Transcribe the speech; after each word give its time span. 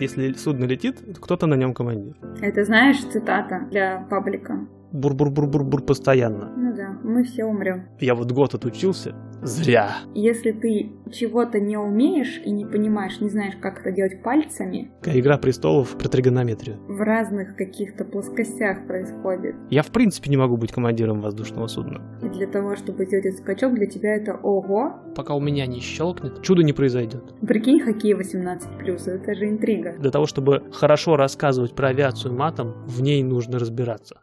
Если 0.00 0.32
судно 0.32 0.64
летит, 0.64 1.02
кто-то 1.20 1.46
на 1.46 1.54
нем 1.54 1.74
командир. 1.74 2.16
Это 2.40 2.64
знаешь 2.64 2.98
цитата 2.98 3.66
для 3.70 4.06
паблика? 4.10 4.66
Бур-бур-бур-бур-бур 4.96 5.82
постоянно. 5.82 6.52
Ну 6.56 6.74
да, 6.74 6.98
мы 7.04 7.24
все 7.24 7.44
умрем. 7.44 7.84
Я 8.00 8.14
вот 8.14 8.32
год 8.32 8.54
отучился. 8.54 9.14
Зря. 9.42 9.90
Если 10.14 10.50
ты 10.50 10.92
чего-то 11.12 11.60
не 11.60 11.76
умеешь 11.76 12.40
и 12.44 12.50
не 12.50 12.64
понимаешь, 12.64 13.20
не 13.20 13.28
знаешь, 13.28 13.54
как 13.60 13.80
это 13.80 13.92
делать 13.92 14.22
пальцами, 14.22 14.90
Игра 15.04 15.36
престолов 15.36 15.96
про 15.98 16.08
тригонометрию. 16.08 16.78
в 16.88 17.00
разных 17.02 17.54
каких-то 17.54 18.04
плоскостях 18.04 18.86
происходит. 18.86 19.54
Я 19.70 19.82
в 19.82 19.88
принципе 19.92 20.30
не 20.30 20.38
могу 20.38 20.56
быть 20.56 20.72
командиром 20.72 21.20
воздушного 21.20 21.66
судна. 21.66 22.00
И 22.22 22.28
для 22.30 22.46
того, 22.46 22.76
чтобы 22.76 23.04
сделать 23.04 23.26
этот 23.26 23.40
скачок, 23.40 23.74
для 23.74 23.86
тебя 23.86 24.16
это 24.16 24.34
ого. 24.34 24.94
Пока 25.14 25.34
у 25.34 25.40
меня 25.40 25.66
не 25.66 25.80
щелкнет, 25.80 26.42
чудо 26.42 26.62
не 26.62 26.72
произойдет. 26.72 27.22
Прикинь, 27.46 27.80
хоккей 27.80 28.14
18+, 28.14 28.60
это 29.06 29.34
же 29.34 29.48
интрига. 29.48 29.96
Для 29.98 30.10
того, 30.10 30.26
чтобы 30.26 30.62
хорошо 30.72 31.16
рассказывать 31.16 31.74
про 31.74 31.88
авиацию 31.88 32.34
матом, 32.34 32.74
в 32.86 33.02
ней 33.02 33.22
нужно 33.22 33.58
разбираться. 33.58 34.16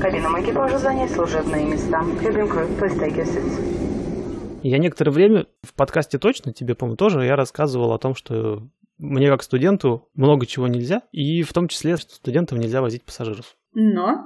Кабинам 0.00 0.40
экипажа 0.42 0.78
занять 0.78 1.10
служебные 1.10 1.66
места. 1.66 2.00
Cabin 2.22 2.48
crew, 2.48 2.78
please 2.78 2.98
take 2.98 3.16
your 3.16 3.26
seats. 3.26 4.60
Я 4.62 4.78
некоторое 4.78 5.12
время 5.12 5.46
в 5.62 5.72
подкасте 5.74 6.18
точно, 6.18 6.52
тебе, 6.52 6.74
по-моему, 6.74 6.96
тоже, 6.96 7.24
я 7.24 7.36
рассказывал 7.36 7.92
о 7.92 7.98
том, 7.98 8.14
что 8.14 8.62
мне 8.98 9.28
как 9.30 9.42
студенту 9.42 10.08
много 10.14 10.46
чего 10.46 10.66
нельзя, 10.66 11.02
и 11.12 11.42
в 11.42 11.52
том 11.52 11.68
числе, 11.68 11.96
что 11.96 12.14
студентам 12.14 12.58
нельзя 12.58 12.80
возить 12.80 13.04
пассажиров. 13.04 13.56
Но 13.74 14.24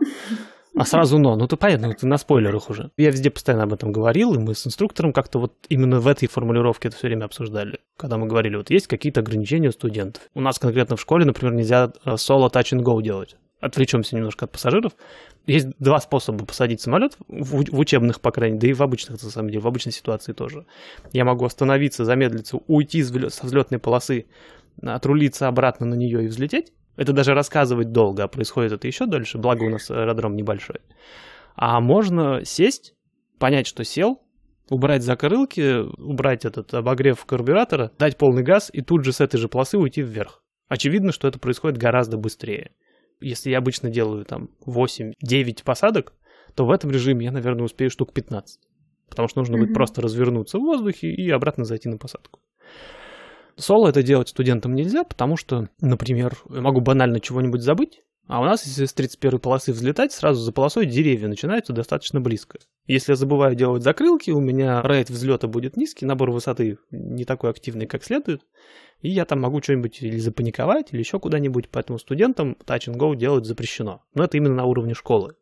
А 0.74 0.84
сразу 0.86 1.18
но. 1.18 1.36
Ну, 1.36 1.46
ты 1.46 1.56
понятно, 1.56 1.92
ты 1.92 2.06
на 2.06 2.16
спойлерах 2.16 2.70
уже. 2.70 2.90
Я 2.96 3.10
везде 3.10 3.30
постоянно 3.30 3.64
об 3.64 3.72
этом 3.74 3.92
говорил, 3.92 4.34
и 4.34 4.38
мы 4.38 4.54
с 4.54 4.66
инструктором 4.66 5.12
как-то 5.12 5.38
вот 5.38 5.54
именно 5.68 6.00
в 6.00 6.06
этой 6.06 6.28
формулировке 6.28 6.88
это 6.88 6.96
все 6.96 7.08
время 7.08 7.26
обсуждали. 7.26 7.80
Когда 7.96 8.16
мы 8.16 8.26
говорили, 8.26 8.56
вот 8.56 8.70
есть 8.70 8.86
какие-то 8.86 9.20
ограничения 9.20 9.68
у 9.68 9.72
студентов. 9.72 10.22
У 10.34 10.40
нас 10.40 10.58
конкретно 10.58 10.96
в 10.96 11.00
школе, 11.00 11.26
например, 11.26 11.54
нельзя 11.54 11.92
э, 12.04 12.16
соло 12.16 12.48
touch 12.48 12.72
and 12.72 12.82
go 12.82 13.02
делать. 13.02 13.36
Отвлечемся 13.60 14.16
немножко 14.16 14.46
от 14.46 14.52
пассажиров. 14.52 14.92
Есть 15.46 15.68
два 15.78 16.00
способа 16.00 16.44
посадить 16.46 16.80
самолет, 16.80 17.16
в, 17.28 17.64
в 17.70 17.78
учебных, 17.78 18.20
по 18.20 18.32
крайней 18.32 18.54
мере, 18.54 18.60
да 18.60 18.70
и 18.70 18.72
в 18.72 18.82
обычных, 18.82 19.22
на 19.22 19.30
самом 19.30 19.50
деле, 19.50 19.60
в 19.60 19.66
обычной 19.66 19.92
ситуации 19.92 20.32
тоже. 20.32 20.66
Я 21.12 21.24
могу 21.24 21.44
остановиться, 21.44 22.04
замедлиться, 22.04 22.58
уйти 22.66 23.02
со 23.04 23.46
взлетной 23.46 23.78
полосы, 23.78 24.26
отрулиться 24.82 25.48
обратно 25.48 25.86
на 25.86 25.94
нее 25.94 26.24
и 26.24 26.28
взлететь. 26.28 26.72
Это 26.96 27.12
даже 27.12 27.34
рассказывать 27.34 27.92
долго, 27.92 28.24
а 28.24 28.28
происходит 28.28 28.72
это 28.72 28.86
еще 28.86 29.06
дольше, 29.06 29.38
благо 29.38 29.62
у 29.64 29.70
нас 29.70 29.90
аэродром 29.90 30.36
небольшой. 30.36 30.80
А 31.54 31.80
можно 31.80 32.44
сесть, 32.44 32.94
понять, 33.38 33.66
что 33.66 33.84
сел, 33.84 34.22
убрать 34.68 35.02
закрылки, 35.02 35.80
убрать 36.00 36.44
этот 36.44 36.72
обогрев 36.74 37.24
карбюратора, 37.24 37.92
дать 37.98 38.16
полный 38.18 38.42
газ 38.42 38.70
и 38.72 38.82
тут 38.82 39.04
же 39.04 39.12
с 39.12 39.20
этой 39.20 39.38
же 39.38 39.48
полосы 39.48 39.78
уйти 39.78 40.02
вверх. 40.02 40.42
Очевидно, 40.68 41.12
что 41.12 41.28
это 41.28 41.38
происходит 41.38 41.78
гораздо 41.78 42.16
быстрее. 42.16 42.72
Если 43.20 43.50
я 43.50 43.58
обычно 43.58 43.90
делаю 43.90 44.24
там 44.24 44.50
8-9 44.66 45.64
посадок, 45.64 46.14
то 46.54 46.64
в 46.66 46.70
этом 46.70 46.90
режиме 46.90 47.26
я, 47.26 47.32
наверное, 47.32 47.64
успею 47.64 47.90
штук 47.90 48.12
15. 48.12 48.60
Потому 49.08 49.28
что 49.28 49.40
нужно 49.40 49.56
будет 49.56 49.68
Мгм. 49.68 49.74
просто 49.74 50.00
развернуться 50.00 50.58
в 50.58 50.62
воздухе 50.62 51.08
и 51.08 51.30
обратно 51.30 51.64
зайти 51.64 51.88
на 51.88 51.98
посадку. 51.98 52.40
Соло 53.56 53.88
это 53.88 54.02
делать 54.02 54.28
студентам 54.28 54.74
нельзя, 54.74 55.04
потому 55.04 55.36
что, 55.36 55.68
например, 55.80 56.36
я 56.50 56.60
могу 56.60 56.80
банально 56.80 57.20
чего-нибудь 57.20 57.62
забыть, 57.62 58.02
а 58.28 58.40
у 58.40 58.44
нас, 58.44 58.64
если 58.64 58.86
с 58.86 58.92
31 58.92 59.40
полосы 59.40 59.72
взлетать, 59.72 60.12
сразу 60.12 60.40
за 60.40 60.52
полосой 60.52 60.86
деревья 60.86 61.28
начинаются 61.28 61.72
достаточно 61.72 62.20
близко. 62.20 62.58
Если 62.86 63.12
я 63.12 63.16
забываю 63.16 63.54
делать 63.54 63.82
закрылки, 63.82 64.30
у 64.30 64.40
меня 64.40 64.80
рейд 64.82 65.10
взлета 65.10 65.48
будет 65.48 65.76
низкий, 65.76 66.06
набор 66.06 66.30
высоты 66.30 66.78
не 66.90 67.24
такой 67.24 67.50
активный, 67.50 67.86
как 67.86 68.04
следует, 68.04 68.42
и 69.00 69.10
я 69.10 69.24
там 69.24 69.40
могу 69.40 69.60
что-нибудь 69.60 70.00
или 70.02 70.18
запаниковать, 70.18 70.92
или 70.92 71.00
еще 71.00 71.18
куда-нибудь, 71.18 71.68
поэтому 71.68 71.98
студентам 71.98 72.56
Touch 72.64 72.88
and 72.88 72.96
Go 72.96 73.16
делать 73.16 73.44
запрещено. 73.44 74.02
Но 74.14 74.24
это 74.24 74.36
именно 74.36 74.54
на 74.54 74.64
уровне 74.64 74.94
школы. 74.94 75.34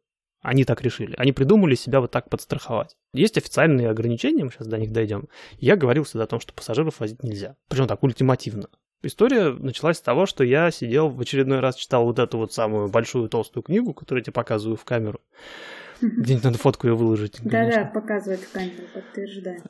Они 0.42 0.64
так 0.64 0.82
решили. 0.82 1.14
Они 1.18 1.32
придумали 1.32 1.74
себя 1.74 2.00
вот 2.00 2.10
так 2.10 2.30
подстраховать. 2.30 2.96
Есть 3.12 3.36
официальные 3.36 3.90
ограничения, 3.90 4.44
мы 4.44 4.50
сейчас 4.50 4.66
до 4.66 4.78
них 4.78 4.90
дойдем. 4.90 5.28
Я 5.58 5.76
говорил 5.76 6.04
всегда 6.04 6.24
о 6.24 6.28
том, 6.28 6.40
что 6.40 6.54
пассажиров 6.54 7.00
возить 7.00 7.22
нельзя. 7.22 7.56
Причем 7.68 7.86
так 7.86 8.02
ультимативно. 8.02 8.68
История 9.02 9.50
началась 9.50 9.96
с 9.96 10.02
того, 10.02 10.26
что 10.26 10.44
я 10.44 10.70
сидел 10.70 11.08
в 11.08 11.20
очередной 11.20 11.60
раз 11.60 11.76
читал 11.76 12.04
вот 12.04 12.18
эту 12.18 12.36
вот 12.36 12.52
самую 12.52 12.88
большую 12.88 13.28
толстую 13.28 13.62
книгу, 13.62 13.94
которую 13.94 14.20
я 14.20 14.24
тебе 14.24 14.34
показываю 14.34 14.76
в 14.76 14.84
камеру. 14.84 15.20
Где-нибудь 16.18 16.44
надо 16.44 16.58
фотку 16.58 16.86
ее 16.86 16.94
выложить. 16.94 17.38
да-да, 17.42 17.84
показывает 17.84 18.40
в 18.40 18.52
камеру, 18.52 18.84
подтверждаю. 18.94 19.62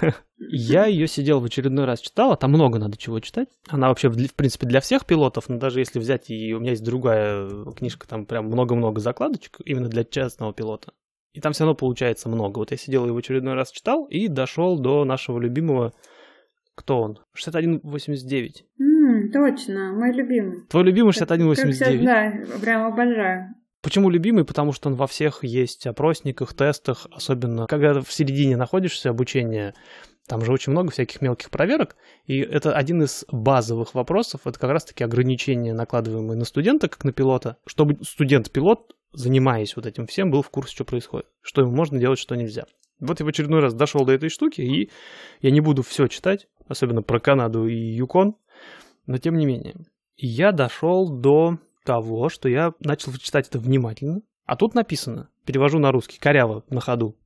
Я 0.38 0.86
ее 0.86 1.06
сидел 1.06 1.40
в 1.40 1.44
очередной 1.44 1.84
раз 1.84 2.00
читал, 2.00 2.32
а 2.32 2.36
там 2.36 2.50
много 2.50 2.78
надо 2.78 2.96
чего 2.96 3.20
читать. 3.20 3.48
Она 3.68 3.88
вообще, 3.88 4.08
в 4.08 4.34
принципе, 4.34 4.66
для 4.66 4.80
всех 4.80 5.06
пилотов, 5.06 5.48
но 5.48 5.58
даже 5.58 5.80
если 5.80 5.98
взять, 5.98 6.30
и 6.30 6.52
у 6.54 6.60
меня 6.60 6.70
есть 6.70 6.84
другая 6.84 7.48
книжка, 7.76 8.06
там 8.06 8.26
прям 8.26 8.46
много-много 8.46 9.00
закладочек, 9.00 9.58
именно 9.64 9.88
для 9.88 10.04
частного 10.04 10.52
пилота. 10.52 10.92
И 11.32 11.40
там 11.40 11.52
все 11.52 11.64
равно 11.64 11.74
получается 11.74 12.28
много. 12.28 12.58
Вот 12.58 12.70
я 12.70 12.76
сидел 12.76 13.06
и 13.06 13.10
в 13.10 13.16
очередной 13.16 13.54
раз 13.54 13.70
читал, 13.72 14.04
и 14.06 14.28
дошел 14.28 14.78
до 14.78 15.04
нашего 15.04 15.38
любимого... 15.40 15.92
Кто 16.76 17.00
он? 17.00 17.18
6189. 17.34 18.64
М, 18.80 19.30
точно, 19.32 19.92
мой 19.92 20.12
любимый. 20.12 20.66
Твой 20.68 20.82
любимый 20.84 21.12
Как 21.12 21.28
6189. 21.28 22.44
всегда, 22.46 22.60
прям 22.60 22.92
обожаю. 22.92 23.54
Почему 23.84 24.08
любимый? 24.08 24.46
Потому 24.46 24.72
что 24.72 24.88
он 24.88 24.94
во 24.94 25.06
всех 25.06 25.44
есть 25.44 25.86
опросниках, 25.86 26.54
тестах, 26.54 27.06
особенно 27.12 27.66
когда 27.66 28.00
в 28.00 28.10
середине 28.10 28.56
находишься 28.56 29.10
обучения, 29.10 29.74
там 30.26 30.42
же 30.42 30.52
очень 30.52 30.72
много 30.72 30.90
всяких 30.90 31.20
мелких 31.20 31.50
проверок, 31.50 31.94
и 32.24 32.38
это 32.38 32.74
один 32.74 33.02
из 33.02 33.26
базовых 33.30 33.92
вопросов, 33.92 34.46
это 34.46 34.58
как 34.58 34.70
раз-таки 34.70 35.04
ограничения, 35.04 35.74
накладываемые 35.74 36.38
на 36.38 36.46
студента, 36.46 36.88
как 36.88 37.04
на 37.04 37.12
пилота, 37.12 37.58
чтобы 37.66 37.98
студент-пилот, 38.02 38.96
занимаясь 39.12 39.76
вот 39.76 39.84
этим 39.84 40.06
всем, 40.06 40.30
был 40.30 40.40
в 40.40 40.48
курсе, 40.48 40.72
что 40.72 40.86
происходит, 40.86 41.26
что 41.42 41.60
ему 41.60 41.72
можно 41.72 41.98
делать, 41.98 42.18
что 42.18 42.36
нельзя. 42.36 42.64
Вот 43.00 43.20
я 43.20 43.26
в 43.26 43.28
очередной 43.28 43.60
раз 43.60 43.74
дошел 43.74 44.06
до 44.06 44.12
этой 44.12 44.30
штуки, 44.30 44.62
и 44.62 44.90
я 45.42 45.50
не 45.50 45.60
буду 45.60 45.82
все 45.82 46.06
читать, 46.06 46.48
особенно 46.68 47.02
про 47.02 47.20
Канаду 47.20 47.66
и 47.66 47.76
Юкон, 47.76 48.34
но 49.04 49.18
тем 49.18 49.36
не 49.36 49.44
менее. 49.44 49.74
Я 50.16 50.52
дошел 50.52 51.10
до 51.10 51.58
того, 51.84 52.28
что 52.28 52.48
я 52.48 52.72
начал 52.80 53.12
читать 53.14 53.48
это 53.48 53.58
внимательно. 53.58 54.22
А 54.46 54.56
тут 54.56 54.74
написано, 54.74 55.28
перевожу 55.46 55.78
на 55.78 55.92
русский, 55.92 56.18
коряво, 56.18 56.64
на 56.68 56.80
ходу, 56.80 57.16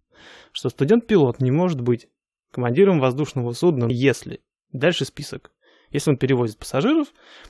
что 0.52 0.68
студент-пилот 0.68 1.40
не 1.40 1.50
может 1.50 1.80
быть 1.80 2.08
командиром 2.52 3.00
воздушного 3.00 3.52
судна, 3.52 3.86
если... 3.90 4.40
Дальше 4.72 5.04
список. 5.06 5.50
Если 5.90 6.10
он 6.10 6.18
перевозит 6.18 6.58
пассажиров, 6.58 7.08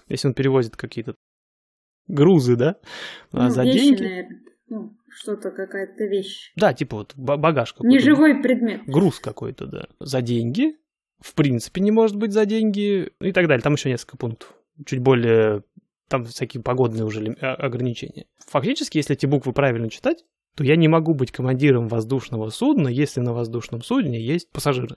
если 0.09 0.29
он 0.29 0.35
перевозит 0.35 0.77
какие-то 0.77 1.17
грузы, 2.07 2.57
да, 2.57 2.77
а, 3.33 3.45
Ну, 3.45 3.51
за 3.51 3.65
вещи, 3.65 3.79
деньги. 3.79 4.03
наверное. 4.03 4.41
Ну, 4.69 4.97
что-то, 5.09 5.51
какая-то 5.51 6.05
вещь. 6.05 6.53
Да, 6.55 6.73
типа 6.75 6.99
вот 6.99 7.13
ба- 7.17 7.37
багаж 7.37 7.73
какой-то. 7.73 7.89
Неживой 7.93 8.41
предмет. 8.43 8.83
груз 8.87 9.19
какой-то, 9.19 9.67
да. 9.67 9.87
За 9.99 10.21
деньги. 10.23 10.77
В 11.21 11.35
принципе, 11.35 11.81
не 11.81 11.91
может 11.91 12.17
быть 12.17 12.33
за 12.33 12.45
деньги. 12.47 13.11
И 13.21 13.33
так 13.33 13.49
далее. 13.49 13.63
Там 13.63 13.73
еще 13.75 13.89
несколько 13.91 14.17
пунктов. 14.17 14.55
Чуть 14.87 15.01
более... 15.01 15.65
Там 16.09 16.25
всякие 16.25 16.63
погодные 16.63 17.05
уже 17.05 17.37
а- 17.41 17.55
ограничения. 17.55 18.27
Фактически, 18.47 18.97
если 18.99 19.15
эти 19.15 19.27
буквы 19.27 19.53
правильно 19.53 19.91
читать, 19.91 20.25
то 20.57 20.65
я 20.65 20.77
не 20.77 20.89
могу 20.89 21.15
быть 21.15 21.31
командиром 21.31 21.89
воздушного 21.89 22.49
судна, 22.51 22.89
если 22.89 23.21
на 23.21 23.33
воздушном 23.33 23.83
судне 23.83 24.21
есть 24.21 24.51
пассажиры. 24.51 24.97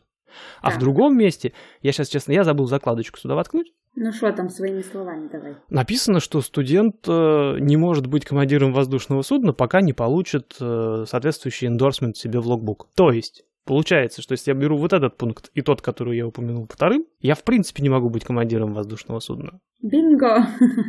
А 0.61 0.69
в 0.69 0.73
Так. 0.73 0.79
другом 0.81 1.17
месте, 1.17 1.51
я 1.81 1.91
сейчас, 1.91 2.07
честно, 2.07 2.31
я 2.31 2.43
забыл 2.45 2.65
закладочку 2.65 3.19
сюда 3.19 3.35
воткнуть, 3.35 3.73
Ну 3.95 4.13
что 4.13 4.31
там 4.31 4.47
своими 4.49 4.81
словами 4.81 5.27
давай. 5.29 5.55
написано, 5.69 6.21
что 6.21 6.39
студент 6.39 7.05
э, 7.07 7.57
не 7.59 7.75
может 7.75 8.07
быть 8.07 8.23
командиром 8.23 8.71
воздушного 8.71 9.21
судна, 9.23 9.51
пока 9.51 9.81
не 9.81 9.91
получит 9.91 10.55
э, 10.61 11.03
соответствующий 11.05 11.67
эндорсмент 11.67 12.15
себе 12.15 12.39
в 12.39 12.47
логбук. 12.47 12.87
То 12.95 13.11
есть, 13.11 13.43
получается, 13.65 14.21
что 14.21 14.33
если 14.33 14.51
я 14.51 14.57
беру 14.57 14.77
вот 14.77 14.93
этот 14.93 15.17
пункт 15.17 15.49
и 15.53 15.61
тот, 15.61 15.81
который 15.81 16.17
я 16.17 16.27
упомянул 16.27 16.67
вторым, 16.69 17.05
я 17.19 17.35
в 17.35 17.43
принципе 17.43 17.83
не 17.83 17.89
могу 17.89 18.09
быть 18.09 18.23
командиром 18.23 18.73
воздушного 18.73 19.19
судна. 19.19 19.59
Бинго! 19.81 20.47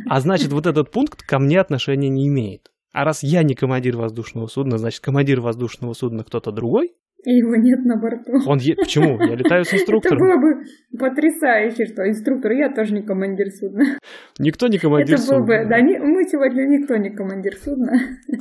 А 0.09 0.19
значит, 0.21 0.51
вот 0.51 0.65
этот 0.67 0.91
пункт 0.91 1.21
ко 1.23 1.39
мне 1.39 1.59
отношения 1.59 2.09
не 2.09 2.27
имеет. 2.27 2.69
А 2.93 3.05
раз 3.05 3.23
я 3.23 3.41
не 3.43 3.55
командир 3.55 3.97
воздушного 3.97 4.47
судна, 4.47 4.77
значит, 4.77 5.01
командир 5.01 5.41
воздушного 5.41 5.93
судна 5.93 6.23
кто-то 6.23 6.51
другой. 6.51 6.93
И 7.25 7.31
его 7.37 7.55
нет 7.55 7.79
на 7.85 7.95
борту. 7.95 8.33
Он 8.45 8.57
е... 8.59 8.75
Почему? 8.75 9.17
Я 9.21 9.35
летаю 9.35 9.63
с 9.63 9.69
Это 9.69 9.77
инструктором. 9.77 10.19
было 10.19 10.35
бы 10.37 10.63
потрясающе, 10.99 11.85
что 11.85 12.07
инструктор, 12.07 12.51
я 12.51 12.69
тоже 12.73 12.93
не 12.93 13.01
командир 13.01 13.47
судна. 13.51 13.97
Никто 14.39 14.67
не 14.67 14.77
командир 14.77 15.15
Это 15.15 15.23
было 15.27 15.39
судна. 15.39 15.45
бы, 15.63 15.69
да, 15.69 15.79
не- 15.81 15.99
мы 15.99 16.23
сегодня 16.25 16.63
никто 16.67 16.97
не 16.97 17.11
командир 17.11 17.55
судна. 17.55 17.93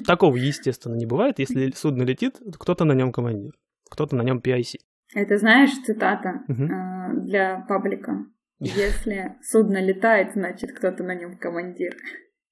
Такого, 0.06 0.34
естественно, 0.36 0.96
не 0.96 1.06
бывает. 1.06 1.38
Если 1.38 1.70
судно 1.76 2.02
летит, 2.02 2.34
то 2.40 2.58
кто-то 2.58 2.84
на 2.84 2.92
нем 2.92 3.12
командир. 3.12 3.52
Кто-то 3.92 4.16
на 4.16 4.22
нем 4.22 4.38
PIC. 4.38 4.78
Это, 5.14 5.36
знаешь, 5.36 5.70
цитата 5.84 6.40
Мгм. 6.48 6.64
э, 6.64 7.24
для 7.26 7.64
паблика. 7.68 8.24
Если 8.58 9.34
судно 9.42 9.84
летает, 9.84 10.32
значит, 10.32 10.72
кто-то 10.72 11.04
на 11.04 11.14
нем 11.14 11.36
командир. 11.36 11.92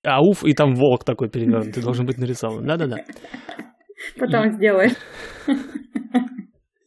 А 0.05 0.21
уф, 0.23 0.45
и 0.45 0.53
там 0.53 0.75
волк 0.75 1.05
такой 1.05 1.31
перевернутый 1.31 1.83
должен 1.83 2.05
быть 2.05 2.19
нарисован. 2.19 2.67
Да-да-да. 2.67 2.99
Потом 4.19 4.51
сделаешь. 4.53 4.93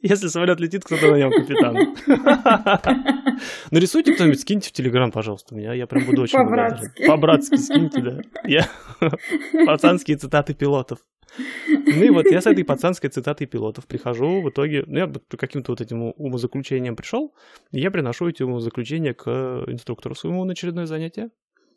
Если 0.02 0.28
самолет 0.28 0.60
летит, 0.60 0.84
кто-то 0.84 1.12
на 1.12 1.16
нем 1.16 1.32
капитан. 1.32 1.76
Нарисуйте 3.72 4.14
кто-нибудь, 4.14 4.42
скиньте 4.42 4.70
в 4.70 4.74
Телеграм, 4.74 5.12
пожалуйста, 5.12 5.56
меня, 5.56 5.74
я 5.74 5.88
прям 5.88 6.06
буду 6.06 6.24
очень 6.24 6.38
По-братски. 6.38 7.08
По-братски 7.08 7.56
скиньте, 7.56 8.02
да. 8.02 8.22
Я... 8.44 8.68
Пацанские 9.66 10.18
цитаты 10.18 10.54
пилотов. 10.54 11.00
Ну 11.38 12.04
и 12.04 12.10
вот 12.10 12.26
я 12.26 12.42
с 12.42 12.46
этой 12.46 12.64
пацанской 12.64 13.10
цитатой 13.10 13.48
пилотов 13.48 13.88
прихожу, 13.88 14.42
в 14.42 14.50
итоге, 14.50 14.84
ну 14.88 14.98
я 15.00 15.12
каким-то 15.38 15.72
вот 15.72 15.82
этим 15.82 16.14
умозаключением 16.16 16.96
пришел, 16.96 17.34
и 17.72 17.80
я 17.80 17.92
приношу 17.92 18.30
эти 18.30 18.44
умозаключения 18.44 19.14
к 19.14 19.30
инструктору 19.68 20.16
своему 20.16 20.44
на 20.46 20.54
очередное 20.54 20.86
занятие. 20.86 21.32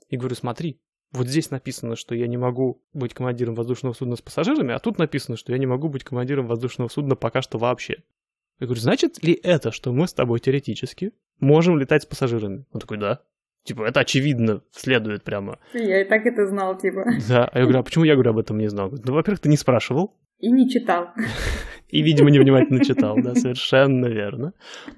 И 0.08 0.16
говорю, 0.16 0.36
смотри, 0.36 0.80
вот 1.12 1.28
здесь 1.28 1.50
написано, 1.50 1.96
что 1.96 2.14
я 2.14 2.26
не 2.26 2.36
могу 2.36 2.82
быть 2.92 3.14
командиром 3.14 3.54
воздушного 3.54 3.94
судна 3.94 4.16
с 4.16 4.22
пассажирами, 4.22 4.74
а 4.74 4.78
тут 4.78 4.98
написано, 4.98 5.36
что 5.36 5.52
я 5.52 5.58
не 5.58 5.66
могу 5.66 5.88
быть 5.88 6.04
командиром 6.04 6.46
воздушного 6.46 6.88
судна 6.88 7.16
пока 7.16 7.42
что 7.42 7.58
вообще. 7.58 8.02
Я 8.58 8.66
говорю, 8.66 8.80
значит 8.80 9.22
ли 9.22 9.38
это, 9.42 9.70
что 9.70 9.92
мы 9.92 10.08
с 10.08 10.14
тобой 10.14 10.40
теоретически 10.40 11.12
можем 11.40 11.78
летать 11.78 12.02
с 12.02 12.06
пассажирами? 12.06 12.66
Он 12.72 12.80
такой, 12.80 12.98
да. 12.98 13.22
Типа, 13.66 13.82
это 13.82 14.00
очевидно, 14.00 14.62
следует 14.70 15.24
прямо. 15.24 15.58
Я 15.74 16.00
и 16.00 16.04
так 16.04 16.24
это 16.24 16.46
знал, 16.46 16.78
типа. 16.78 17.04
Да, 17.28 17.46
а 17.46 17.58
я 17.58 17.64
говорю, 17.64 17.80
а 17.80 17.82
почему 17.82 18.04
я 18.04 18.14
говорю 18.14 18.30
об 18.30 18.38
этом 18.38 18.58
не 18.58 18.68
знал? 18.68 18.92
Ну, 19.04 19.12
во-первых, 19.12 19.40
ты 19.40 19.48
не 19.48 19.56
спрашивал. 19.56 20.16
И 20.38 20.52
не 20.52 20.70
читал. 20.70 21.08
И, 21.88 22.00
видимо, 22.00 22.30
невнимательно 22.30 22.84
читал, 22.84 23.16
да, 23.20 23.34
совершенно 23.34 24.06
верно. 24.06 24.52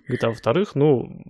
Говорит, 0.06 0.24
а 0.24 0.28
во-вторых, 0.28 0.74
ну, 0.74 1.22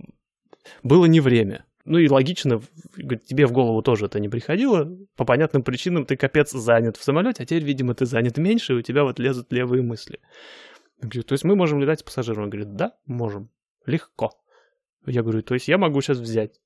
было 0.83 1.05
не 1.05 1.21
время. 1.21 1.65
Ну 1.85 1.97
и 1.97 2.09
логично, 2.09 2.61
говорит, 2.97 3.25
тебе 3.25 3.45
в 3.45 3.53
голову 3.53 3.81
тоже 3.81 4.07
это 4.07 4.19
не 4.19 4.27
приходило. 4.27 4.89
По 5.15 5.23
понятным 5.23 5.63
причинам 5.63 6.05
ты 6.05 6.17
капец 6.17 6.51
занят 6.51 6.97
в 6.97 7.03
самолете, 7.03 7.43
а 7.43 7.45
теперь, 7.45 7.63
видимо, 7.63 7.93
ты 7.93 8.05
занят 8.05 8.37
меньше, 8.37 8.73
и 8.73 8.75
у 8.75 8.81
тебя 8.81 9.03
вот 9.03 9.17
лезут 9.17 9.51
левые 9.53 9.81
мысли. 9.81 10.19
Я 11.01 11.07
говорю, 11.07 11.23
то 11.23 11.33
есть 11.33 11.45
мы 11.45 11.55
можем 11.55 11.79
летать 11.79 12.01
с 12.01 12.03
пассажиром? 12.03 12.43
Он 12.43 12.49
говорит, 12.49 12.75
да, 12.75 12.93
можем. 13.05 13.49
Легко. 13.85 14.31
Я 15.05 15.23
говорю, 15.23 15.41
то 15.41 15.53
есть 15.53 15.69
я 15.69 15.77
могу 15.77 16.01
сейчас 16.01 16.19
взять 16.19 16.59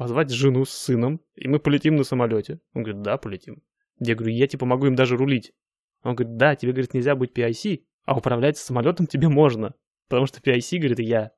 позвать 0.00 0.30
жену 0.30 0.64
с 0.64 0.70
сыном, 0.70 1.20
и 1.34 1.46
мы 1.46 1.58
полетим 1.58 1.96
на 1.96 2.04
самолете. 2.04 2.58
Он 2.72 2.84
говорит, 2.84 3.02
да, 3.02 3.18
полетим. 3.18 3.62
Я 3.98 4.14
говорю, 4.14 4.34
я 4.34 4.46
типа 4.46 4.64
могу 4.64 4.86
им 4.86 4.94
даже 4.94 5.14
рулить. 5.14 5.52
Он 6.02 6.14
говорит, 6.14 6.38
да, 6.38 6.56
тебе, 6.56 6.72
говорит, 6.72 6.94
нельзя 6.94 7.14
быть 7.14 7.36
PIC, 7.36 7.82
а 8.06 8.16
управлять 8.16 8.56
самолетом 8.56 9.06
тебе 9.06 9.28
можно, 9.28 9.74
потому 10.08 10.24
что 10.24 10.40
PIC, 10.40 10.78
говорит, 10.78 11.00
я. 11.00 11.32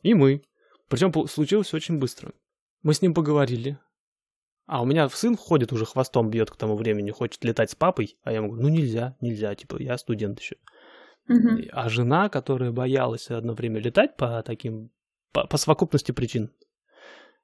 И 0.00 0.14
мы. 0.14 0.40
Причем 0.88 1.12
случилось 1.26 1.74
очень 1.74 1.98
быстро. 1.98 2.32
Мы 2.82 2.94
с 2.94 3.02
ним 3.02 3.12
поговорили. 3.12 3.78
А 4.64 4.80
у 4.80 4.86
меня 4.86 5.06
сын 5.10 5.36
ходит 5.36 5.70
уже 5.70 5.84
хвостом 5.84 6.30
бьет 6.30 6.50
к 6.50 6.56
тому 6.56 6.76
времени, 6.76 7.10
хочет 7.10 7.44
летать 7.44 7.70
с 7.70 7.74
папой, 7.74 8.16
а 8.22 8.30
я 8.30 8.38
ему 8.38 8.48
говорю, 8.48 8.62
ну 8.62 8.68
нельзя, 8.70 9.14
нельзя, 9.20 9.54
типа 9.54 9.76
я 9.76 9.98
студент 9.98 10.40
еще. 10.40 10.56
Uh-huh. 11.30 11.68
А 11.70 11.90
жена, 11.90 12.30
которая 12.30 12.72
боялась 12.72 13.28
одно 13.28 13.52
время 13.52 13.78
летать 13.78 14.16
по 14.16 14.42
таким, 14.42 14.90
по, 15.32 15.46
по 15.46 15.58
совокупности 15.58 16.12
причин, 16.12 16.50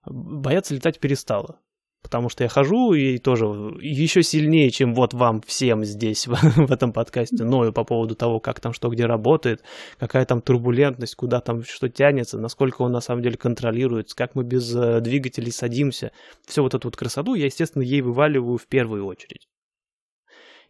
бояться 0.04 0.74
летать 0.74 1.00
перестала. 1.00 1.60
Потому 2.02 2.30
что 2.30 2.44
я 2.44 2.48
хожу 2.48 2.94
и 2.94 3.18
тоже 3.18 3.44
еще 3.82 4.22
сильнее, 4.22 4.70
чем 4.70 4.94
вот 4.94 5.12
вам 5.12 5.42
всем 5.42 5.84
здесь 5.84 6.26
в 6.26 6.72
этом 6.72 6.92
подкасте, 6.92 7.44
ною 7.44 7.72
по 7.72 7.84
поводу 7.84 8.14
того, 8.14 8.40
как 8.40 8.58
там 8.58 8.72
что 8.72 8.88
где 8.88 9.04
работает, 9.04 9.62
какая 9.98 10.24
там 10.24 10.40
турбулентность, 10.40 11.14
куда 11.14 11.40
там 11.40 11.62
что 11.62 11.90
тянется, 11.90 12.38
насколько 12.38 12.82
он 12.82 12.92
на 12.92 13.00
самом 13.00 13.22
деле 13.22 13.36
контролируется, 13.36 14.16
как 14.16 14.34
мы 14.34 14.44
без 14.44 14.74
э, 14.74 15.00
двигателей 15.00 15.52
садимся. 15.52 16.12
Все 16.46 16.62
вот 16.62 16.74
эту 16.74 16.88
вот 16.88 16.96
красоту 16.96 17.34
я, 17.34 17.44
естественно, 17.44 17.82
ей 17.82 18.00
вываливаю 18.00 18.56
в 18.56 18.66
первую 18.66 19.04
очередь. 19.04 19.48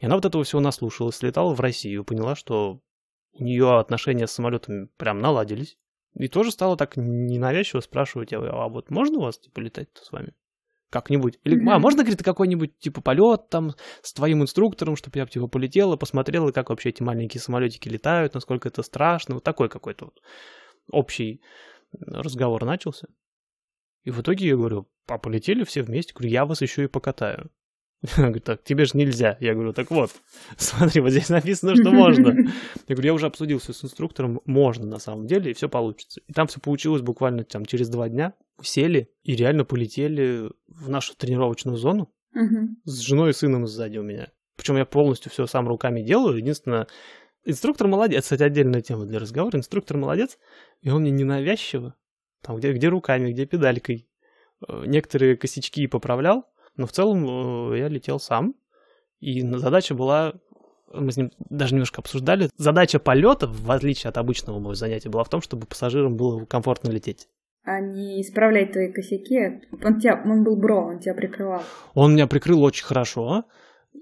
И 0.00 0.06
она 0.06 0.16
вот 0.16 0.24
этого 0.24 0.42
всего 0.42 0.60
наслушалась, 0.60 1.16
слетала 1.16 1.54
в 1.54 1.60
Россию, 1.60 2.04
поняла, 2.04 2.34
что 2.34 2.80
у 3.34 3.44
нее 3.44 3.78
отношения 3.78 4.26
с 4.26 4.32
самолетами 4.32 4.88
прям 4.96 5.20
наладились. 5.20 5.78
И 6.14 6.28
тоже 6.28 6.50
стало 6.50 6.76
так 6.76 6.96
ненавязчиво 6.96 7.80
спрашивать, 7.80 8.32
а, 8.32 8.38
а 8.38 8.68
вот 8.68 8.90
можно 8.90 9.18
у 9.18 9.22
вас, 9.22 9.38
типа, 9.38 9.60
летать 9.60 9.88
с 9.94 10.10
вами? 10.10 10.34
Как-нибудь. 10.90 11.38
Или, 11.44 11.64
а 11.68 11.78
можно, 11.78 12.02
говорит, 12.02 12.22
какой-нибудь, 12.22 12.76
типа, 12.78 13.00
полет 13.00 13.48
там 13.48 13.74
с 14.02 14.12
твоим 14.12 14.42
инструктором, 14.42 14.96
чтобы 14.96 15.18
я, 15.18 15.26
типа, 15.26 15.46
полетела, 15.46 15.96
посмотрела, 15.96 16.50
как 16.50 16.70
вообще 16.70 16.88
эти 16.88 17.02
маленькие 17.02 17.40
самолетики 17.40 17.88
летают, 17.88 18.34
насколько 18.34 18.68
это 18.68 18.82
страшно. 18.82 19.36
Вот 19.36 19.44
такой 19.44 19.68
какой-то 19.68 20.06
вот 20.06 20.20
общий 20.90 21.42
разговор 21.92 22.64
начался. 22.64 23.06
И 24.02 24.10
в 24.10 24.20
итоге 24.20 24.48
я 24.48 24.56
говорю, 24.56 24.90
а 25.06 25.18
полетели 25.18 25.62
все 25.62 25.82
вместе? 25.82 26.12
Говорю, 26.12 26.30
я 26.30 26.44
вас 26.44 26.60
еще 26.60 26.84
и 26.84 26.88
покатаю. 26.88 27.50
Она 28.16 28.28
говорит, 28.28 28.44
так, 28.44 28.64
тебе 28.64 28.86
же 28.86 28.92
нельзя. 28.94 29.36
Я 29.40 29.54
говорю, 29.54 29.72
так 29.72 29.90
вот, 29.90 30.10
смотри, 30.56 31.00
вот 31.00 31.10
здесь 31.10 31.28
написано, 31.28 31.76
что 31.76 31.90
можно. 31.90 32.28
Я 32.88 32.94
говорю, 32.94 33.06
я 33.06 33.14
уже 33.14 33.26
обсудил 33.26 33.58
все 33.58 33.72
с 33.72 33.84
инструктором, 33.84 34.40
можно 34.46 34.86
на 34.86 34.98
самом 34.98 35.26
деле, 35.26 35.50
и 35.50 35.54
все 35.54 35.68
получится. 35.68 36.20
И 36.26 36.32
там 36.32 36.46
все 36.46 36.60
получилось 36.60 37.02
буквально 37.02 37.44
там 37.44 37.66
через 37.66 37.88
два 37.88 38.08
дня. 38.08 38.34
Сели 38.62 39.10
и 39.22 39.36
реально 39.36 39.64
полетели 39.64 40.50
в 40.66 40.88
нашу 40.88 41.14
тренировочную 41.16 41.76
зону 41.76 42.12
с 42.84 42.98
женой 43.00 43.30
и 43.30 43.32
сыном 43.32 43.66
сзади 43.66 43.98
у 43.98 44.02
меня. 44.02 44.28
Причем 44.56 44.76
я 44.76 44.84
полностью 44.84 45.30
все 45.30 45.46
сам 45.46 45.68
руками 45.68 46.02
делаю. 46.02 46.36
Единственное, 46.36 46.86
инструктор 47.44 47.86
молодец, 47.86 48.24
кстати, 48.24 48.42
отдельная 48.42 48.82
тема 48.82 49.06
для 49.06 49.18
разговора. 49.18 49.56
Инструктор 49.56 49.96
молодец, 49.96 50.38
и 50.82 50.90
он 50.90 51.02
мне 51.02 51.10
ненавязчиво, 51.10 51.94
там 52.42 52.56
где, 52.56 52.72
где 52.72 52.88
руками, 52.88 53.32
где 53.32 53.46
педалькой, 53.46 54.08
э, 54.68 54.84
некоторые 54.86 55.36
косячки 55.36 55.86
поправлял, 55.86 56.44
но 56.80 56.86
в 56.86 56.92
целом 56.92 57.72
э, 57.72 57.78
я 57.78 57.88
летел 57.88 58.18
сам, 58.18 58.54
и 59.20 59.42
задача 59.42 59.94
была, 59.94 60.32
мы 60.90 61.12
с 61.12 61.16
ним 61.18 61.30
даже 61.50 61.74
немножко 61.74 62.00
обсуждали, 62.00 62.48
задача 62.56 62.98
полета, 62.98 63.46
в 63.46 63.70
отличие 63.70 64.08
от 64.08 64.16
обычного 64.16 64.58
моего 64.58 64.74
занятия, 64.74 65.10
была 65.10 65.22
в 65.22 65.28
том, 65.28 65.42
чтобы 65.42 65.66
пассажирам 65.66 66.16
было 66.16 66.46
комфортно 66.46 66.90
лететь. 66.90 67.28
А 67.64 67.80
не 67.80 68.22
исправлять 68.22 68.72
твои 68.72 68.90
косяки. 68.90 69.60
Он, 69.84 70.00
тебя, 70.00 70.22
он 70.24 70.42
был 70.42 70.56
бро, 70.56 70.86
он 70.86 71.00
тебя 71.00 71.12
прикрывал. 71.12 71.62
Он 71.92 72.14
меня 72.14 72.26
прикрыл 72.26 72.62
очень 72.62 72.86
хорошо. 72.86 73.44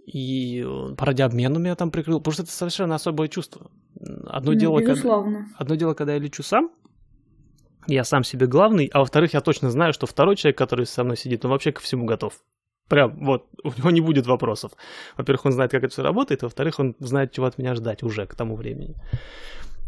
И 0.07 0.65
по 0.97 1.05
радиообмену 1.05 1.59
меня 1.59 1.75
там 1.75 1.91
прикрыл, 1.91 2.21
потому 2.21 2.35
что 2.35 2.43
это 2.45 2.53
совершенно 2.53 2.95
особое 2.95 3.27
чувство. 3.27 3.73
Одно, 4.27 4.53
ну, 4.53 4.59
дело, 4.59 4.79
безусловно. 4.79 5.39
когда, 5.39 5.57
одно 5.59 5.75
дело, 5.75 5.95
когда 5.95 6.13
я 6.13 6.21
лечу 6.21 6.45
сам, 6.45 6.71
я 7.89 8.05
сам 8.05 8.23
себе 8.23 8.47
главный, 8.47 8.89
а 8.93 9.01
во-вторых, 9.01 9.35
я 9.35 9.41
точно 9.41 9.71
знаю, 9.71 9.93
что 9.93 10.07
второй 10.07 10.37
человек, 10.37 10.57
который 10.57 10.87
со 10.87 11.03
мной 11.03 11.17
сидит, 11.17 11.45
он 11.45 11.51
вообще 11.51 11.73
ко 11.73 11.81
всему 11.81 12.05
готов. 12.05 12.41
Прям 12.89 13.25
вот, 13.25 13.49
у 13.63 13.69
него 13.69 13.91
не 13.91 14.01
будет 14.01 14.27
вопросов. 14.27 14.73
Во-первых, 15.17 15.47
он 15.47 15.53
знает, 15.53 15.71
как 15.71 15.85
это 15.85 15.93
все 15.93 16.03
работает, 16.03 16.43
во-вторых, 16.43 16.79
он 16.79 16.97
знает, 17.01 17.33
чего 17.33 17.47
от 17.47 17.59
меня 17.59 17.75
ждать 17.75 18.03
уже 18.03 18.27
к 18.27 18.35
тому 18.35 18.57
времени. 18.57 18.97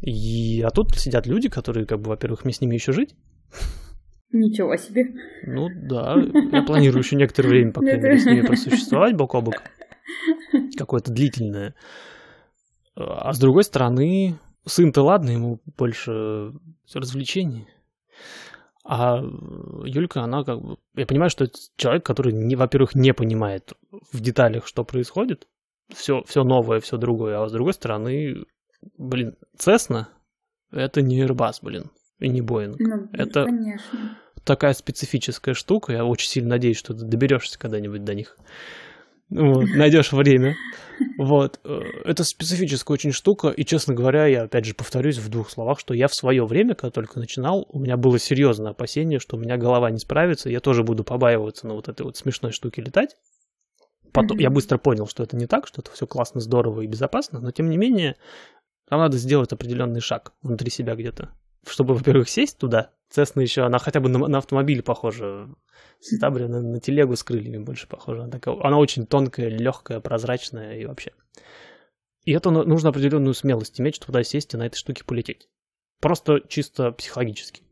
И, 0.03 0.63
а 0.63 0.71
тут 0.71 0.95
сидят 0.97 1.27
люди, 1.27 1.49
которые, 1.49 1.87
как 1.87 2.01
бы, 2.01 2.11
во-первых, 2.11 2.45
мне 2.45 2.53
с 2.53 2.61
ними 2.61 2.75
еще 2.75 2.93
жить. 2.93 3.15
Ничего 4.33 4.77
себе. 4.77 5.07
Ну 5.45 5.69
да, 5.75 6.17
я 6.53 6.63
планирую 6.63 7.03
еще 7.03 7.17
некоторое 7.17 7.49
время, 7.49 7.73
по 7.73 7.81
крайней 7.81 8.03
мере, 8.03 8.19
с 8.19 8.27
ними 8.27 8.47
просуществовать 8.47 9.17
бок 9.17 9.35
о 9.35 9.41
бок. 9.41 9.63
Какое-то 10.77 11.11
длительное. 11.13 11.75
А 12.95 13.33
с 13.33 13.39
другой 13.39 13.65
стороны, 13.65 14.39
сын-то 14.67 15.03
ладно, 15.03 15.31
ему 15.31 15.61
больше 15.77 16.53
развлечений. 16.95 17.67
А 18.93 19.23
Юлька, 19.85 20.23
она 20.23 20.43
как 20.43 20.61
бы... 20.61 20.77
Я 20.97 21.07
понимаю, 21.07 21.31
что 21.31 21.45
это 21.45 21.57
человек, 21.77 22.05
который, 22.05 22.33
не, 22.33 22.57
во-первых, 22.57 22.97
не 22.97 23.15
понимает 23.15 23.73
в 24.11 24.21
деталях, 24.21 24.67
что 24.67 24.83
происходит. 24.83 25.47
Все, 25.95 26.25
все 26.27 26.43
новое, 26.43 26.81
все 26.81 26.97
другое. 26.97 27.41
А 27.41 27.49
с 27.49 27.53
другой 27.53 27.73
стороны, 27.73 28.47
блин, 28.99 29.37
Цесна— 29.57 30.09
это 30.73 31.03
не 31.03 31.23
Airbus, 31.23 31.59
блин, 31.63 31.93
и 32.19 32.29
не 32.29 32.41
Boeing. 32.41 32.75
Ну, 32.81 33.09
это 33.13 33.45
конечно. 33.45 34.19
такая 34.43 34.73
специфическая 34.73 35.55
штука. 35.55 35.93
Я 35.93 36.05
очень 36.05 36.29
сильно 36.29 36.51
надеюсь, 36.51 36.79
что 36.79 36.93
ты 36.93 37.05
доберешься 37.05 37.61
когда-нибудь 37.61 38.03
до 38.03 38.15
них. 38.17 38.37
Вот, 39.31 39.65
найдешь 39.77 40.13
время. 40.13 40.57
Вот. 41.19 41.61
Э, 41.65 41.81
это 42.05 42.25
специфическая 42.25 42.95
очень 42.95 43.13
штука, 43.13 43.49
и, 43.49 43.65
честно 43.65 43.95
говоря, 43.95 44.27
я 44.27 44.43
опять 44.43 44.65
же 44.65 44.75
повторюсь 44.75 45.19
в 45.19 45.29
двух 45.29 45.51
словах, 45.51 45.79
что 45.79 45.95
я 45.95 46.09
в 46.09 46.15
свое 46.15 46.45
время, 46.45 46.75
когда 46.75 46.91
только 46.91 47.21
начинал, 47.21 47.67
у 47.71 47.79
меня 47.79 47.97
было 47.97 48.19
серьезное 48.19 48.73
опасение, 48.73 49.19
что 49.19 49.37
у 49.37 49.41
меня 49.41 49.57
голова 49.57 49.91
не 49.91 49.99
справится, 49.99 50.51
я 50.51 50.61
тоже 50.61 50.83
буду 50.83 51.05
побаиваться 51.05 51.67
на 51.67 51.75
вот 51.75 51.89
этой 51.89 52.03
вот 52.03 52.17
смешной 52.17 52.53
штуке 52.53 52.83
летать. 52.83 53.17
Потом 54.13 54.39
mm-hmm. 54.39 54.43
я 54.43 54.51
быстро 54.51 54.79
понял, 54.79 55.07
что 55.07 55.23
это 55.23 55.37
не 55.37 55.47
так, 55.47 55.69
что 55.69 55.81
это 55.81 55.93
все 55.93 56.07
классно, 56.07 56.41
здорово 56.41 56.83
и 56.83 56.89
безопасно, 56.89 57.39
но 57.41 57.53
тем 57.53 57.71
не 57.71 57.77
менее, 57.77 58.17
нам 58.91 59.01
надо 59.01 59.17
сделать 59.19 59.53
определенный 59.53 60.01
шаг 60.01 60.33
внутри 60.43 60.71
себя 60.71 60.97
где-то. 60.97 61.31
Чтобы, 61.67 61.95
во-первых, 61.95 62.29
сесть 62.29 62.59
туда, 62.59 62.93
Цесна 63.11 63.41
еще, 63.41 63.63
она 63.63 63.79
хотя 63.79 63.99
бы 63.99 64.09
на, 64.09 64.19
на 64.29 64.39
автомобиль 64.39 64.83
похожа. 64.83 65.49
Ситабри 66.01 66.47
на, 66.47 66.63
на 66.63 66.81
телегу 66.81 67.17
с 67.17 67.25
крыльями 67.25 67.63
больше 67.63 67.89
похожа. 67.89 68.23
Она, 68.23 68.31
такая, 68.31 68.57
она 68.63 68.79
очень 68.79 69.05
тонкая, 69.05 69.49
легкая, 69.49 70.01
прозрачная 70.01 70.79
и 70.79 70.87
вообще. 70.87 71.11
И 72.25 72.33
это 72.33 72.51
нужно 72.51 72.91
определенную 72.91 73.35
смелость 73.35 73.81
иметь, 73.81 73.97
чтобы 73.97 74.13
туда 74.13 74.23
сесть 74.23 74.55
и 74.55 74.57
на 74.57 74.67
этой 74.67 74.77
штуке 74.77 75.05
полететь. 75.05 75.49
Просто 76.01 76.41
чисто 76.49 76.93
психологически. 76.93 77.63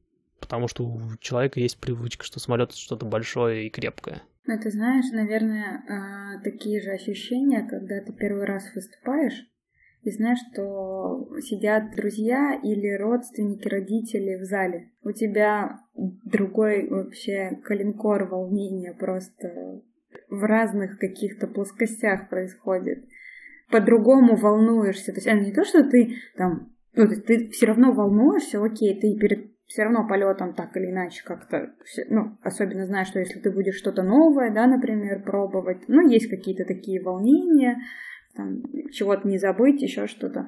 Потому 0.40 0.66
что 0.66 0.84
у 0.84 1.16
человека 1.20 1.60
есть 1.60 1.78
привычка, 1.78 2.24
что 2.24 2.40
самолет 2.40 2.70
это 2.70 2.78
что-то 2.78 3.06
большое 3.06 3.66
и 3.66 3.70
крепкое. 3.70 4.22
Ну, 4.46 4.58
ты 4.60 4.70
знаешь, 4.70 5.10
наверное, 5.12 5.84
а, 5.88 6.42
такие 6.42 6.80
же 6.80 6.90
ощущения, 6.90 7.66
когда 7.68 8.00
ты 8.00 8.12
первый 8.12 8.44
раз 8.44 8.64
выступаешь, 8.74 9.46
и 10.02 10.10
знаешь, 10.10 10.38
что 10.50 11.28
сидят 11.40 11.94
друзья 11.96 12.58
или 12.62 12.96
родственники, 12.96 13.68
родители 13.68 14.36
в 14.36 14.44
зале. 14.44 14.90
У 15.02 15.12
тебя 15.12 15.80
другой 15.94 16.88
вообще 16.88 17.58
калинкор 17.64 18.24
волнения 18.24 18.94
просто 18.94 19.82
в 20.30 20.42
разных 20.44 20.98
каких-то 20.98 21.46
плоскостях 21.46 22.28
происходит. 22.28 23.04
По-другому 23.70 24.36
волнуешься. 24.36 25.12
То 25.12 25.18
есть, 25.18 25.26
это 25.26 25.40
не 25.40 25.52
то, 25.52 25.64
что 25.64 25.84
ты 25.84 26.14
там, 26.36 26.72
ну, 26.94 27.06
то 27.06 27.12
есть 27.12 27.26
ты 27.26 27.48
все 27.50 27.66
равно 27.66 27.92
волнуешься, 27.92 28.62
окей, 28.62 28.98
ты 28.98 29.18
перед 29.18 29.50
все 29.68 29.82
равно 29.82 30.08
полетом 30.08 30.54
так 30.54 30.74
или 30.76 30.90
иначе 30.90 31.22
как-то, 31.24 31.74
ну, 32.08 32.38
особенно 32.42 32.86
зная, 32.86 33.04
что 33.04 33.18
если 33.18 33.38
ты 33.38 33.50
будешь 33.50 33.76
что-то 33.76 34.02
новое, 34.02 34.50
да, 34.50 34.66
например, 34.66 35.22
пробовать, 35.22 35.82
ну, 35.88 36.08
есть 36.08 36.30
какие-то 36.30 36.64
такие 36.64 37.02
волнения, 37.02 37.76
там, 38.38 38.62
чего-то 38.92 39.26
не 39.26 39.36
забыть, 39.36 39.82
еще 39.82 40.06
что-то. 40.06 40.46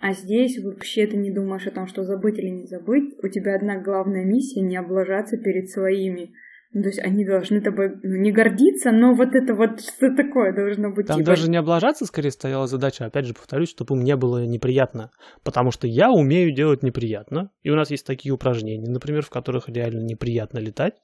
А 0.00 0.12
здесь 0.12 0.58
вообще 0.62 1.06
ты 1.06 1.16
не 1.16 1.32
думаешь 1.32 1.66
о 1.66 1.72
том, 1.72 1.86
что 1.86 2.04
забыть 2.04 2.38
или 2.38 2.48
не 2.48 2.66
забыть. 2.66 3.14
У 3.22 3.28
тебя 3.28 3.56
одна 3.56 3.80
главная 3.80 4.24
миссия— 4.24 4.60
не 4.62 4.76
облажаться 4.76 5.36
перед 5.36 5.68
своими. 5.68 6.32
Ну, 6.72 6.82
то 6.82 6.88
есть 6.88 7.00
они 7.00 7.24
должны 7.24 7.60
тобой 7.60 7.90
ну, 8.02 8.16
не 8.16 8.32
гордиться, 8.32 8.92
но 8.92 9.12
вот 9.12 9.34
это 9.34 9.54
вот 9.54 9.80
что 9.80 10.14
такое 10.14 10.54
должно 10.54 10.90
быть. 10.90 11.06
Там 11.06 11.18
типа... 11.18 11.26
даже 11.26 11.50
не 11.50 11.58
облажаться, 11.58 12.06
скорее, 12.06 12.30
стояла 12.30 12.66
задача, 12.66 13.04
опять 13.04 13.26
же, 13.26 13.34
повторюсь, 13.34 13.68
чтобы 13.68 13.94
мне 13.94 14.16
было 14.16 14.46
неприятно. 14.46 15.10
Потому 15.42 15.70
что 15.70 15.86
я 15.86 16.10
умею 16.10 16.54
делать 16.54 16.82
неприятно. 16.82 17.50
И 17.62 17.70
у 17.70 17.76
нас 17.76 17.90
есть 17.90 18.06
такие 18.06 18.32
упражнения, 18.32 18.88
например, 18.88 19.22
в 19.22 19.30
которых 19.30 19.68
реально 19.68 20.00
неприятно 20.00 20.58
летать. 20.58 20.94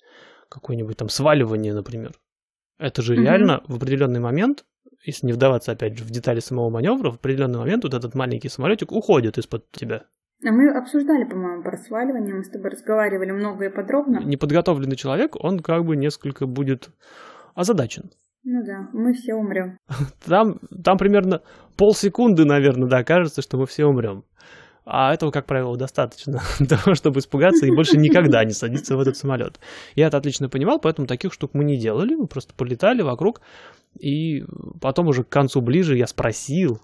Какое-нибудь 0.49 0.97
там 0.97 1.09
сваливание, 1.09 1.75
например. 1.75 2.12
Это 2.78 3.02
же 3.02 3.16
реально 3.16 3.61
mm-hmm. 3.61 3.73
в 3.73 3.76
определенный 3.76 4.21
момент 4.21 4.64
если 5.02 5.26
не 5.26 5.33
вдаваться, 5.33 5.73
опять 5.73 5.97
же, 5.97 6.05
в 6.05 6.11
детали 6.11 6.40
самого 6.40 6.71
маневра, 6.71 7.11
в 7.11 7.17
определенный 7.17 7.59
момент 7.59 7.85
вот 7.85 7.95
этот 7.95 8.14
маленький 8.14 8.49
самолетик 8.49 8.93
уходит 8.93 9.38
из-под 9.38 9.71
тебя. 9.71 10.05
А 10.45 10.52
мы 10.52 10.71
обсуждали, 10.71 11.25
по-моему, 11.25 11.62
про 11.62 11.76
сваливание, 11.78 12.35
мы 12.35 12.45
с 12.45 12.50
тобой 12.50 12.71
разговаривали 12.71 13.33
много 13.33 13.67
и 13.67 13.69
подробно. 13.71 14.21
Неподготовленный 14.21 14.97
человек, 14.97 15.35
он 15.43 15.61
как 15.61 15.85
бы 15.85 15.97
несколько 15.97 16.47
будет 16.47 16.90
озадачен. 17.55 18.11
Ну 18.45 18.64
да, 18.64 18.88
мы 18.93 19.14
все 19.14 19.35
умрем. 19.35 19.78
Там, 20.25 20.61
там 20.85 20.97
примерно 20.97 21.43
полсекунды, 21.76 22.45
наверное, 22.45 22.88
да, 22.88 23.02
кажется, 23.02 23.43
что 23.43 23.59
мы 23.59 23.67
все 23.67 23.85
умрем. 23.85 24.25
А 24.90 25.12
этого, 25.12 25.30
как 25.30 25.45
правило, 25.45 25.76
достаточно 25.76 26.40
для 26.59 26.78
того, 26.78 26.95
чтобы 26.95 27.21
испугаться 27.21 27.66
и 27.66 27.71
больше 27.71 27.99
никогда 27.99 28.42
не 28.45 28.52
садиться 28.52 28.97
в 28.97 29.00
этот 29.00 29.18
самолет. 29.18 29.61
Я 29.95 30.07
это 30.07 30.16
отлично 30.16 30.49
понимал, 30.49 30.80
поэтому 30.80 31.07
таких 31.07 31.35
штук 31.35 31.50
мы 31.52 31.64
не 31.64 31.76
делали. 31.76 32.14
Мы 32.14 32.26
просто 32.26 32.54
полетали 32.54 33.02
вокруг. 33.02 33.42
И 34.00 34.45
потом 34.80 35.09
уже 35.09 35.25
к 35.25 35.28
концу 35.28 35.61
ближе 35.61 35.97
я 35.97 36.07
спросил 36.07 36.80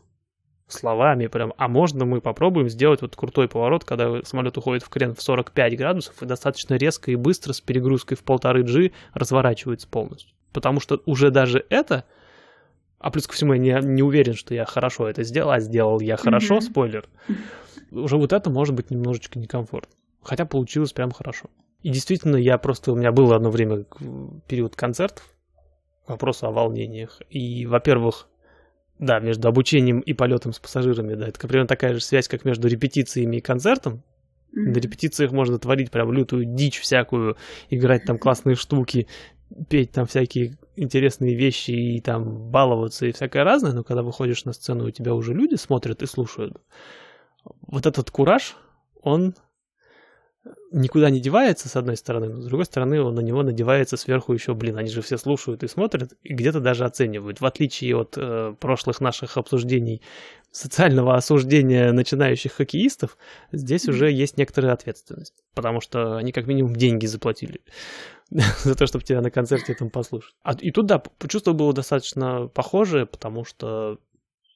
словами 0.67 1.29
прям, 1.29 1.55
а 1.57 1.69
можно 1.69 2.05
мы 2.05 2.21
попробуем 2.21 2.69
сделать 2.69 3.01
вот 3.01 3.17
крутой 3.17 3.49
поворот, 3.49 3.85
когда 3.85 4.23
самолет 4.25 4.59
уходит 4.59 4.83
в 4.83 4.89
крен 4.91 5.15
в 5.15 5.23
45 5.23 5.77
градусов 5.77 6.23
и 6.23 6.27
достаточно 6.27 6.75
резко 6.75 7.11
и 7.11 7.17
быстро 7.17 7.53
с 7.53 7.61
перегрузкой 7.61 8.19
в 8.19 8.23
полторы 8.23 8.65
G 8.65 8.91
разворачивается 9.15 9.89
полностью. 9.89 10.35
Потому 10.53 10.81
что 10.81 11.01
уже 11.07 11.31
даже 11.31 11.65
это 11.71 12.05
а 12.99 13.11
плюс 13.11 13.27
ко 13.27 13.35
всему 13.35 13.53
я 13.53 13.59
не, 13.59 13.87
не 13.87 14.03
уверен, 14.03 14.33
что 14.33 14.55
я 14.55 14.65
хорошо 14.65 15.07
это 15.07 15.25
сделал, 15.25 15.51
а 15.51 15.61
сделал 15.61 16.01
я 16.01 16.17
хорошо, 16.17 16.57
mm-hmm. 16.57 16.63
спойлер. 16.63 17.05
Уже 17.95 18.17
вот 18.17 18.33
это 18.33 18.51
может 18.51 18.75
быть 18.75 18.91
немножечко 18.91 19.39
некомфортно. 19.39 19.95
Хотя 20.23 20.47
получилось 20.47 20.93
прям 20.93 21.11
хорошо. 21.11 21.51
И 21.83 21.91
действительно, 21.91 22.37
я 22.37 22.57
просто... 22.59 22.93
У 22.93 22.97
меня 22.97 23.13
было 23.13 23.37
одно 23.37 23.51
время 23.51 23.85
период 24.49 24.75
концертов, 24.75 25.25
вопрос 26.07 26.43
о 26.43 26.51
волнениях. 26.51 27.21
И, 27.29 27.67
во-первых, 27.67 28.29
да, 28.99 29.19
между 29.19 29.49
обучением 29.49 30.01
и 30.01 30.13
полетом 30.13 30.53
с 30.53 30.59
пассажирами, 30.59 31.15
да, 31.15 31.29
это 31.29 31.47
примерно 31.47 31.69
такая 31.69 31.95
же 31.95 32.01
связь, 32.01 32.29
как 32.29 32.45
между 32.45 32.69
репетициями 32.69 33.37
и 33.37 33.41
концертом. 33.41 34.03
Mm-hmm. 34.55 34.61
На 34.61 34.79
репетициях 34.79 35.33
можно 35.33 35.59
творить 35.59 35.91
прям 35.91 36.13
лютую 36.13 36.45
дичь 36.47 36.81
всякую, 36.81 37.37
играть 37.71 38.05
там 38.05 38.19
классные 38.19 38.57
штуки, 38.57 39.09
петь 39.69 39.93
там 39.93 40.07
всякие 40.07 40.57
интересные 40.77 41.35
вещи 41.35 41.73
и 41.73 42.01
там 42.01 42.51
баловаться 42.51 43.07
и 43.07 43.13
всякое 43.13 43.45
разное, 43.45 43.73
но 43.73 43.85
когда 43.85 44.03
выходишь 44.03 44.45
на 44.45 44.53
сцену, 44.53 44.87
у 44.87 44.91
тебя 44.91 45.15
уже 45.15 45.35
люди 45.35 45.57
смотрят 45.57 46.03
и 46.03 46.07
слушают. 46.07 46.57
Вот 47.45 47.87
этот 47.87 48.11
кураж, 48.11 48.57
он 49.01 49.35
никуда 50.73 51.11
не 51.11 51.21
девается, 51.21 51.69
с 51.69 51.77
одной 51.77 51.97
стороны, 51.97 52.29
но 52.29 52.43
с 52.43 52.47
другой 52.47 52.67
стороны, 52.67 53.01
он 53.01 53.15
на 53.15 53.21
него 53.21 53.43
надевается 53.43 53.97
сверху 53.97 54.33
еще, 54.33 54.55
блин, 54.55 54.77
они 54.77 54.91
же 54.91 55.03
все 55.03 55.17
слушают 55.17 55.63
и 55.63 55.69
смотрят, 55.69 56.13
и 56.23 56.35
где-то 56.35 56.61
даже 56.61 56.85
оценивают. 56.85 57.41
В 57.41 57.47
отличие 57.47 57.97
от 57.97 58.15
э, 58.17 58.55
прошлых 58.59 59.01
наших 59.01 59.37
обсуждений 59.37 60.03
социального 60.51 61.17
осуждения 61.17 61.93
начинающих 61.93 62.53
хоккеистов, 62.53 63.17
здесь 63.53 63.89
уже 63.89 64.11
есть 64.11 64.37
некоторая 64.37 64.73
ответственность, 64.73 65.35
потому 65.55 65.81
что 65.81 66.17
они 66.17 66.33
как 66.33 66.47
минимум 66.47 66.77
деньги 66.77 67.07
заплатили 67.07 67.61
за 68.31 68.75
то, 68.75 68.87
чтобы 68.87 69.05
тебя 69.05 69.21
на 69.21 69.31
концерте 69.31 69.75
там 69.75 69.91
послушать. 69.91 70.35
А, 70.43 70.55
и 70.55 70.71
тут, 70.71 70.87
да, 70.87 71.03
чувство 71.29 71.53
было 71.53 71.73
достаточно 71.73 72.49
похожее, 72.49 73.07
потому 73.07 73.45
что 73.45 73.99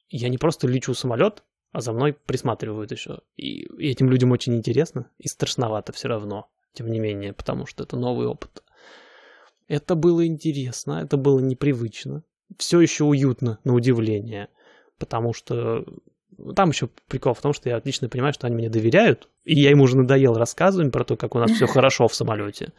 я 0.09 0.29
не 0.29 0.37
просто 0.37 0.67
лечу 0.67 0.93
самолет, 0.93 1.43
а 1.71 1.81
за 1.81 1.93
мной 1.93 2.13
присматривают 2.13 2.91
еще. 2.91 3.19
И, 3.37 3.67
этим 3.77 4.09
людям 4.09 4.31
очень 4.31 4.55
интересно 4.55 5.09
и 5.17 5.27
страшновато 5.27 5.93
все 5.93 6.07
равно, 6.07 6.49
тем 6.73 6.91
не 6.91 6.99
менее, 6.99 7.33
потому 7.33 7.65
что 7.65 7.83
это 7.83 7.95
новый 7.95 8.27
опыт. 8.27 8.63
Это 9.67 9.95
было 9.95 10.25
интересно, 10.25 11.01
это 11.03 11.17
было 11.17 11.39
непривычно. 11.39 12.23
Все 12.57 12.79
еще 12.81 13.03
уютно, 13.03 13.59
на 13.63 13.75
удивление. 13.75 14.49
Потому 14.97 15.33
что 15.33 15.85
там 16.55 16.69
еще 16.69 16.89
прикол 17.07 17.33
в 17.33 17.41
том, 17.41 17.53
что 17.53 17.69
я 17.69 17.77
отлично 17.77 18.09
понимаю, 18.09 18.33
что 18.33 18.47
они 18.47 18.55
мне 18.55 18.69
доверяют, 18.69 19.29
и 19.49 19.59
я 19.59 19.71
им 19.71 19.81
уже 19.81 19.97
надоел 19.97 20.35
рассказывать 20.35 20.91
про 20.93 21.03
то, 21.03 21.17
как 21.17 21.35
у 21.35 21.39
нас 21.39 21.51
все 21.51 21.65
хорошо 21.75 22.07
в 22.07 22.13
самолете. 22.13 22.71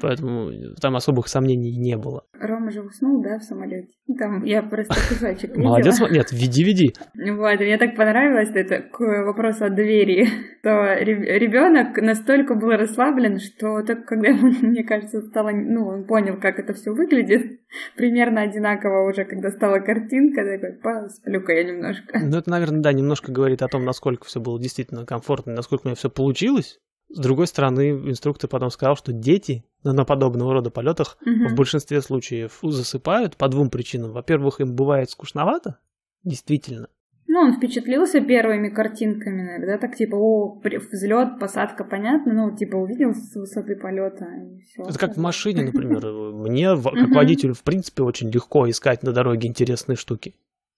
Поэтому 0.00 0.52
там 0.80 0.94
особых 0.94 1.26
сомнений 1.26 1.76
не 1.76 1.96
было. 1.96 2.22
Рома 2.40 2.70
же 2.70 2.82
уснул, 2.82 3.20
да, 3.22 3.38
в 3.38 3.42
самолете? 3.42 3.88
Там 4.18 4.44
я 4.44 4.62
просто 4.62 4.94
кусочек 4.94 5.50
видела. 5.50 5.64
Молодец, 5.64 6.00
нет, 6.10 6.30
веди, 6.30 6.62
веди. 6.62 6.94
Вот, 7.14 7.58
мне 7.58 7.76
так 7.76 7.96
понравилось 7.96 8.50
это 8.54 8.82
к 8.82 9.00
вопросу 9.00 9.64
о 9.64 9.70
доверии, 9.70 10.28
то 10.62 10.94
ребенок 10.94 12.00
настолько 12.00 12.54
был 12.54 12.70
расслаблен, 12.70 13.40
что 13.40 13.82
так, 13.82 14.06
когда 14.06 14.28
ему, 14.28 14.52
мне 14.62 14.84
кажется, 14.84 15.22
стало, 15.22 15.50
ну, 15.50 15.88
он 15.88 16.04
понял, 16.04 16.38
как 16.40 16.60
это 16.60 16.72
все 16.72 16.92
выглядит, 16.92 17.60
примерно 17.96 18.42
одинаково 18.42 19.08
уже, 19.10 19.24
когда 19.24 19.50
стала 19.50 19.80
картинка, 19.80 20.44
такой, 20.44 20.78
посплю-ка 20.80 21.52
я 21.52 21.64
немножко. 21.64 22.20
Ну, 22.22 22.38
это, 22.38 22.48
наверное, 22.48 22.82
да, 22.82 22.92
немножко 22.92 23.32
говорит 23.32 23.62
о 23.62 23.68
том, 23.68 23.84
насколько 23.84 24.24
все 24.24 24.38
было 24.38 24.60
действительно 24.60 25.04
комфортно, 25.04 25.52
насколько 25.52 25.88
мне 25.88 25.95
все 25.96 26.10
получилось. 26.10 26.78
С 27.08 27.18
другой 27.18 27.46
стороны, 27.46 27.90
инструктор 27.90 28.50
потом 28.50 28.70
сказал, 28.70 28.96
что 28.96 29.12
дети 29.12 29.64
на 29.84 30.04
подобного 30.04 30.52
рода 30.52 30.70
полетах 30.70 31.18
угу. 31.20 31.48
в 31.48 31.54
большинстве 31.54 32.02
случаев 32.02 32.58
засыпают 32.62 33.36
по 33.36 33.48
двум 33.48 33.70
причинам. 33.70 34.12
Во-первых, 34.12 34.60
им 34.60 34.74
бывает 34.74 35.10
скучновато, 35.10 35.78
действительно. 36.24 36.88
Ну, 37.28 37.40
он 37.40 37.56
впечатлился 37.56 38.20
первыми 38.20 38.68
картинками, 38.68 39.42
наверное, 39.42 39.74
да, 39.74 39.78
так 39.78 39.96
типа, 39.96 40.14
о, 40.14 40.60
взлет, 40.92 41.38
посадка, 41.40 41.84
понятно, 41.84 42.32
ну, 42.32 42.56
типа, 42.56 42.76
увидел 42.76 43.12
с 43.14 43.34
высоты 43.34 43.76
полета 43.76 44.24
и 44.24 44.60
все. 44.60 44.82
Это 44.84 44.98
как 44.98 45.16
в 45.16 45.20
машине, 45.20 45.64
например. 45.64 46.06
Мне, 46.32 46.76
как 46.76 47.14
водителю, 47.14 47.54
в 47.54 47.62
принципе, 47.62 48.04
очень 48.04 48.30
легко 48.30 48.68
искать 48.70 49.02
на 49.02 49.12
дороге 49.12 49.48
интересные 49.48 49.96
штуки 49.96 50.34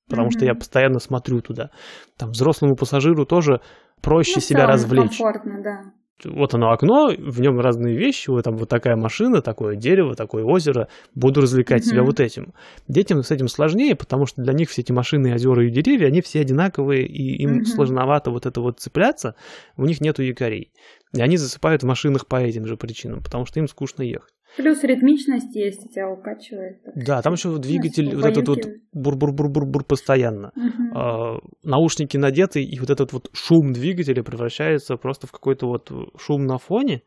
потому 0.09 0.29
mm-hmm. 0.29 0.33
что 0.33 0.45
я 0.45 0.55
постоянно 0.55 0.99
смотрю 0.99 1.41
туда. 1.41 1.71
Там 2.17 2.31
взрослому 2.31 2.77
пассажиру 2.77 3.27
тоже 3.27 3.61
проще 4.01 4.35
ну, 4.37 4.41
себя 4.41 4.67
развлечь. 4.67 5.19
Комфортно, 5.19 5.63
да. 5.63 5.93
Вот 6.25 6.53
оно 6.53 6.73
окно, 6.73 7.13
в 7.17 7.41
нем 7.41 7.61
разные 7.61 7.97
вещи, 7.97 8.29
вот 8.29 8.43
там 8.43 8.57
вот 8.57 8.69
такая 8.69 8.97
машина, 8.97 9.41
такое 9.41 9.77
дерево, 9.77 10.17
такое 10.17 10.43
озеро, 10.43 10.89
буду 11.15 11.41
развлекать 11.43 11.83
mm-hmm. 11.83 11.91
себя 11.91 12.03
вот 12.03 12.19
этим. 12.19 12.55
Детям 12.89 13.23
с 13.23 13.31
этим 13.31 13.47
сложнее, 13.47 13.95
потому 13.95 14.27
что 14.27 14.43
для 14.43 14.53
них 14.53 14.69
все 14.69 14.83
эти 14.83 14.91
машины, 14.91 15.33
озера 15.33 15.65
и 15.65 15.71
деревья, 15.71 16.09
они 16.09 16.21
все 16.21 16.41
одинаковые, 16.41 17.07
и 17.07 17.41
им 17.41 17.61
mm-hmm. 17.61 17.65
сложновато 17.67 18.33
вот 18.33 18.47
это 18.47 18.61
вот 18.61 18.81
цепляться, 18.81 19.37
у 19.77 19.85
них 19.85 20.01
нету 20.01 20.23
якорей. 20.23 20.73
И 21.15 21.21
они 21.21 21.37
засыпают 21.37 21.83
в 21.83 21.87
машинах 21.87 22.27
по 22.27 22.37
этим 22.37 22.67
же 22.67 22.77
причинам, 22.77 23.23
потому 23.23 23.47
что 23.47 23.61
им 23.61 23.67
скучно 23.67 24.03
ехать. 24.03 24.33
Плюс 24.57 24.83
ритмичность 24.83 25.55
есть, 25.55 25.93
тебя 25.93 26.09
укачивает. 26.09 26.81
Да, 26.95 27.21
там 27.23 27.35
еще 27.35 27.59
двигатель, 27.59 28.11
ну, 28.11 28.17
вот 28.17 28.25
этот 28.25 28.49
вот 28.49 28.67
бур-бур-бур-бур-бур 28.93 29.85
постоянно. 29.85 30.53
Угу. 30.57 30.99
А, 30.99 31.39
наушники 31.63 32.17
надеты, 32.17 32.63
и 32.63 32.79
вот 32.81 32.91
этот 32.91 33.13
вот 33.13 33.31
шум 33.33 33.73
двигателя 33.73 34.23
превращается 34.23 34.97
просто 34.97 35.27
в 35.27 35.33
какой-то 35.33 35.67
вот 35.67 35.91
шум 36.19 36.47
на 36.47 36.59
фоне. 36.59 37.03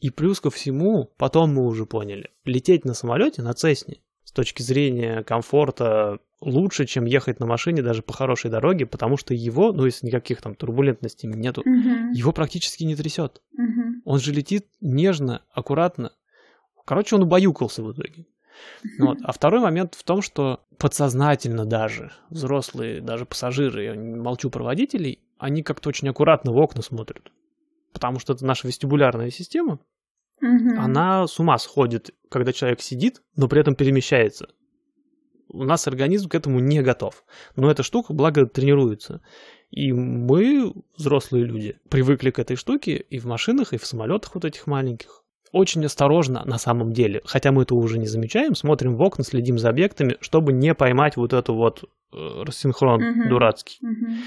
И 0.00 0.10
плюс 0.10 0.40
ко 0.40 0.50
всему, 0.50 1.10
потом 1.18 1.54
мы 1.54 1.66
уже 1.66 1.86
поняли, 1.86 2.30
лететь 2.44 2.84
на 2.84 2.94
самолете, 2.94 3.42
на 3.42 3.52
Цесне, 3.52 4.00
точки 4.36 4.62
зрения 4.62 5.24
комфорта, 5.24 6.20
лучше, 6.40 6.86
чем 6.86 7.06
ехать 7.06 7.40
на 7.40 7.46
машине 7.46 7.82
даже 7.82 8.02
по 8.02 8.12
хорошей 8.12 8.50
дороге, 8.50 8.86
потому 8.86 9.16
что 9.16 9.34
его, 9.34 9.72
ну, 9.72 9.86
если 9.86 10.06
никаких 10.06 10.40
там 10.40 10.54
турбулентностей 10.54 11.28
нету, 11.28 11.62
угу. 11.62 12.12
его 12.12 12.32
практически 12.32 12.84
не 12.84 12.94
трясет. 12.94 13.42
Угу. 13.54 14.02
Он 14.04 14.18
же 14.20 14.32
летит 14.32 14.66
нежно, 14.80 15.42
аккуратно, 15.52 16.12
Короче, 16.86 17.16
он 17.16 17.24
убаюкался 17.24 17.82
в 17.82 17.92
итоге. 17.92 18.26
Вот. 18.98 19.18
А 19.22 19.32
второй 19.32 19.60
момент 19.60 19.94
в 19.94 20.04
том, 20.04 20.22
что 20.22 20.64
подсознательно 20.78 21.66
даже 21.66 22.12
взрослые, 22.30 23.02
даже 23.02 23.26
пассажиры, 23.26 23.84
я 23.84 23.94
молчу 23.94 24.48
про 24.48 24.62
водителей, 24.62 25.20
они 25.36 25.62
как-то 25.62 25.90
очень 25.90 26.08
аккуратно 26.08 26.52
в 26.52 26.56
окна 26.56 26.80
смотрят. 26.80 27.30
Потому 27.92 28.20
что 28.20 28.32
это 28.32 28.46
наша 28.46 28.68
вестибулярная 28.68 29.30
система. 29.30 29.80
Мгм. 30.40 30.78
она 30.78 31.26
с 31.26 31.38
ума 31.40 31.58
сходит, 31.58 32.10
когда 32.28 32.52
человек 32.52 32.80
сидит, 32.80 33.22
но 33.36 33.48
при 33.48 33.60
этом 33.60 33.74
перемещается. 33.74 34.48
У 35.48 35.62
нас 35.64 35.86
организм 35.86 36.28
к 36.28 36.34
этому 36.34 36.58
не 36.58 36.82
готов. 36.82 37.24
Но 37.54 37.70
эта 37.70 37.82
штука, 37.82 38.12
благо, 38.12 38.46
тренируется. 38.46 39.22
И 39.70 39.92
мы, 39.92 40.72
взрослые 40.96 41.44
люди, 41.44 41.78
привыкли 41.88 42.30
к 42.30 42.38
этой 42.38 42.56
штуке 42.56 42.96
и 42.96 43.18
в 43.18 43.26
машинах, 43.26 43.72
и 43.72 43.78
в 43.78 43.86
самолетах 43.86 44.34
вот 44.34 44.44
этих 44.44 44.66
маленьких. 44.66 45.22
Очень 45.52 45.84
осторожно 45.86 46.42
на 46.44 46.58
самом 46.58 46.92
деле, 46.92 47.22
хотя 47.24 47.52
мы 47.52 47.62
этого 47.62 47.78
уже 47.78 47.98
не 47.98 48.06
замечаем, 48.06 48.54
смотрим 48.54 48.96
в 48.96 49.02
окна, 49.02 49.24
следим 49.24 49.58
за 49.58 49.68
объектами, 49.70 50.16
чтобы 50.20 50.52
не 50.52 50.74
поймать 50.74 51.16
вот 51.16 51.32
эту 51.32 51.54
вот 51.54 51.84
э, 52.12 52.42
рассинхрон 52.42 53.00
Мгм. 53.00 53.28
дурацкий. 53.28 53.78
Мгм. 53.80 54.18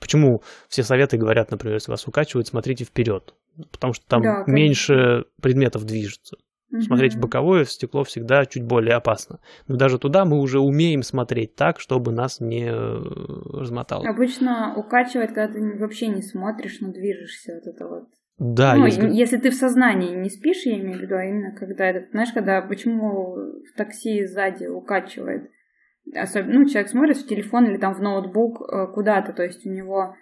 Почему 0.00 0.42
все 0.68 0.82
советы 0.82 1.16
говорят, 1.16 1.50
например, 1.50 1.74
если 1.76 1.90
вас 1.90 2.06
укачивают, 2.06 2.46
смотрите 2.48 2.84
вперед. 2.84 3.34
Потому 3.72 3.92
что 3.92 4.06
там 4.06 4.22
Да, 4.22 4.44
конечно. 4.44 4.52
меньше 4.52 5.24
предметов 5.42 5.84
движется. 5.84 6.36
Смотреть 6.80 7.14
в 7.14 7.18
боковое 7.20 7.64
стекло 7.64 8.04
всегда 8.04 8.44
чуть 8.44 8.62
более 8.62 8.94
опасно. 8.94 9.40
Но 9.68 9.76
даже 9.76 9.98
туда 9.98 10.26
мы 10.26 10.38
уже 10.38 10.60
умеем 10.60 11.02
смотреть 11.02 11.54
так, 11.54 11.80
чтобы 11.80 12.12
нас 12.12 12.40
не 12.40 12.66
э, 12.70 13.02
размотало. 13.58 14.06
Обычно 14.06 14.74
укачивает, 14.76 15.32
когда 15.32 15.48
ты 15.54 15.78
вообще 15.78 16.08
не 16.08 16.20
смотришь, 16.20 16.78
но 16.80 16.92
движешься 16.92 17.54
вот 17.54 17.74
это 17.74 17.88
вот. 17.88 18.04
Да, 18.38 18.76
ну, 18.76 18.84
если- 18.84 19.10
если 19.10 19.38
ты 19.38 19.50
в 19.50 19.54
сознании 19.54 20.14
не 20.14 20.28
спишь, 20.28 20.66
я 20.66 20.78
имею 20.78 20.98
в 20.98 21.00
виду, 21.02 21.16
а 21.16 21.24
именно 21.24 21.52
когда 21.56 21.86
этот, 21.86 22.10
знаешь, 22.10 22.32
когда 22.32 22.60
почему 22.60 23.34
в 23.34 23.76
такси 23.76 24.26
сзади 24.26 24.66
укачивает, 24.66 25.50
особенно, 26.14 26.60
ну, 26.60 26.68
человек 26.68 26.90
смотрит 26.90 27.16
в 27.16 27.26
телефон 27.26 27.66
или 27.66 27.76
там 27.76 27.94
в 27.94 28.00
ноутбук 28.00 28.60
э, 28.62 28.86
куда-то, 28.92 29.32
то 29.32 29.42
есть 29.42 29.66
у 29.66 29.70
него 29.70 30.14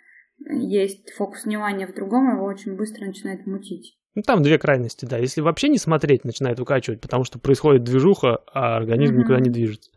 есть 0.50 1.12
фокус 1.12 1.44
внимания 1.44 1.86
в 1.86 1.94
другом, 1.94 2.34
его 2.34 2.44
очень 2.44 2.76
быстро 2.76 3.06
начинает 3.06 3.46
мутить. 3.46 3.96
Ну, 4.14 4.22
там 4.22 4.42
две 4.42 4.58
крайности, 4.58 5.04
да. 5.04 5.18
Если 5.18 5.42
вообще 5.42 5.68
не 5.68 5.78
смотреть, 5.78 6.24
начинает 6.24 6.58
укачивать, 6.58 7.00
потому 7.00 7.24
что 7.24 7.38
происходит 7.38 7.84
движуха, 7.84 8.38
а 8.52 8.76
организм 8.76 9.14
Мгм. 9.14 9.22
никуда 9.22 9.40
не 9.40 9.50
движется. 9.50 9.90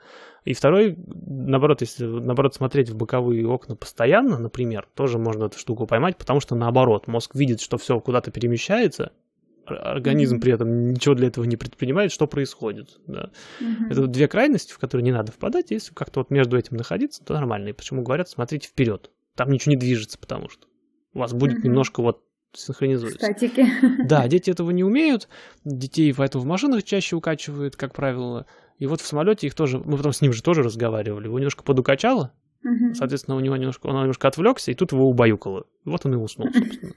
И 0.44 0.54
второй, 0.54 0.98
наоборот, 1.08 1.82
если 1.82 2.06
наоборот 2.06 2.54
смотреть 2.54 2.90
в 2.90 2.98
боковые 2.98 3.48
окна 3.48 3.76
постоянно, 3.76 4.38
например, 4.38 4.88
тоже 4.94 5.18
можно 5.18 5.46
эту 5.46 5.58
штуку 5.58 5.86
поймать, 5.86 6.18
потому 6.18 6.40
что 6.40 6.56
наоборот, 6.56 7.08
мозг 7.08 7.36
видит, 7.36 7.62
что 7.62 7.78
все 7.78 8.00
куда-то 8.00 8.32
перемещается, 8.32 9.12
организм 9.78 10.40
при 10.40 10.54
этом 10.54 10.92
ничего 10.92 11.16
для 11.16 11.28
этого 11.28 11.46
не 11.46 11.58
предпринимает, 11.58 12.12
что 12.12 12.28
происходит. 12.28 13.00
Да. 13.08 13.32
Мгм. 13.60 13.88
Это 13.90 14.08
две 14.08 14.28
крайности, 14.28 14.74
в 14.74 14.80
которые 14.80 15.04
не 15.04 15.12
надо 15.12 15.32
впадать. 15.32 15.72
Если 15.72 15.94
как-то 15.94 16.22
вот 16.22 16.32
между 16.32 16.58
этим 16.58 16.78
находиться, 16.78 17.24
то 17.24 17.34
нормально. 17.34 17.70
И 17.70 17.74
почему 17.74 18.02
говорят, 18.04 18.30
смотрите 18.30 18.68
вперед. 18.68 19.12
Там 19.36 19.52
ничего 19.52 19.72
не 19.72 19.80
движется, 19.80 20.18
потому 20.18 20.50
что 20.50 20.68
у 21.14 21.20
вас 21.20 21.34
будет 21.34 21.60
Мгм. 21.60 21.68
немножко 21.68 22.02
вот 22.02 22.24
синхронизуется. 22.54 23.20
Статики. 23.20 23.66
Да, 24.08 24.28
дети 24.28 24.50
этого 24.50 24.72
не 24.72 24.84
умеют. 24.84 25.28
Детей 25.64 26.14
поэтому 26.14 26.44
в 26.44 26.48
машинах 26.48 26.84
чаще 26.84 27.16
укачивают, 27.16 27.76
как 27.76 27.94
правило. 27.94 28.46
И 28.78 28.86
вот 28.86 29.02
в 29.02 29.06
самолете 29.06 29.48
их 29.48 29.56
тоже, 29.56 29.78
мы 29.78 29.98
потом 29.98 30.14
с 30.14 30.22
ним 30.22 30.34
же 30.34 30.42
тоже 30.42 30.64
разговаривали. 30.64 31.26
Его 31.26 31.38
немножко 31.38 31.64
подукачало, 31.64 32.34
Мгм. 32.62 32.94
соответственно, 32.94 33.38
у 33.38 33.40
него 33.40 33.56
немножко, 33.56 33.88
он 33.88 33.96
немножко 33.96 34.28
отвлекся, 34.28 34.72
и 34.72 34.76
тут 34.76 34.92
его 34.92 35.10
убаюкало. 35.10 35.66
Вот 35.86 36.06
он 36.06 36.14
и 36.14 36.18
уснул, 36.18 36.50
собственно. 36.54 36.94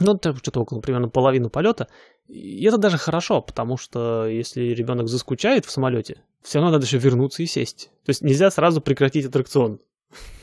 Ну, 0.00 0.14
это 0.14 0.34
что-то 0.36 0.60
около 0.60 0.80
примерно 0.80 1.08
половины 1.08 1.48
полета. 1.48 1.88
И 2.26 2.64
это 2.64 2.78
даже 2.78 2.98
хорошо, 2.98 3.40
потому 3.40 3.76
что 3.76 4.26
если 4.26 4.62
ребенок 4.62 5.08
заскучает 5.08 5.64
в 5.66 5.70
самолете, 5.70 6.22
все 6.42 6.58
равно 6.58 6.72
надо 6.72 6.84
еще 6.84 6.98
вернуться 6.98 7.42
и 7.42 7.46
сесть. 7.46 7.90
То 8.04 8.10
есть 8.10 8.22
нельзя 8.22 8.50
сразу 8.50 8.80
прекратить 8.80 9.26
аттракцион. 9.26 9.80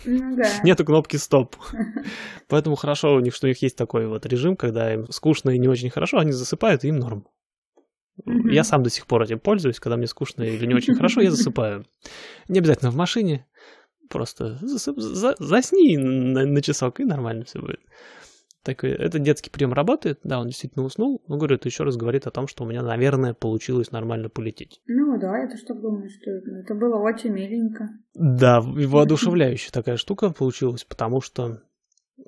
Ну 0.05 0.36
да. 0.36 0.50
Нету 0.63 0.86
кнопки 0.86 1.17
стоп. 1.17 1.55
Поэтому 2.48 2.75
хорошо 2.75 3.13
у 3.15 3.19
них, 3.19 3.36
что 3.36 3.48
у 3.48 3.50
них 3.50 3.62
есть 3.62 3.77
такой 3.77 4.07
вот 4.07 4.25
режим, 4.25 4.55
когда 4.55 4.93
им 4.93 5.12
скучно 5.12 5.51
и 5.51 5.60
не 5.60 5.67
очень 5.67 5.89
хорошо, 5.89 6.17
они 6.19 6.31
засыпают, 6.31 6.83
и 6.83 6.88
им 6.88 6.98
норм. 6.98 7.27
Я 8.25 8.63
сам 8.63 8.83
до 8.83 8.89
сих 8.89 9.07
пор 9.07 9.24
этим 9.24 9.39
пользуюсь, 9.39 9.79
когда 9.79 9.98
мне 9.98 10.05
скучно 10.05 10.43
или 10.43 10.65
не 10.65 10.75
очень 10.75 10.95
хорошо, 10.95 11.21
я 11.21 11.31
засыпаю. 11.31 11.85
Не 12.48 12.59
обязательно 12.59 12.92
в 12.92 12.96
машине, 12.96 13.48
просто 14.11 14.59
засып- 14.61 15.00
за- 15.00 15.35
засни 15.39 15.97
на, 15.97 16.45
на 16.45 16.61
часок, 16.61 17.00
и 17.00 17.05
нормально 17.05 17.45
все 17.45 17.59
будет. 17.59 17.79
Так, 18.63 18.83
этот 18.83 19.24
детский 19.24 19.50
прием 19.50 19.74
работает, 19.74 20.19
да, 20.24 20.39
он 20.39 20.47
действительно 20.47 20.85
уснул, 20.85 21.24
но, 21.27 21.37
говорю, 21.37 21.55
это 21.55 21.67
еще 21.67 21.83
раз 21.83 21.97
говорит 21.97 22.27
о 22.27 22.31
том, 22.31 22.47
что 22.47 22.63
у 22.63 22.67
меня, 22.67 22.83
наверное, 22.83 23.33
получилось 23.33 23.91
нормально 23.91 24.29
полететь. 24.29 24.81
Ну 24.85 25.19
да, 25.19 25.39
я 25.39 25.50
тоже 25.50 25.63
так 25.65 25.81
думаю, 25.81 26.07
что 26.09 26.29
это 26.29 26.75
было 26.75 26.97
очень 26.97 27.31
миленько. 27.31 27.89
Да, 28.13 28.61
воодушевляющая 28.61 29.71
такая 29.71 29.97
штука 29.97 30.29
получилась, 30.29 30.83
потому 30.83 31.21
что 31.21 31.63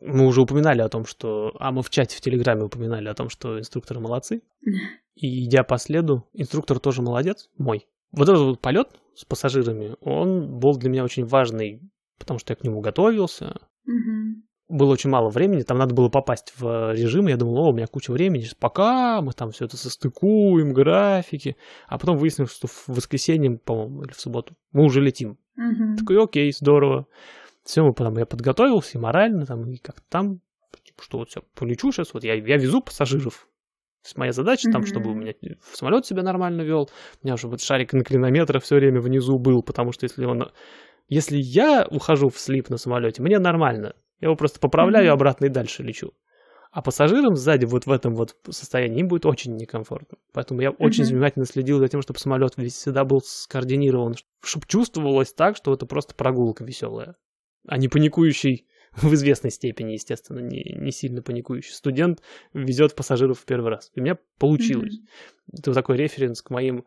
мы 0.01 0.25
уже 0.25 0.41
упоминали 0.41 0.81
о 0.81 0.89
том, 0.89 1.05
что... 1.05 1.53
А, 1.59 1.71
мы 1.71 1.83
в 1.83 1.91
чате 1.91 2.17
в 2.17 2.21
Телеграме 2.21 2.63
упоминали 2.63 3.07
о 3.07 3.13
том, 3.13 3.29
что 3.29 3.59
инструкторы 3.59 3.99
молодцы. 3.99 4.41
И 5.15 5.45
идя 5.45 5.63
по 5.63 5.77
следу, 5.77 6.27
инструктор 6.33 6.79
тоже 6.79 7.03
молодец, 7.03 7.49
мой. 7.59 7.87
Вот 8.11 8.27
этот 8.27 8.41
вот 8.41 8.59
полет 8.59 8.89
с 9.15 9.26
пассажирами, 9.26 9.95
он 10.02 10.60
был 10.60 10.78
для 10.78 10.89
меня 10.89 11.04
очень 11.04 11.26
важный, 11.26 11.82
потому 12.17 12.39
что 12.39 12.54
я 12.54 12.56
к 12.56 12.63
нему 12.63 12.82
готовился. 12.82 13.60
Мгм. 13.86 14.43
Было 14.69 14.93
очень 14.93 15.10
мало 15.10 15.30
времени, 15.30 15.62
там 15.62 15.78
надо 15.78 15.93
было 15.93 16.10
попасть 16.10 16.54
в 16.58 16.93
режим, 16.93 17.28
и 17.28 17.32
я 17.32 17.38
думал, 17.38 17.58
о, 17.58 17.69
у 17.69 17.73
меня 17.73 17.86
куча 17.86 18.12
времени, 18.12 18.41
сейчас 18.41 18.56
пока 18.56 19.21
мы 19.21 19.34
там 19.34 19.52
все 19.52 19.65
это 19.65 19.78
состыкуем, 19.78 20.73
графики. 20.73 21.58
А 21.88 21.99
потом 21.99 22.17
выяснилось, 22.17 22.54
что 22.54 22.67
в 22.67 22.88
воскресенье, 22.88 23.58
по-моему, 23.58 24.04
или 24.04 24.13
в 24.13 24.19
субботу 24.19 24.56
мы 24.71 24.84
уже 24.86 25.02
летим. 25.02 25.38
Мгм. 25.56 25.97
Такой, 25.97 26.23
окей, 26.23 26.52
здорово. 26.52 27.08
Все, 27.63 27.84
мы 27.84 27.93
потом, 27.93 28.17
я 28.17 28.26
подготовился 28.26 28.97
и 28.97 29.02
морально, 29.02 29.45
там, 29.45 29.69
и 29.69 29.78
как-то 29.78 30.04
там, 30.10 30.41
типа, 30.84 31.04
что 31.04 31.19
вот 31.19 31.30
все, 31.30 31.43
полечу 31.56 31.91
сейчас, 31.91 32.13
вот 32.13 32.23
я, 32.23 32.34
я 32.34 32.58
везу 32.58 32.82
пассажиров. 32.82 33.47
То 34.03 34.07
есть 34.07 34.17
моя 34.17 34.33
задача 34.33 34.69
там, 34.69 34.85
чтобы 34.85 35.11
у 35.11 35.13
меня 35.13 35.33
самолет 35.71 36.05
себя 36.05 36.23
нормально 36.23 36.61
вел, 36.61 36.89
у 37.21 37.25
меня 37.25 37.35
уже 37.35 37.47
вот 37.47 37.61
шарик 37.61 37.93
на 37.93 38.03
клинометр 38.03 38.59
все 38.59 38.75
время 38.75 38.99
внизу 38.99 39.39
был, 39.39 39.63
потому 39.63 39.93
что 39.93 40.03
если 40.03 40.25
он... 40.25 40.51
Если 41.07 41.37
я 41.37 41.87
ухожу 41.89 42.29
в 42.29 42.37
слип 42.37 42.69
на 42.69 42.77
самолете, 42.77 43.21
мне 43.21 43.39
нормально. 43.39 43.93
Я 44.19 44.27
его 44.27 44.35
просто 44.35 44.59
поправляю 44.59 45.11
обратно 45.13 45.45
и 45.45 45.49
дальше 45.49 45.83
лечу. 45.83 46.13
А 46.71 46.81
пассажирам 46.81 47.35
сзади 47.35 47.65
вот 47.65 47.85
в 47.85 47.91
этом 47.91 48.15
вот 48.15 48.35
состоянии 48.49 48.99
им 48.99 49.07
будет 49.07 49.25
очень 49.25 49.55
некомфортно. 49.55 50.17
Поэтому 50.33 50.61
я 50.61 50.71
очень 50.71 51.03
Мгм. 51.03 51.13
внимательно 51.13 51.45
следил 51.45 51.79
за 51.79 51.87
тем, 51.87 52.01
чтобы 52.01 52.19
самолет 52.19 52.53
весь 52.57 52.73
всегда 52.73 53.05
был 53.05 53.21
скоординирован, 53.21 54.15
чтобы 54.41 54.65
чувствовалось 54.67 55.33
так, 55.33 55.55
что 55.55 55.73
это 55.73 55.85
просто 55.85 56.15
прогулка 56.15 56.63
веселая, 56.65 57.15
а 57.67 57.77
не 57.77 57.89
паникующий 57.89 58.65
в 59.01 59.13
известной 59.13 59.51
степени, 59.51 59.93
естественно, 59.93 60.39
не, 60.39 60.75
не 60.77 60.91
сильно 60.91 61.21
паникующий 61.21 61.73
студент 61.73 62.21
везет 62.53 62.95
пассажиров 62.95 63.39
в 63.39 63.45
первый 63.45 63.71
раз. 63.71 63.91
И 63.95 63.99
у 63.99 64.03
меня 64.03 64.17
получилось. 64.38 64.99
Это 65.51 65.71
вот 65.71 65.75
такой 65.75 65.97
референс 65.97 66.41
к 66.41 66.49
моим 66.49 66.86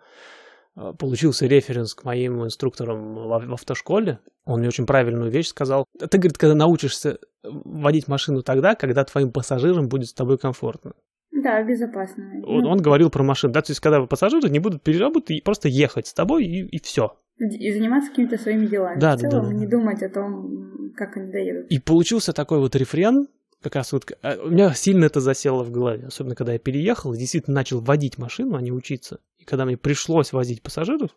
э, 0.76 0.92
получился 0.98 1.46
референс 1.46 1.94
к 1.94 2.04
моим 2.04 2.44
инструкторам 2.44 3.14
в, 3.14 3.52
автошколе. 3.52 4.20
Он 4.44 4.60
мне 4.60 4.68
очень 4.68 4.86
правильную 4.86 5.30
вещь 5.30 5.48
сказал. 5.48 5.84
Ты, 5.98 6.18
говорит, 6.18 6.38
когда 6.38 6.54
научишься 6.54 7.18
водить 7.42 8.08
машину 8.08 8.42
тогда, 8.42 8.74
когда 8.74 9.04
твоим 9.04 9.32
пассажирам 9.32 9.88
будет 9.88 10.08
с 10.08 10.14
тобой 10.14 10.38
комфортно. 10.38 10.92
Да, 11.32 11.62
безопасно. 11.62 12.24
Он, 12.44 12.66
он 12.66 12.78
говорил 12.80 13.10
про 13.10 13.22
машину, 13.22 13.52
да, 13.52 13.60
то 13.60 13.70
есть 13.70 13.80
когда 13.80 14.04
пассажиры 14.06 14.48
не 14.48 14.58
будут 14.58 14.82
переработать 14.82 15.44
просто 15.44 15.68
ехать 15.68 16.06
с 16.06 16.14
тобой 16.14 16.46
и, 16.46 16.64
и 16.64 16.80
все. 16.80 17.18
И 17.38 17.72
заниматься 17.72 18.10
какими-то 18.10 18.38
своими 18.38 18.66
делами. 18.66 18.98
Да, 18.98 19.16
в 19.16 19.20
целом, 19.20 19.44
да, 19.44 19.48
да. 19.50 19.54
не 19.54 19.66
думать 19.66 20.02
о 20.02 20.08
том, 20.08 20.92
как 20.96 21.16
они 21.16 21.30
доедут. 21.30 21.70
И 21.70 21.78
получился 21.78 22.32
такой 22.32 22.60
вот 22.60 22.74
рефрен, 22.74 23.28
как 23.62 23.74
раз 23.74 23.92
вот, 23.92 24.10
а, 24.22 24.36
у 24.42 24.50
меня 24.50 24.72
сильно 24.74 25.04
это 25.04 25.20
засело 25.20 25.62
в 25.62 25.70
голове, 25.70 26.06
особенно 26.06 26.34
когда 26.34 26.54
я 26.54 26.58
переехал 26.58 27.12
и 27.12 27.18
действительно 27.18 27.56
начал 27.56 27.80
водить 27.80 28.16
машину, 28.16 28.56
а 28.56 28.62
не 28.62 28.72
учиться. 28.72 29.20
И 29.38 29.44
когда 29.44 29.64
мне 29.64 29.76
пришлось 29.76 30.32
возить 30.32 30.62
пассажиров, 30.62 31.10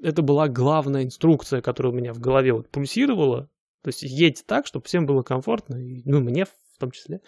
это 0.00 0.22
была 0.22 0.48
главная 0.48 1.04
инструкция, 1.04 1.60
которая 1.60 1.92
у 1.92 1.96
меня 1.96 2.12
в 2.12 2.20
голове 2.20 2.52
вот 2.52 2.68
пульсировала. 2.68 3.48
То 3.82 3.88
есть 3.88 4.02
едь 4.02 4.44
так, 4.46 4.66
чтобы 4.66 4.86
всем 4.86 5.06
было 5.06 5.22
комфортно, 5.22 5.76
и, 5.76 6.02
ну, 6.04 6.20
мне 6.20 6.44
в 6.44 6.78
том 6.78 6.90
числе. 6.90 7.20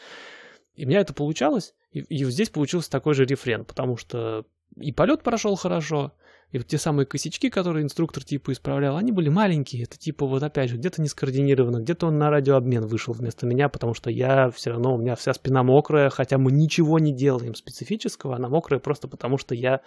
И 0.75 0.85
у 0.85 0.89
меня 0.89 1.01
это 1.01 1.15
получалось, 1.15 1.75
и, 1.91 2.01
и 2.01 2.25
здесь 2.27 2.51
получился 2.51 2.91
такой 2.91 3.15
же 3.15 3.25
рефрен, 3.25 3.65
потому 3.65 3.97
что 3.97 4.45
и 4.77 4.93
полет 4.93 5.23
прошел 5.23 5.57
хорошо, 5.57 6.13
и 6.53 6.59
вот 6.59 6.67
те 6.69 6.79
самые 6.79 7.07
косячки, 7.07 7.51
которые 7.51 7.83
инструктор 7.83 8.23
типа 8.25 8.53
исправлял, 8.53 8.97
они 8.97 9.11
были 9.11 9.29
маленькие. 9.29 9.83
Это 9.83 9.99
типа 9.99 10.27
вот 10.27 10.43
опять 10.43 10.71
же, 10.71 10.77
где-то 10.77 11.03
не 11.03 11.09
скоординировано, 11.09 11.81
где-то 11.81 12.07
он 12.07 12.19
на 12.19 12.31
радиообмен 12.31 12.87
вышел 12.87 13.13
вместо 13.13 13.47
меня, 13.47 13.69
потому 13.69 13.95
что 13.95 14.11
я 14.11 14.51
все 14.51 14.71
равно, 14.71 14.95
у 14.95 14.99
меня 14.99 15.17
вся 15.17 15.35
спина 15.35 15.65
мокрая, 15.65 16.09
хотя 16.09 16.39
мы 16.39 16.53
ничего 16.53 16.99
не 16.99 17.13
делаем 17.13 17.55
специфического, 17.55 18.37
она 18.37 18.49
мокрая 18.49 18.81
просто 18.81 19.09
потому, 19.09 19.39
что 19.39 19.55
я 19.55 19.81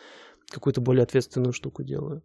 какую-то 0.49 0.81
более 0.81 1.03
ответственную 1.03 1.53
штуку 1.53 1.83
делаю. 1.83 2.23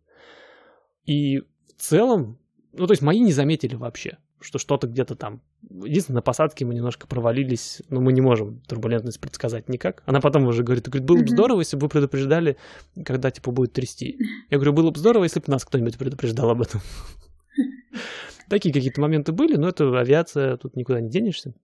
И 1.05 1.39
в 1.39 1.75
целом, 1.79 2.39
ну 2.73 2.87
то 2.87 2.93
есть 2.93 3.03
мои 3.03 3.21
не 3.21 3.33
заметили 3.33 3.77
вообще, 3.77 4.19
что 4.45 4.59
что-то 4.59 4.87
где-то 4.87 5.17
там. 5.17 5.41
Единственное, 5.63 6.17
на 6.17 6.23
посадке 6.23 6.65
мы 6.65 6.75
немножко 6.75 7.07
провалились, 7.07 7.83
но 7.89 8.01
мы 8.01 8.13
не 8.13 8.21
можем 8.21 8.61
турбулентность 8.61 9.21
предсказать 9.21 9.69
никак. 9.69 10.03
Она 10.07 10.21
потом 10.21 10.47
уже 10.47 10.63
говорит, 10.63 10.89
говорит, 10.89 11.07
было 11.07 11.23
бы 11.23 11.29
здорово, 11.29 11.61
если 11.61 11.77
бы 11.77 11.83
вы 11.83 11.89
предупреждали, 11.89 12.57
когда 13.05 13.31
типа 13.31 13.51
будет 13.51 13.73
трясти. 13.73 14.19
Я 14.51 14.59
говорю, 14.59 14.73
было 14.73 14.91
бы 14.91 14.99
здорово, 14.99 15.25
если 15.25 15.41
бы 15.41 15.47
нас 15.49 15.65
кто-нибудь 15.65 15.99
предупреждал 15.99 16.51
об 16.51 16.63
этом. 16.63 16.81
Такие 18.49 18.73
какие-то 18.73 19.01
моменты 19.01 19.33
были, 19.33 19.57
но 19.57 19.69
это 19.69 19.99
авиация, 19.99 20.57
тут 20.59 20.77
никуда 20.77 21.01
не 21.01 21.09
денешься. 21.09 21.55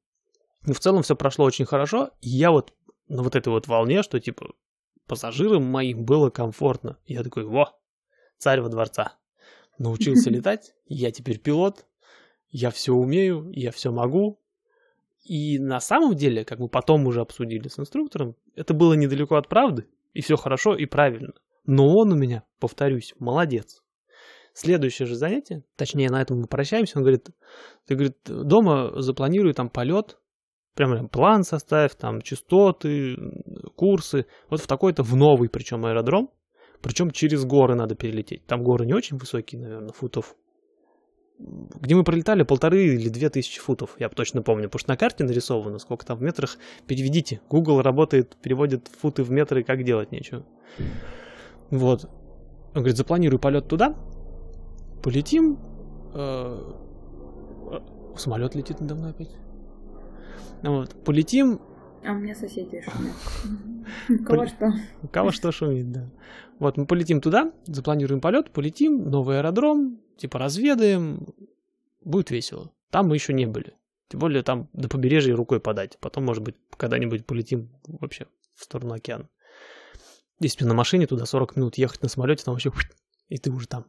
Но 0.67 0.73
в 0.73 0.81
целом 0.81 1.03
все 1.03 1.17
прошло 1.17 1.45
очень 1.45 1.67
хорошо, 1.67 2.11
и 2.21 2.29
я 2.29 2.51
вот 2.51 2.73
на 3.09 3.23
вот 3.23 3.37
этой 3.37 3.49
вот 3.49 3.67
волне, 3.69 4.03
что 4.03 4.19
типа 4.21 4.55
пассажирам 5.07 5.65
моим 5.65 6.05
было 6.05 6.31
комфортно. 6.31 6.97
Я 7.05 7.23
такой, 7.23 7.45
во, 7.45 7.77
царь 8.39 8.61
во 8.61 8.69
дворца. 8.69 9.19
Научился 9.79 10.31
летать, 10.31 10.75
я 10.87 11.11
теперь 11.11 11.39
пилот, 11.39 11.87
я 12.51 12.71
все 12.71 12.93
умею, 12.93 13.51
я 13.53 13.71
все 13.71 13.91
могу. 13.91 14.39
И 15.25 15.59
на 15.59 15.81
самом 15.81 16.15
деле, 16.15 16.45
как 16.45 16.59
мы 16.59 16.69
потом 16.69 17.07
уже 17.07 17.21
обсудили 17.21 17.69
с 17.69 17.79
инструктором, 17.79 18.37
это 18.57 18.75
было 18.75 18.95
недалеко 18.95 19.37
от 19.37 19.49
правды, 19.49 19.87
и 20.15 20.23
все 20.23 20.37
хорошо 20.37 20.75
и 20.75 20.87
правильно. 20.87 21.35
Но 21.67 21.95
он 21.95 22.13
у 22.13 22.17
меня, 22.17 22.43
повторюсь, 22.59 23.15
молодец. 23.19 23.83
Следующее 24.55 25.07
же 25.07 25.15
занятие, 25.15 25.63
точнее 25.77 26.11
на 26.11 26.21
этом 26.21 26.41
мы 26.41 26.47
прощаемся, 26.47 26.99
он 26.99 27.05
говорит, 27.05 27.29
ты 27.87 27.95
говорит, 27.95 28.17
дома 28.25 29.01
запланируй 29.01 29.53
там 29.53 29.71
полет, 29.71 30.19
прям 30.75 31.09
план 31.09 31.45
составь, 31.45 31.95
там 31.95 32.21
частоты, 32.21 33.17
курсы, 33.77 34.27
вот 34.49 34.61
в 34.61 34.67
такой-то, 34.67 35.03
в 35.03 35.15
новый 35.15 35.49
причем 35.49 35.87
аэродром, 35.87 36.31
причем 36.83 37.11
через 37.11 37.45
горы 37.45 37.75
надо 37.75 37.95
перелететь. 37.95 38.47
Там 38.47 38.63
горы 38.63 38.87
не 38.87 38.95
очень 38.95 39.19
высокие, 39.19 39.61
наверное, 39.61 39.93
футов. 39.93 40.35
Где 41.41 41.95
мы 41.95 42.05
пролетали 42.05 42.43
полторы 42.43 42.85
или 42.85 43.09
две 43.09 43.31
тысячи 43.31 43.61
футов, 43.61 43.97
я 43.99 44.11
точно 44.11 44.43
помню, 44.43 44.65
потому 44.65 44.81
что 44.81 44.91
на 44.91 44.97
карте 44.99 45.25
нарисовано, 45.25 45.79
сколько 45.79 46.05
там 46.05 46.19
в 46.19 46.23
метрах. 46.23 46.59
Переведите. 46.87 47.41
Google 47.49 47.81
работает, 47.81 48.37
переводит 48.43 48.89
футы 48.89 49.23
в 49.23 49.31
метры, 49.31 49.65
как 49.65 49.83
делать 49.83 50.13
нечего. 50.13 50.45
Вот. 51.71 52.05
Он 52.75 52.83
говорит, 52.83 52.97
запланируй 52.97 53.39
полет 53.39 53.69
туда, 53.69 53.97
полетим. 55.03 55.59
Э, 56.13 56.73
самолет 58.17 58.55
летит 58.55 58.81
надо 58.81 58.95
мной 58.95 59.11
опять. 59.13 59.35
Вот, 60.63 60.95
полетим. 61.05 61.61
А 62.05 62.13
у 62.13 62.15
меня 62.15 62.35
соседи 62.35 62.83
шумят. 62.83 63.15
У 64.09 64.25
кого 64.25 64.47
что? 64.47 64.73
У 65.03 65.09
кого 65.09 65.31
что 65.31 65.53
шумит, 65.53 65.93
да. 65.93 66.11
Вот, 66.59 66.77
мы 66.77 66.87
полетим 66.87 67.21
туда, 67.21 67.53
запланируем 67.67 68.21
полет, 68.21 68.51
полетим, 68.51 69.09
новый 69.09 69.39
аэродром, 69.39 70.01
типа 70.17 70.39
разведаем, 70.39 71.27
будет 72.03 72.31
весело. 72.31 72.71
Там 72.91 73.09
мы 73.09 73.17
еще 73.17 73.33
не 73.33 73.47
были. 73.47 73.75
Тем 74.09 74.21
более 74.21 74.43
там 74.43 74.69
до 74.73 74.89
побережья 74.89 75.37
рукой 75.37 75.61
подать. 75.61 75.97
Потом, 76.01 76.25
может 76.25 76.43
быть, 76.43 76.57
когда-нибудь 76.77 77.27
полетим 77.27 77.71
вообще 77.87 78.27
в 78.55 78.65
сторону 78.65 78.95
океана. 78.95 79.29
Если 80.41 80.65
на 80.65 80.75
машине 80.75 81.07
туда 81.07 81.27
40 81.27 81.57
минут 81.57 81.79
ехать 81.79 82.03
на 82.03 82.09
самолете, 82.09 82.45
там 82.45 82.55
вообще 82.55 82.73
и 83.29 83.39
ты 83.39 83.51
уже 83.51 83.69
там. 83.69 83.87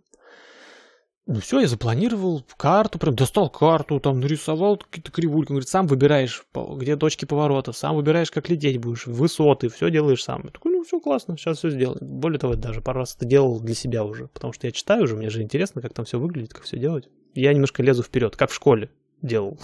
Ну 1.28 1.40
все, 1.40 1.60
я 1.60 1.68
запланировал 1.68 2.44
карту, 2.58 2.98
прям 2.98 3.16
достал 3.16 3.50
карту, 3.50 4.00
там 4.00 4.20
нарисовал 4.20 4.78
какие-то 4.78 5.12
кривульки. 5.12 5.52
Он 5.52 5.56
говорит, 5.56 5.70
сам 5.70 5.86
выбираешь, 5.86 6.44
где 6.76 6.96
точки 6.96 7.26
поворота, 7.26 7.74
сам 7.74 7.96
выбираешь, 7.96 8.32
как 8.32 8.50
лететь 8.50 8.80
будешь, 8.80 9.06
высоты, 9.06 9.70
все 9.70 9.92
делаешь 9.92 10.24
сам. 10.24 10.42
Я 10.46 10.50
такой, 10.50 10.72
ну 10.72 10.84
все 10.84 11.00
классно, 11.00 11.38
сейчас 11.38 11.60
все 11.60 11.70
сделаем. 11.70 12.00
Более 12.02 12.40
того, 12.40 12.56
даже 12.56 12.82
пару 12.82 13.00
раз 13.00 13.16
это 13.16 13.26
делал 13.26 13.60
для 13.60 13.76
себя 13.76 14.04
уже, 14.04 14.28
потому 14.30 14.52
что 14.52 14.66
я 14.66 14.72
читаю 14.72 15.04
уже, 15.04 15.16
мне 15.16 15.30
же 15.30 15.44
интересно, 15.44 15.82
как 15.82 15.94
там 15.94 16.06
все 16.06 16.20
выглядит, 16.20 16.54
как 16.54 16.64
все 16.64 16.78
делать. 16.78 17.08
Я 17.36 17.54
немножко 17.54 17.84
лезу 17.84 18.02
вперед, 18.02 18.36
как 18.36 18.50
в 18.50 18.56
школе 18.56 18.90
делал. 19.22 19.60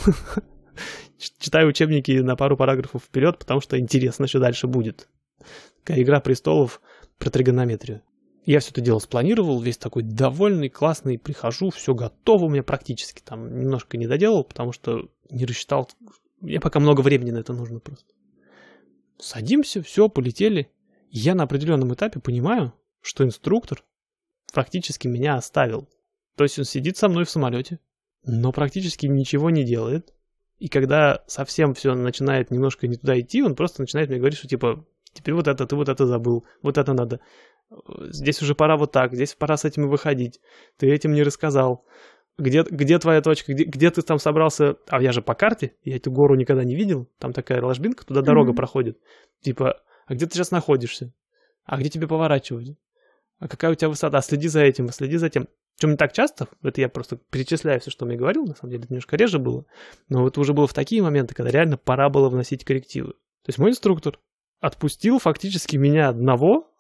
Читаю 1.40 1.68
учебники 1.68 2.12
на 2.12 2.36
пару 2.36 2.56
параграфов 2.56 3.04
вперед, 3.04 3.40
потому 3.40 3.62
что 3.62 3.80
интересно, 3.80 4.28
что 4.28 4.40
дальше 4.40 4.68
будет. 4.68 5.10
Такая 5.84 6.04
игра 6.04 6.20
престолов 6.20 6.82
про 7.18 7.32
тригонометрию. 7.32 8.04
Я 8.48 8.62
все 8.62 8.72
это 8.72 8.80
дело 8.80 9.00
спланировал, 9.00 9.60
весь 9.60 9.78
такой 9.78 10.04
довольный, 10.04 10.70
классный, 10.70 11.20
прихожу, 11.20 11.70
все 11.70 11.94
готово 11.94 12.46
у 12.46 12.50
меня 12.50 12.64
практически. 12.64 13.22
Там 13.22 13.60
немножко 13.60 13.98
не 13.98 14.08
доделал, 14.08 14.46
потому 14.46 14.72
что 14.72 15.10
не 15.30 15.46
рассчитал. 15.46 15.90
Мне 16.40 16.62
пока 16.62 16.80
много 16.80 17.02
времени 17.02 17.32
на 17.32 17.40
это 17.40 17.52
нужно 17.52 17.82
просто. 17.82 18.06
Садимся, 19.20 19.84
все, 19.84 20.08
полетели. 20.08 20.72
Я 21.10 21.36
на 21.36 21.44
определенном 21.44 21.94
этапе 21.94 22.22
понимаю, 22.22 22.74
что 23.02 23.26
инструктор 23.26 23.84
фактически 24.46 25.10
меня 25.10 25.36
оставил. 25.36 25.90
То 26.38 26.46
есть 26.46 26.58
он 26.58 26.64
сидит 26.64 26.96
со 26.96 27.10
мной 27.10 27.26
в 27.26 27.30
самолете, 27.30 27.82
но 28.24 28.54
практически 28.54 29.08
ничего 29.08 29.50
не 29.50 29.66
делает. 29.66 30.14
И 30.58 30.70
когда 30.70 31.22
совсем 31.28 31.74
все 31.74 31.96
начинает 31.96 32.50
немножко 32.50 32.88
не 32.88 32.96
туда 32.96 33.20
идти, 33.20 33.44
он 33.44 33.56
просто 33.56 33.82
начинает 33.82 34.08
мне 34.08 34.20
говорить, 34.20 34.40
что 34.40 34.48
типа, 34.48 34.86
теперь 35.12 35.34
вот 35.34 35.50
это, 35.50 35.68
ты 35.68 35.76
вот 35.76 35.90
это 35.90 36.06
забыл, 36.06 36.46
вот 36.62 36.78
это 36.78 36.94
надо 36.94 37.20
здесь 38.10 38.42
уже 38.42 38.56
пора 38.56 38.78
вот 38.78 38.92
так, 38.92 39.14
здесь 39.14 39.36
пора 39.36 39.58
с 39.58 39.66
этим 39.66 39.90
выходить, 39.90 40.40
ты 40.78 40.90
этим 40.92 41.14
не 41.14 41.24
рассказал. 41.24 41.86
Где, 42.38 42.62
где 42.62 43.00
твоя 43.00 43.22
точка, 43.22 43.54
где, 43.54 43.64
где 43.64 43.90
ты 43.90 44.04
там 44.04 44.20
собрался? 44.20 44.78
А 44.88 45.02
я 45.02 45.12
же 45.12 45.24
по 45.24 45.34
карте, 45.34 45.74
я 45.84 45.96
эту 45.96 46.12
гору 46.12 46.36
никогда 46.36 46.64
не 46.64 46.76
видел, 46.76 47.10
там 47.18 47.34
такая 47.34 47.62
ложбинка, 47.64 48.06
туда 48.06 48.22
дорога 48.22 48.52
mm-hmm. 48.52 48.56
проходит. 48.56 49.00
Типа, 49.42 49.82
а 50.06 50.14
где 50.14 50.28
ты 50.28 50.36
сейчас 50.36 50.52
находишься? 50.52 51.12
А 51.66 51.78
где 51.78 51.90
тебе 51.90 52.08
поворачивать? 52.08 52.78
А 53.40 53.48
какая 53.48 53.72
у 53.72 53.76
тебя 53.76 53.90
высота? 53.90 54.22
Следи 54.22 54.48
за 54.48 54.62
этим, 54.62 54.90
следи 54.90 55.18
за 55.18 55.30
тем. 55.30 55.48
Причем 55.76 55.92
не 55.92 55.98
так 55.98 56.14
часто, 56.14 56.48
это 56.64 56.82
я 56.82 56.90
просто 56.90 57.18
перечисляю 57.18 57.80
все, 57.80 57.92
что 57.92 58.06
мне 58.06 58.16
говорил, 58.16 58.46
на 58.46 58.56
самом 58.56 58.72
деле 58.72 58.84
это 58.84 58.94
немножко 58.94 59.16
реже 59.16 59.38
было, 59.38 59.66
но 60.10 60.28
это 60.28 60.40
уже 60.40 60.54
было 60.54 60.66
в 60.66 60.74
такие 60.74 61.04
моменты, 61.04 61.36
когда 61.36 61.52
реально 61.52 61.78
пора 61.78 62.10
было 62.10 62.30
вносить 62.30 62.66
коррективы. 62.66 63.12
То 63.12 63.50
есть 63.50 63.60
мой 63.60 63.70
инструктор 63.70 64.20
отпустил 64.60 65.20
фактически 65.20 65.78
меня 65.78 66.10
одного 66.10 66.74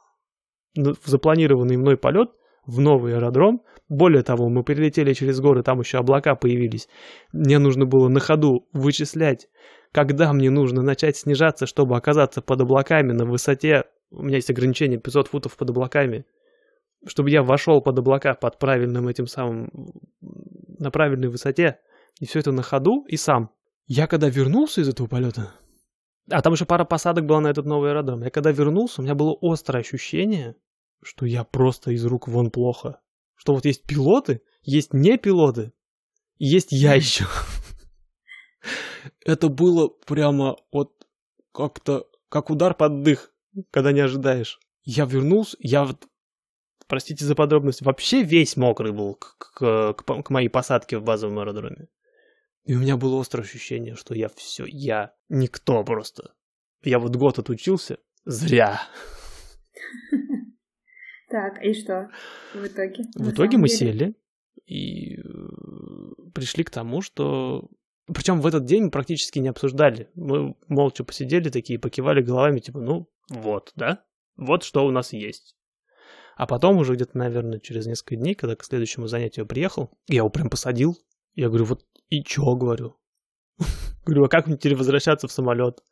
в 0.75 1.07
запланированный 1.07 1.77
мной 1.77 1.97
полет 1.97 2.29
в 2.65 2.79
новый 2.79 3.15
аэродром. 3.15 3.61
Более 3.89 4.21
того, 4.21 4.49
мы 4.49 4.63
прилетели 4.63 5.13
через 5.13 5.39
горы, 5.39 5.63
там 5.63 5.79
еще 5.79 5.97
облака 5.97 6.35
появились. 6.35 6.87
Мне 7.31 7.57
нужно 7.57 7.85
было 7.85 8.09
на 8.09 8.19
ходу 8.19 8.67
вычислять, 8.73 9.47
когда 9.93 10.31
мне 10.33 10.49
нужно 10.49 10.81
начать 10.81 11.15
снижаться, 11.17 11.65
чтобы 11.65 11.95
оказаться 11.95 12.41
под 12.41 12.61
облаками 12.61 13.13
на 13.13 13.25
высоте. 13.25 13.85
У 14.11 14.23
меня 14.23 14.35
есть 14.35 14.49
ограничение 14.49 14.99
500 14.99 15.29
футов 15.29 15.57
под 15.57 15.69
облаками. 15.69 16.25
Чтобы 17.05 17.29
я 17.29 17.43
вошел 17.43 17.81
под 17.81 17.97
облака 17.99 18.33
под 18.33 18.59
правильным 18.59 19.07
этим 19.07 19.27
самым, 19.27 19.69
на 20.77 20.91
правильной 20.91 21.29
высоте. 21.29 21.79
И 22.19 22.25
все 22.25 22.39
это 22.39 22.51
на 22.51 22.63
ходу 22.63 23.05
и 23.07 23.15
сам. 23.15 23.51
Я 23.85 24.07
когда 24.07 24.27
вернулся 24.27 24.81
из 24.81 24.89
этого 24.89 25.07
полета, 25.07 25.53
а 26.29 26.41
там 26.41 26.53
еще 26.53 26.65
пара 26.65 26.83
посадок 26.85 27.25
была 27.25 27.41
на 27.41 27.47
этот 27.47 27.65
новый 27.65 27.91
аэродром. 27.91 28.23
Я 28.23 28.29
когда 28.29 28.51
вернулся, 28.51 29.01
у 29.01 29.03
меня 29.03 29.15
было 29.15 29.37
острое 29.41 29.81
ощущение, 29.81 30.55
что 31.01 31.25
я 31.25 31.43
просто 31.43 31.91
из 31.91 32.05
рук 32.05 32.27
вон 32.27 32.51
плохо. 32.51 32.99
Что 33.35 33.53
вот 33.53 33.65
есть 33.65 33.83
пилоты, 33.83 34.41
есть 34.63 34.93
не 34.93 35.17
пилоты, 35.17 35.71
и 36.37 36.45
есть 36.45 36.71
я 36.71 36.95
еще. 36.95 37.25
Это 39.25 39.47
было 39.47 39.87
прямо 39.87 40.57
вот 40.71 40.93
как-то, 41.53 42.07
как 42.29 42.49
удар 42.49 42.73
под 42.73 43.03
дых, 43.03 43.31
когда 43.71 43.91
не 43.91 44.01
ожидаешь. 44.01 44.59
Я 44.83 45.05
вернулся, 45.05 45.55
я 45.59 45.85
вот, 45.85 46.07
простите 46.87 47.25
за 47.25 47.35
подробность, 47.35 47.81
вообще 47.81 48.23
весь 48.23 48.57
мокрый 48.57 48.91
был 48.91 49.15
к, 49.15 49.37
к, 49.37 49.93
к, 49.93 50.23
к 50.23 50.29
моей 50.29 50.49
посадке 50.49 50.97
в 50.97 51.03
базовом 51.03 51.39
аэродроме. 51.39 51.87
И 52.67 52.75
у 52.75 52.79
меня 52.79 52.97
было 52.97 53.21
острое 53.21 53.45
ощущение, 53.45 53.95
что 53.95 54.13
я 54.13 54.27
все, 54.27 54.65
я 54.65 55.13
никто 55.29 55.83
просто. 55.85 56.33
Я 56.83 56.99
вот 56.99 57.15
год 57.15 57.39
отучился, 57.39 57.97
зря. 58.25 58.81
Так, 61.29 61.61
и 61.61 61.73
что 61.73 62.09
в 62.53 62.65
итоге? 62.65 63.03
В 63.15 63.31
итоге 63.31 63.57
мы 63.57 63.67
сели 63.67 64.15
и 64.65 65.17
э, 65.17 65.21
пришли 66.33 66.63
к 66.63 66.69
тому, 66.69 67.01
что... 67.01 67.69
Причем 68.05 68.39
в 68.39 68.47
этот 68.47 68.63
день 68.63 68.89
практически 68.89 69.39
не 69.39 69.49
обсуждали. 69.49 70.09
Мы 70.15 70.55
молча 70.69 71.03
посидели 71.03 71.49
такие, 71.49 71.79
покивали 71.79 72.21
головами, 72.21 72.59
типа, 72.61 72.79
ну, 72.79 73.09
вот, 73.29 73.73
да? 73.75 74.05
Вот 74.37 74.63
что 74.63 74.85
у 74.85 74.91
нас 74.91 75.11
есть. 75.11 75.57
А 76.37 76.47
потом 76.47 76.77
уже 76.77 76.93
где-то, 76.93 77.17
наверное, 77.17 77.59
через 77.59 77.85
несколько 77.87 78.15
дней, 78.15 78.33
когда 78.33 78.55
к 78.55 78.63
следующему 78.63 79.07
занятию 79.07 79.45
приехал, 79.45 79.91
я 80.07 80.19
его 80.19 80.29
прям 80.29 80.49
посадил. 80.49 80.97
Я 81.35 81.49
говорю, 81.49 81.65
вот 81.65 81.85
и 82.09 82.23
чё, 82.23 82.55
говорю? 82.55 82.97
Говорю, 84.05 84.25
а 84.25 84.29
как 84.29 84.47
мне 84.47 84.55
теперь 84.55 84.75
возвращаться 84.75 85.27
в 85.27 85.31
самолет? 85.31 85.83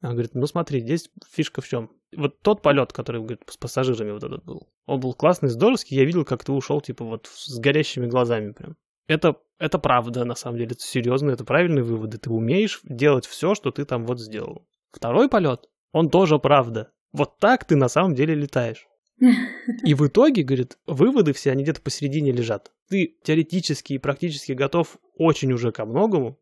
Она 0.00 0.12
говорит, 0.12 0.34
ну 0.34 0.46
смотри, 0.46 0.80
здесь 0.80 1.08
фишка 1.32 1.62
в 1.62 1.68
чем. 1.68 1.90
Вот 2.14 2.40
тот 2.42 2.60
полет, 2.60 2.92
который 2.92 3.22
говорит, 3.22 3.40
с 3.48 3.56
пассажирами 3.56 4.12
вот 4.12 4.22
этот 4.22 4.44
был, 4.44 4.68
он 4.84 5.00
был 5.00 5.14
классный, 5.14 5.48
здоровский, 5.48 5.96
я 5.96 6.04
видел, 6.04 6.24
как 6.26 6.44
ты 6.44 6.52
ушел, 6.52 6.82
типа, 6.82 7.04
вот 7.04 7.26
с 7.32 7.58
горящими 7.58 8.06
глазами 8.06 8.52
прям. 8.52 8.76
Это, 9.06 9.36
это 9.58 9.78
правда, 9.78 10.24
на 10.24 10.34
самом 10.34 10.58
деле, 10.58 10.72
это 10.72 10.82
серьезно, 10.82 11.30
это 11.30 11.44
правильные 11.44 11.82
выводы. 11.82 12.18
Ты 12.18 12.30
умеешь 12.30 12.80
делать 12.84 13.26
все, 13.26 13.54
что 13.54 13.70
ты 13.70 13.86
там 13.86 14.04
вот 14.04 14.20
сделал. 14.20 14.68
Второй 14.92 15.28
полет, 15.28 15.68
он 15.92 16.10
тоже 16.10 16.38
правда. 16.38 16.92
Вот 17.12 17.38
так 17.38 17.64
ты 17.64 17.74
на 17.74 17.88
самом 17.88 18.14
деле 18.14 18.34
летаешь. 18.34 18.86
И 19.84 19.94
в 19.94 20.06
итоге, 20.06 20.42
говорит, 20.42 20.76
выводы 20.86 21.32
все, 21.32 21.50
они 21.50 21.62
где-то 21.62 21.80
посередине 21.80 22.30
лежат. 22.30 22.72
Ты 22.88 23.16
теоретически 23.22 23.94
и 23.94 23.98
практически 23.98 24.52
готов 24.52 24.98
очень 25.16 25.52
уже 25.52 25.72
ко 25.72 25.84
многому, 25.84 26.38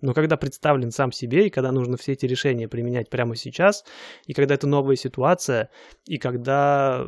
но 0.00 0.14
когда 0.14 0.36
представлен 0.36 0.90
сам 0.90 1.12
себе, 1.12 1.46
и 1.46 1.50
когда 1.50 1.72
нужно 1.72 1.96
все 1.96 2.12
эти 2.12 2.26
решения 2.26 2.68
применять 2.68 3.10
прямо 3.10 3.36
сейчас, 3.36 3.84
и 4.26 4.32
когда 4.32 4.54
это 4.54 4.66
новая 4.66 4.96
ситуация, 4.96 5.70
и 6.06 6.18
когда... 6.18 7.06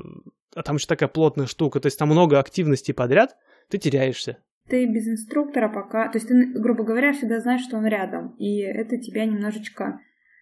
А 0.54 0.62
там 0.64 0.76
еще 0.76 0.86
такая 0.86 1.08
плотная 1.08 1.46
штука, 1.46 1.78
то 1.78 1.86
есть 1.86 1.98
там 1.98 2.08
много 2.08 2.40
активностей 2.40 2.92
подряд, 2.92 3.36
ты 3.68 3.78
теряешься. 3.78 4.38
Ты 4.68 4.86
без 4.86 5.06
инструктора 5.06 5.68
пока... 5.68 6.08
То 6.08 6.18
есть 6.18 6.26
ты, 6.26 6.52
грубо 6.54 6.82
говоря, 6.82 7.12
всегда 7.12 7.38
знаешь, 7.40 7.62
что 7.62 7.76
он 7.76 7.86
рядом, 7.86 8.34
и 8.36 8.58
это 8.60 8.98
тебя 8.98 9.24
немножечко, 9.24 10.00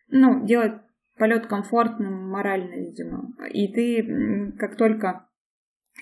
ну, 0.09 0.46
делает 0.46 0.81
полет 1.18 1.46
комфортным 1.46 2.31
морально, 2.31 2.74
видимо. 2.77 3.35
И 3.53 3.72
ты, 3.72 4.53
как 4.59 4.77
только 4.77 5.29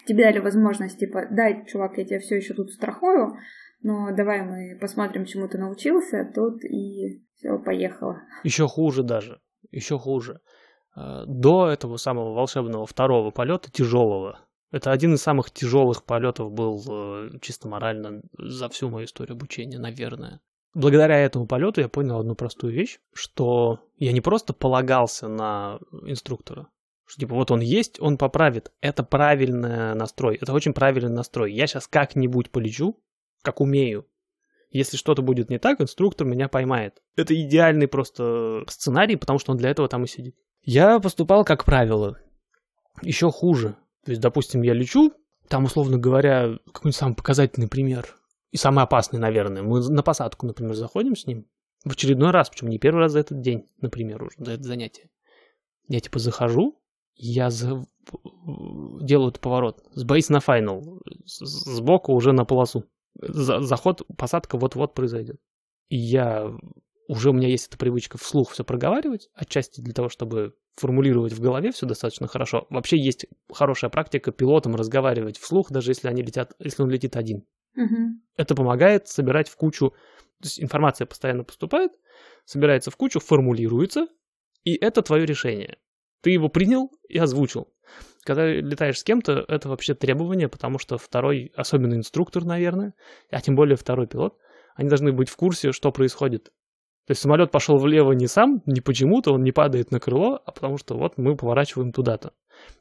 тебе 0.07 0.25
дали 0.25 0.39
возможность, 0.39 0.99
типа, 0.99 1.27
дай, 1.31 1.65
чувак, 1.67 1.99
я 1.99 2.05
тебя 2.05 2.21
все 2.21 2.37
еще 2.37 2.55
тут 2.55 2.71
страхую, 2.73 3.37
но 3.83 4.15
давай 4.15 4.43
мы 4.43 4.79
посмотрим, 4.81 5.25
чему 5.25 5.49
ты 5.49 5.59
научился, 5.59 6.31
тут 6.35 6.65
и 6.65 7.23
все, 7.35 7.59
поехало. 7.59 8.23
Еще 8.43 8.67
хуже 8.67 9.03
даже, 9.03 9.41
еще 9.71 9.99
хуже. 9.99 10.41
Э, 10.97 11.25
до 11.27 11.69
этого 11.69 11.97
самого 11.97 12.35
волшебного 12.35 12.87
второго 12.87 13.31
полета, 13.31 13.71
тяжелого, 13.71 14.47
это 14.73 14.91
один 14.91 15.15
из 15.15 15.23
самых 15.23 15.51
тяжелых 15.51 16.05
полетов 16.05 16.53
был 16.53 16.83
э, 16.89 17.39
чисто 17.41 17.69
морально 17.69 18.23
за 18.37 18.69
всю 18.69 18.91
мою 18.91 19.07
историю 19.07 19.35
обучения, 19.37 19.79
наверное. 19.79 20.41
Благодаря 20.75 21.19
этому 21.19 21.47
полету 21.47 21.81
я 21.81 21.89
понял 21.89 22.19
одну 22.19 22.35
простую 22.35 22.75
вещь, 22.75 22.99
что 23.15 23.81
я 23.97 24.13
не 24.13 24.21
просто 24.21 24.53
полагался 24.53 25.29
на 25.29 25.79
инструктора, 26.03 26.69
что 27.07 27.21
типа 27.21 27.35
вот 27.35 27.51
он 27.51 27.61
есть, 27.61 28.01
он 28.01 28.19
поправит. 28.19 28.73
Это 28.81 29.03
правильный 29.03 29.95
настрой, 29.95 30.37
это 30.37 30.53
очень 30.53 30.73
правильный 30.73 31.13
настрой. 31.13 31.53
Я 31.53 31.67
сейчас 31.67 31.87
как-нибудь 31.87 32.51
полечу, 32.51 33.01
как 33.43 33.61
умею. 33.61 34.07
Если 34.71 34.97
что-то 34.97 35.23
будет 35.23 35.49
не 35.49 35.59
так, 35.59 35.81
инструктор 35.81 36.27
меня 36.27 36.49
поймает. 36.49 37.01
Это 37.17 37.41
идеальный 37.41 37.89
просто 37.89 38.65
сценарий, 38.69 39.17
потому 39.17 39.39
что 39.39 39.53
он 39.53 39.59
для 39.59 39.71
этого 39.71 39.89
там 39.89 40.05
и 40.05 40.09
сидит. 40.09 40.37
Я 40.63 40.99
поступал 40.99 41.45
как 41.45 41.65
правило. 41.65 42.19
Еще 43.03 43.31
хуже. 43.31 43.77
То 44.05 44.11
есть, 44.11 44.21
допустим, 44.21 44.63
я 44.63 44.75
лечу, 44.75 45.13
там, 45.49 45.65
условно 45.65 45.99
говоря, 45.99 46.59
какой-нибудь 46.67 46.97
самый 46.97 47.15
показательный 47.15 47.69
пример, 47.69 48.17
и 48.51 48.57
самый 48.57 48.83
опасный, 48.85 49.19
наверное. 49.19 49.63
Мы 49.63 49.81
на 49.89 50.03
посадку, 50.03 50.47
например, 50.47 50.75
заходим 50.75 51.17
с 51.17 51.27
ним 51.27 51.47
в 51.85 51.93
очередной 51.93 52.31
раз, 52.31 52.51
причем 52.51 52.69
не 52.69 52.79
первый 52.79 53.01
раз 53.01 53.13
за 53.13 53.21
этот 53.21 53.41
день, 53.41 53.69
например, 53.81 54.23
уже, 54.23 54.37
за 54.39 54.53
это 54.53 54.63
занятие. 54.65 55.11
Я 55.89 56.01
типа 56.01 56.19
захожу, 56.19 56.81
я 57.17 57.51
за... 57.51 57.85
делаю 59.01 59.31
этот 59.31 59.41
поворот 59.41 59.83
с 59.93 60.05
бейс 60.05 60.29
на 60.29 60.41
финал, 60.41 61.01
сбоку 61.25 62.13
уже 62.13 62.33
на 62.33 62.45
полосу. 62.45 62.85
За... 63.15 63.61
Заход, 63.61 64.03
посадка 64.17 64.59
вот-вот 64.59 64.95
произойдет. 64.95 65.41
И 65.89 65.97
я 65.97 66.53
уже 67.09 67.31
у 67.31 67.33
меня 67.33 67.49
есть 67.49 67.69
эта 67.69 67.79
привычка 67.79 68.19
вслух 68.19 68.51
все 68.51 68.65
проговаривать, 68.65 69.29
отчасти 69.35 69.81
для 69.81 69.95
того, 69.95 70.09
чтобы 70.09 70.55
формулировать 70.75 71.33
в 71.33 71.41
голове 71.41 71.73
все 71.73 71.87
достаточно 71.87 72.27
хорошо. 72.27 72.67
Вообще 72.69 72.99
есть 72.99 73.27
хорошая 73.53 73.91
практика 73.91 74.33
пилотам 74.33 74.75
разговаривать 74.75 75.39
вслух, 75.39 75.71
даже 75.71 75.93
если 75.93 76.09
они 76.09 76.23
летят, 76.23 76.53
если 76.59 76.83
он 76.83 76.91
летит 76.91 77.17
один. 77.17 77.47
Угу. 77.77 78.21
Это 78.37 78.55
помогает 78.55 79.09
собирать 79.09 79.49
в 79.49 79.57
кучу, 79.57 79.91
то 79.91 80.45
есть 80.45 80.61
информация 80.61 81.07
постоянно 81.07 81.45
поступает, 81.45 81.93
собирается 82.45 82.91
в 82.91 82.97
кучу, 82.97 83.21
формулируется, 83.21 84.09
и 84.65 84.75
это 84.75 85.03
твое 85.03 85.25
решение. 85.25 85.79
Ты 86.27 86.33
его 86.33 86.49
принял 86.49 86.91
и 87.09 87.19
озвучил. 87.19 87.69
Когда 88.25 88.49
летаешь 88.49 88.99
с 88.99 89.05
кем-то, 89.05 89.45
это 89.47 89.69
вообще 89.69 89.95
требование, 89.95 90.49
потому 90.49 90.81
что 90.81 90.99
второй, 90.99 91.53
особенно 91.55 91.95
инструктор, 91.95 92.45
наверное, 92.45 92.95
а 93.31 93.41
тем 93.41 93.55
более 93.55 93.77
второй 93.77 94.09
пилот, 94.09 94.37
они 94.75 94.89
должны 94.89 95.13
быть 95.13 95.29
в 95.29 95.37
курсе, 95.37 95.71
что 95.71 95.93
происходит 95.93 96.51
то 97.07 97.13
есть 97.13 97.23
самолет 97.23 97.53
пошел 97.53 97.77
влево 97.79 98.11
не 98.11 98.27
сам, 98.27 98.63
не 98.67 98.81
почему-то, 98.81 99.33
он 99.33 99.45
не 99.45 99.53
падает 99.53 99.93
на 99.93 100.01
крыло, 100.01 100.41
а 100.45 100.51
потому 100.51 100.77
что 100.77 100.97
вот 100.97 101.19
мы 101.19 101.37
поворачиваем 101.37 101.93
туда-то. 101.93 102.33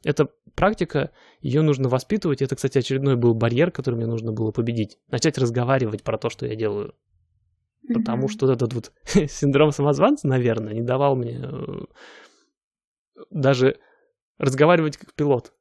Это 0.02 0.26
практика, 0.56 1.12
ее 1.40 1.62
нужно 1.62 1.88
воспитывать. 1.88 2.42
Это, 2.42 2.56
кстати, 2.56 2.78
очередной 2.78 3.14
был 3.14 3.34
барьер, 3.34 3.70
который 3.70 3.94
мне 3.94 4.06
нужно 4.06 4.32
было 4.32 4.50
победить. 4.50 4.98
Начать 5.12 5.38
разговаривать 5.38 6.02
про 6.02 6.18
то, 6.18 6.28
что 6.28 6.44
я 6.44 6.56
делаю. 6.56 6.88
Mm-hmm. 6.88 7.94
Потому 7.94 8.26
что 8.26 8.50
этот 8.50 8.74
вот 8.74 8.90
синдром 9.30 9.70
самозванца, 9.70 10.26
наверное, 10.26 10.74
не 10.74 10.82
давал 10.82 11.14
мне 11.14 11.40
э, 11.44 11.84
даже 13.30 13.78
разговаривать 14.38 14.96
как 14.96 15.14
пилот. 15.14 15.52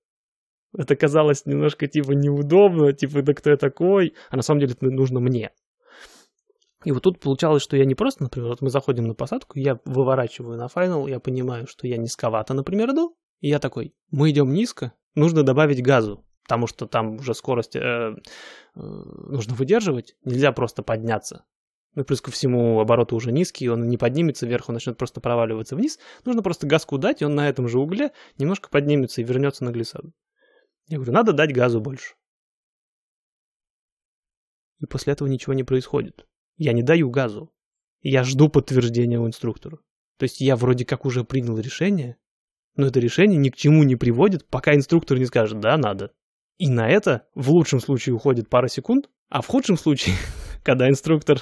Это 0.77 0.95
казалось 0.95 1.45
немножко 1.45 1.87
типа 1.87 2.11
неудобно, 2.11 2.91
типа, 2.93 3.21
да 3.21 3.33
кто 3.33 3.51
я 3.51 3.57
такой, 3.57 4.13
а 4.29 4.35
на 4.35 4.41
самом 4.41 4.59
деле 4.59 4.73
это 4.73 4.85
нужно 4.85 5.19
мне. 5.19 5.51
И 6.83 6.91
вот 6.91 7.01
тут 7.03 7.19
получалось, 7.19 7.63
что 7.63 7.77
я 7.77 7.85
не 7.85 7.95
просто, 7.95 8.23
например, 8.23 8.49
вот 8.49 8.61
мы 8.61 8.69
заходим 8.69 9.07
на 9.07 9.15
посадку, 9.15 9.57
я 9.57 9.79
выворачиваю 9.85 10.57
на 10.57 10.67
финал, 10.67 11.07
я 11.07 11.19
понимаю, 11.19 11.65
что 11.67 11.87
я 11.87 11.97
низковато, 11.97 12.53
например, 12.53 12.91
иду, 12.91 13.17
и 13.39 13.49
я 13.49 13.59
такой, 13.59 13.95
мы 14.11 14.29
идем 14.29 14.53
низко, 14.53 14.93
нужно 15.15 15.43
добавить 15.43 15.81
газу, 15.81 16.23
потому 16.43 16.67
что 16.67 16.85
там 16.85 17.15
уже 17.15 17.33
скорость 17.33 17.75
э, 17.75 17.79
э, 17.79 18.15
нужно 18.75 19.55
выдерживать, 19.55 20.15
нельзя 20.23 20.51
просто 20.51 20.83
подняться. 20.83 21.45
Ну, 21.95 22.03
плюс 22.03 22.21
ко 22.21 22.29
всему 22.29 22.79
обороты 22.81 23.15
уже 23.15 23.31
низкие, 23.31 23.71
он 23.71 23.87
не 23.87 23.97
поднимется 23.97 24.45
вверх, 24.45 24.67
он 24.67 24.73
начнет 24.73 24.97
просто 24.97 25.21
проваливаться 25.21 25.77
вниз. 25.77 25.97
Нужно 26.25 26.43
просто 26.43 26.67
газку 26.67 26.97
дать, 26.97 27.21
и 27.21 27.25
он 27.25 27.35
на 27.35 27.47
этом 27.47 27.69
же 27.69 27.79
угле 27.79 28.11
немножко 28.37 28.69
поднимется 28.69 29.21
и 29.21 29.23
вернется 29.23 29.63
на 29.63 29.71
глиссаду. 29.71 30.13
Я 30.87 30.97
говорю, 30.97 31.13
надо 31.13 31.31
дать 31.31 31.53
газу 31.53 31.79
больше. 31.79 32.15
И 34.79 34.85
после 34.85 35.13
этого 35.13 35.29
ничего 35.29 35.53
не 35.53 35.63
происходит. 35.63 36.27
Я 36.57 36.73
не 36.73 36.83
даю 36.83 37.09
газу. 37.09 37.53
Я 38.01 38.23
жду 38.23 38.49
подтверждения 38.49 39.19
у 39.19 39.25
инструктора. 39.25 39.77
То 40.17 40.23
есть 40.23 40.41
я 40.41 40.55
вроде 40.57 40.85
как 40.85 41.05
уже 41.05 41.23
принял 41.23 41.57
решение, 41.57 42.17
но 42.75 42.87
это 42.87 42.99
решение 42.99 43.37
ни 43.37 43.49
к 43.49 43.55
чему 43.55 43.83
не 43.83 43.95
приводит, 43.95 44.45
пока 44.47 44.75
инструктор 44.75 45.17
не 45.17 45.25
скажет 45.25 45.59
«да, 45.59 45.77
надо». 45.77 46.11
И 46.57 46.69
на 46.69 46.89
это 46.89 47.27
в 47.35 47.49
лучшем 47.51 47.79
случае 47.79 48.15
уходит 48.15 48.49
пара 48.49 48.67
секунд, 48.67 49.09
а 49.29 49.41
в 49.41 49.47
худшем 49.47 49.77
случае, 49.77 50.15
когда 50.63 50.89
инструктор 50.89 51.41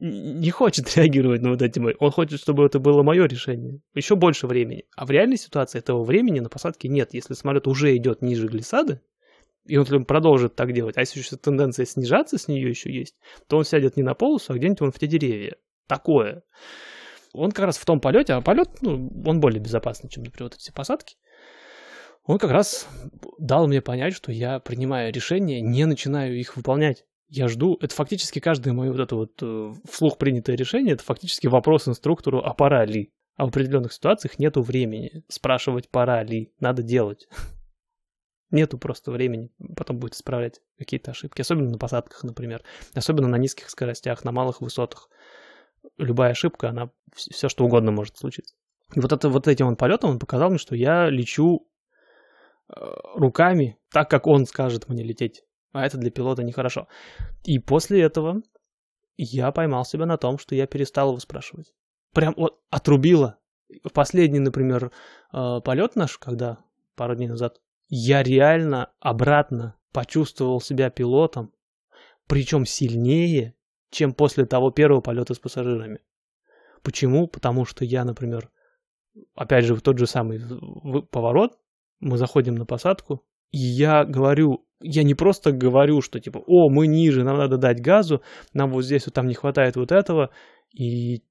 не 0.00 0.50
хочет 0.50 0.94
реагировать 0.96 1.42
на 1.42 1.50
вот 1.50 1.62
эти 1.62 1.78
мои, 1.78 1.94
он 1.98 2.10
хочет, 2.10 2.40
чтобы 2.40 2.64
это 2.64 2.78
было 2.78 3.02
мое 3.02 3.26
решение, 3.26 3.80
еще 3.94 4.16
больше 4.16 4.46
времени. 4.46 4.84
А 4.96 5.06
в 5.06 5.10
реальной 5.10 5.36
ситуации 5.36 5.78
этого 5.78 6.04
времени 6.04 6.40
на 6.40 6.48
посадке 6.48 6.88
нет. 6.88 7.14
Если 7.14 7.34
самолет 7.34 7.66
уже 7.66 7.96
идет 7.96 8.22
ниже 8.22 8.46
глиссады, 8.46 9.00
и 9.66 9.76
он 9.76 10.04
продолжит 10.04 10.56
так 10.56 10.72
делать, 10.72 10.96
а 10.96 11.00
если 11.00 11.20
еще 11.20 11.36
тенденция 11.36 11.84
снижаться 11.84 12.38
с 12.38 12.48
нее 12.48 12.68
еще 12.68 12.90
есть, 12.90 13.16
то 13.48 13.58
он 13.58 13.64
сядет 13.64 13.96
не 13.96 14.02
на 14.02 14.14
полосу, 14.14 14.52
а 14.52 14.56
где-нибудь 14.56 14.80
вон 14.80 14.92
в 14.92 14.98
те 14.98 15.06
деревья. 15.06 15.56
Такое. 15.86 16.42
Он 17.34 17.50
как 17.52 17.66
раз 17.66 17.76
в 17.76 17.84
том 17.84 18.00
полете, 18.00 18.32
а 18.32 18.40
полет, 18.40 18.80
ну, 18.80 19.10
он 19.26 19.40
более 19.40 19.60
безопасный, 19.60 20.08
чем, 20.08 20.24
например, 20.24 20.50
вот 20.50 20.54
эти 20.54 20.70
посадки. 20.70 21.16
Он 22.24 22.38
как 22.38 22.50
раз 22.50 22.86
дал 23.38 23.66
мне 23.66 23.80
понять, 23.80 24.14
что 24.14 24.32
я, 24.32 24.58
принимая 24.58 25.10
решения, 25.10 25.60
не 25.60 25.84
начинаю 25.84 26.38
их 26.38 26.56
выполнять. 26.56 27.04
Я 27.28 27.48
жду, 27.48 27.76
это 27.80 27.94
фактически 27.94 28.38
каждое 28.38 28.72
мое 28.72 28.90
вот 28.90 29.00
это 29.00 29.14
вот 29.14 29.32
э, 29.42 29.74
вслух 29.88 30.16
принятое 30.16 30.56
решение, 30.56 30.94
это 30.94 31.04
фактически 31.04 31.46
вопрос 31.46 31.86
инструктору, 31.86 32.38
а 32.42 32.54
пора 32.54 32.86
ли? 32.86 33.12
А 33.36 33.44
в 33.44 33.48
определенных 33.48 33.92
ситуациях 33.92 34.38
нету 34.38 34.62
времени 34.62 35.22
спрашивать, 35.28 35.90
пора 35.90 36.22
ли, 36.24 36.52
надо 36.58 36.82
делать. 36.82 37.28
Нету 38.50 38.78
просто 38.78 39.12
времени 39.12 39.50
потом 39.76 39.98
будет 39.98 40.14
исправлять 40.14 40.62
какие-то 40.78 41.10
ошибки. 41.10 41.42
Особенно 41.42 41.70
на 41.70 41.78
посадках, 41.78 42.24
например. 42.24 42.64
Особенно 42.94 43.28
на 43.28 43.36
низких 43.36 43.68
скоростях, 43.68 44.24
на 44.24 44.32
малых 44.32 44.62
высотах. 44.62 45.10
Любая 45.98 46.32
ошибка, 46.32 46.70
она 46.70 46.90
все 47.14 47.48
что 47.50 47.64
угодно 47.64 47.92
может 47.92 48.16
случиться. 48.16 48.56
И 48.94 49.00
вот, 49.00 49.12
это, 49.12 49.28
вот 49.28 49.46
этим 49.46 49.66
он 49.66 49.76
полетом 49.76 50.10
он 50.10 50.18
показал 50.18 50.48
мне, 50.48 50.58
что 50.58 50.74
я 50.74 51.10
лечу 51.10 51.68
э, 52.68 52.74
руками 53.14 53.78
так, 53.92 54.08
как 54.10 54.26
он 54.26 54.46
скажет 54.46 54.88
мне 54.88 55.04
лететь. 55.04 55.44
А 55.78 55.86
это 55.86 55.96
для 55.96 56.10
пилота 56.10 56.42
нехорошо. 56.42 56.88
И 57.44 57.60
после 57.60 58.02
этого 58.02 58.42
я 59.16 59.52
поймал 59.52 59.84
себя 59.84 60.06
на 60.06 60.16
том, 60.16 60.36
что 60.36 60.56
я 60.56 60.66
перестал 60.66 61.10
его 61.10 61.20
спрашивать. 61.20 61.72
Прям 62.12 62.34
вот 62.36 62.60
отрубило. 62.68 63.38
Последний, 63.94 64.40
например, 64.40 64.90
э, 65.32 65.60
полет 65.64 65.94
наш, 65.94 66.18
когда 66.18 66.58
пару 66.96 67.14
дней 67.14 67.28
назад 67.28 67.60
я 67.88 68.24
реально 68.24 68.90
обратно 68.98 69.76
почувствовал 69.92 70.60
себя 70.60 70.90
пилотом, 70.90 71.54
причем 72.26 72.66
сильнее, 72.66 73.54
чем 73.90 74.12
после 74.14 74.46
того 74.46 74.72
первого 74.72 75.00
полета 75.00 75.34
с 75.34 75.38
пассажирами. 75.38 76.00
Почему? 76.82 77.28
Потому 77.28 77.64
что 77.64 77.84
я, 77.84 78.04
например, 78.04 78.50
опять 79.36 79.64
же, 79.64 79.76
в 79.76 79.80
тот 79.80 79.96
же 79.96 80.08
самый 80.08 80.40
поворот, 81.12 81.56
мы 82.00 82.18
заходим 82.18 82.56
на 82.56 82.66
посадку, 82.66 83.24
и 83.52 83.58
я 83.58 84.04
говорю, 84.04 84.67
я 84.80 85.02
не 85.02 85.14
просто 85.14 85.52
говорю, 85.52 86.00
что 86.00 86.20
типа, 86.20 86.42
о, 86.46 86.70
мы 86.70 86.86
ниже, 86.86 87.24
нам 87.24 87.38
надо 87.38 87.56
дать 87.56 87.80
газу, 87.80 88.22
нам 88.52 88.70
вот 88.70 88.82
здесь 88.82 89.06
вот 89.06 89.14
там 89.14 89.26
не 89.26 89.34
хватает 89.34 89.76
вот 89.76 89.92
этого, 89.92 90.30
и 90.72 91.22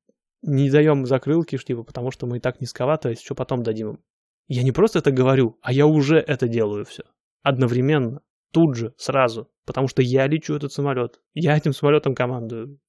не 0.42 0.70
даем 0.70 1.06
закрылки, 1.06 1.58
типа, 1.58 1.84
потому 1.84 2.12
что 2.12 2.26
мы 2.28 2.38
и 2.38 2.40
так 2.40 2.62
низковато, 2.62 3.10
а 3.10 3.16
что 3.16 3.36
потом 3.36 3.64
дадим 3.64 3.90
им. 3.90 4.04
Я 4.48 4.64
не 4.64 4.72
просто 4.72 5.00
это 5.00 5.12
говорю, 5.12 5.58
а 5.62 5.74
я 5.74 5.86
уже 5.88 6.18
это 6.18 6.48
делаю 6.48 6.86
все. 6.86 7.04
Одновременно, 7.44 8.22
тут 8.52 8.76
же, 8.76 8.94
сразу. 8.98 9.50
Потому 9.66 9.88
что 9.90 10.02
я 10.02 10.26
лечу 10.28 10.56
этот 10.56 10.72
самолет. 10.72 11.20
Я 11.34 11.58
этим 11.58 11.74
самолетом 11.74 12.16
командую. 12.16 12.80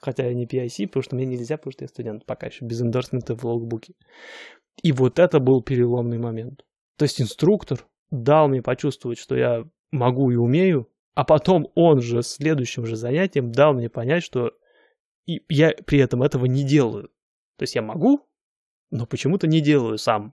Хотя 0.00 0.26
я 0.26 0.34
не 0.34 0.46
PIC, 0.46 0.86
потому 0.86 1.02
что 1.02 1.16
мне 1.16 1.26
нельзя, 1.26 1.56
потому 1.56 1.72
что 1.72 1.84
я 1.84 1.88
студент 1.88 2.24
пока 2.26 2.46
еще, 2.46 2.64
без 2.64 2.80
эндорсмента 2.80 3.34
в 3.34 3.44
логбуке. 3.44 3.94
И 4.80 4.92
вот 4.92 5.18
это 5.18 5.40
был 5.40 5.62
переломный 5.62 6.18
момент. 6.18 6.64
То 6.96 7.04
есть 7.04 7.20
инструктор 7.20 7.84
дал 8.10 8.48
мне 8.48 8.62
почувствовать, 8.62 9.18
что 9.18 9.36
я 9.36 9.64
могу 9.90 10.30
и 10.30 10.36
умею, 10.36 10.88
а 11.14 11.24
потом 11.24 11.68
он 11.74 12.00
же 12.00 12.22
следующим 12.22 12.86
же 12.86 12.96
занятием 12.96 13.50
дал 13.50 13.74
мне 13.74 13.88
понять, 13.88 14.22
что 14.22 14.52
и 15.26 15.42
я 15.48 15.72
при 15.84 15.98
этом 15.98 16.22
этого 16.22 16.46
не 16.46 16.64
делаю. 16.64 17.10
То 17.56 17.64
есть 17.64 17.74
я 17.74 17.82
могу, 17.82 18.26
но 18.90 19.04
почему-то 19.04 19.46
не 19.46 19.60
делаю 19.60 19.98
сам. 19.98 20.32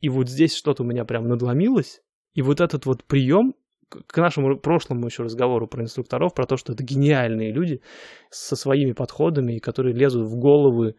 И 0.00 0.08
вот 0.08 0.28
здесь 0.28 0.54
что-то 0.54 0.82
у 0.82 0.86
меня 0.86 1.04
прям 1.04 1.28
надломилось, 1.28 2.02
и 2.34 2.42
вот 2.42 2.60
этот 2.60 2.84
вот 2.84 3.04
прием 3.04 3.54
к 3.88 4.16
нашему 4.18 4.58
прошлому 4.58 5.06
еще 5.06 5.22
разговору 5.22 5.66
про 5.68 5.82
инструкторов, 5.82 6.34
про 6.34 6.46
то, 6.46 6.56
что 6.56 6.72
это 6.72 6.82
гениальные 6.82 7.52
люди 7.52 7.80
со 8.30 8.56
своими 8.56 8.92
подходами, 8.92 9.58
которые 9.58 9.94
лезут 9.94 10.26
в 10.26 10.36
головы 10.36 10.96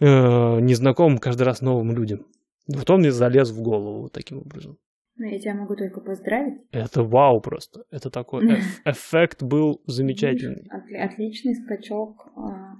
э, 0.00 0.04
незнакомым 0.06 1.18
каждый 1.18 1.44
раз 1.44 1.60
новым 1.60 1.92
людям. 1.92 2.26
Вот 2.74 2.88
он 2.90 3.00
мне 3.00 3.10
залез 3.12 3.50
в 3.50 3.62
голову 3.62 4.02
вот 4.02 4.12
таким 4.12 4.38
образом. 4.38 4.78
Ну, 5.16 5.26
я 5.26 5.38
тебя 5.38 5.54
могу 5.54 5.76
только 5.76 6.00
поздравить. 6.00 6.60
Это 6.72 7.02
вау 7.02 7.40
просто. 7.40 7.84
Это 7.90 8.10
такой 8.10 8.46
эф- 8.54 8.80
эффект 8.84 9.42
был 9.42 9.82
замечательный. 9.86 10.66
Отли- 10.70 10.96
отличный 10.96 11.54
скачок 11.54 12.26
а, 12.36 12.76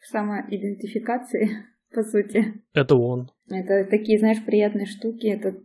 в 0.00 0.06
самоидентификации, 0.10 1.50
по 1.94 2.02
сути. 2.02 2.62
Это 2.72 2.96
он. 2.96 3.30
Это 3.50 3.84
такие, 3.90 4.18
знаешь, 4.18 4.42
приятные 4.44 4.86
штуки. 4.86 5.26
Это 5.26 5.58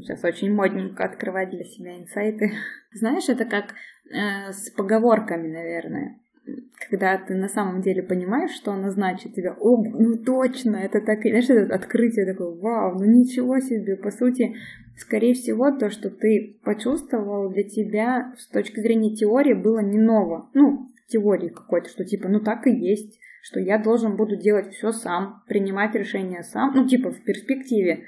сейчас 0.00 0.24
очень 0.24 0.52
модненько 0.52 1.04
открывать 1.04 1.50
для 1.50 1.64
себя 1.64 1.98
инсайты. 1.98 2.52
Знаешь, 2.92 3.28
это 3.28 3.44
как 3.44 3.74
э, 4.12 4.50
с 4.52 4.70
поговорками, 4.70 5.46
наверное. 5.48 6.18
Когда 6.90 7.16
ты 7.18 7.34
на 7.34 7.48
самом 7.48 7.80
деле 7.82 8.02
понимаешь, 8.02 8.50
что 8.50 8.72
она 8.72 8.90
значит 8.90 9.34
тебе, 9.34 9.52
о, 9.52 9.82
ну 9.82 10.16
точно, 10.16 10.76
это 10.76 11.00
так, 11.00 11.20
знаешь, 11.20 11.48
это 11.48 11.74
открытие 11.74 12.26
такое, 12.26 12.50
вау, 12.50 12.98
ну 12.98 13.04
ничего 13.04 13.60
себе, 13.60 13.96
по 13.96 14.10
сути, 14.10 14.56
скорее 14.96 15.34
всего, 15.34 15.70
то, 15.70 15.90
что 15.90 16.10
ты 16.10 16.58
почувствовал 16.64 17.50
для 17.50 17.62
тебя 17.62 18.34
с 18.36 18.48
точки 18.48 18.80
зрения 18.80 19.14
теории 19.14 19.54
было 19.54 19.78
не 19.78 19.98
ново. 19.98 20.50
Ну, 20.54 20.88
теории 21.08 21.48
какой-то, 21.48 21.88
что 21.88 22.04
типа, 22.04 22.28
ну 22.28 22.40
так 22.40 22.66
и 22.66 22.70
есть, 22.70 23.18
что 23.42 23.60
я 23.60 23.78
должен 23.78 24.16
буду 24.16 24.36
делать 24.36 24.72
все 24.72 24.92
сам, 24.92 25.42
принимать 25.46 25.94
решения 25.94 26.42
сам, 26.42 26.72
ну 26.74 26.86
типа 26.86 27.10
в 27.10 27.22
перспективе. 27.22 28.04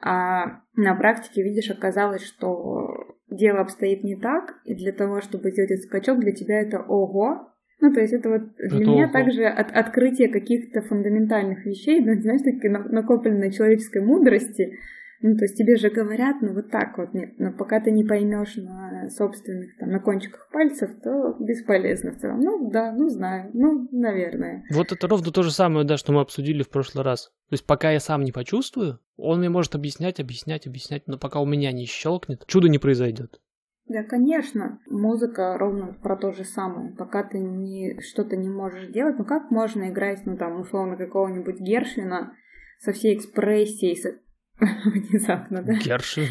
А 0.00 0.62
на 0.74 0.94
практике, 0.96 1.42
видишь, 1.42 1.70
оказалось, 1.70 2.22
что 2.22 3.16
дело 3.30 3.60
обстоит 3.60 4.02
не 4.02 4.16
так, 4.16 4.60
и 4.64 4.74
для 4.74 4.92
того, 4.92 5.20
чтобы 5.20 5.50
сделать 5.50 5.70
этот 5.70 5.84
скачок, 5.84 6.18
для 6.18 6.32
тебя 6.32 6.60
это 6.60 6.80
ого. 6.80 7.51
Ну, 7.82 7.92
то 7.92 8.00
есть 8.00 8.12
это 8.12 8.28
вот 8.28 8.42
для 8.58 8.66
Это 8.66 8.76
меня 8.76 9.04
ого. 9.06 9.12
также 9.12 9.44
от- 9.44 9.72
открытие 9.72 10.28
каких-то 10.28 10.82
фундаментальных 10.82 11.66
вещей, 11.66 12.00
ну, 12.00 12.14
знаешь, 12.20 12.42
такие 12.42 12.70
на- 12.70 12.84
накопленной 12.84 13.50
человеческой 13.50 14.02
мудрости. 14.02 14.78
Ну, 15.20 15.36
то 15.36 15.44
есть 15.44 15.56
тебе 15.56 15.76
же 15.76 15.90
говорят, 15.90 16.36
ну, 16.42 16.54
вот 16.54 16.70
так 16.70 16.96
вот, 16.96 17.12
нет, 17.12 17.34
но 17.38 17.52
пока 17.52 17.80
ты 17.80 17.90
не 17.90 18.04
поймешь 18.04 18.54
на 18.56 19.08
собственных, 19.10 19.76
там, 19.78 19.90
на 19.90 19.98
кончиках 19.98 20.48
пальцев, 20.52 20.90
то 21.02 21.36
бесполезно 21.40 22.12
в 22.12 22.18
целом. 22.18 22.38
Ну, 22.38 22.70
да, 22.70 22.92
ну, 22.92 23.08
знаю, 23.08 23.50
ну, 23.52 23.88
наверное. 23.90 24.64
Вот 24.72 24.92
это 24.92 25.08
ровно 25.08 25.32
то 25.32 25.42
же 25.42 25.50
самое, 25.50 25.84
да, 25.84 25.96
что 25.96 26.12
мы 26.12 26.20
обсудили 26.20 26.62
в 26.62 26.70
прошлый 26.70 27.04
раз. 27.04 27.32
То 27.48 27.54
есть 27.54 27.66
пока 27.66 27.90
я 27.90 27.98
сам 27.98 28.22
не 28.22 28.30
почувствую, 28.30 29.00
он 29.16 29.40
мне 29.40 29.48
может 29.48 29.74
объяснять, 29.74 30.20
объяснять, 30.20 30.68
объяснять, 30.68 31.08
но 31.08 31.18
пока 31.18 31.40
у 31.40 31.46
меня 31.46 31.72
не 31.72 31.86
щелкнет, 31.86 32.44
чудо 32.46 32.68
не 32.68 32.78
произойдет. 32.78 33.40
Да, 33.88 34.04
конечно. 34.04 34.78
Музыка 34.88 35.56
ровно 35.58 35.92
про 36.02 36.16
то 36.16 36.32
же 36.32 36.44
самое. 36.44 36.94
Пока 36.96 37.24
ты 37.24 37.38
не, 37.40 38.00
что-то 38.00 38.36
не 38.36 38.48
можешь 38.48 38.88
делать, 38.88 39.16
ну 39.18 39.24
как 39.24 39.50
можно 39.50 39.90
играть, 39.90 40.24
ну 40.24 40.36
там, 40.36 40.60
условно, 40.60 40.96
какого-нибудь 40.96 41.60
Гершвина 41.60 42.32
со 42.78 42.92
всей 42.92 43.16
экспрессией, 43.16 43.96
со- 43.96 44.18
внезапно, 44.60 45.62
да? 45.62 45.72
Гершин. 45.74 46.24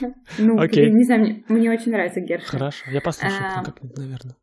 Ну, 0.38 0.60
Окей. 0.60 0.92
не 0.92 1.04
знаю, 1.04 1.20
мне, 1.22 1.44
мне 1.48 1.70
очень 1.70 1.92
нравится 1.92 2.20
Гершвин. 2.20 2.50
Хорошо, 2.50 2.90
я 2.90 3.00
послушаю 3.00 3.46
А, 3.56 3.64
как-нибудь, 3.64 3.96
наверное. 3.96 4.36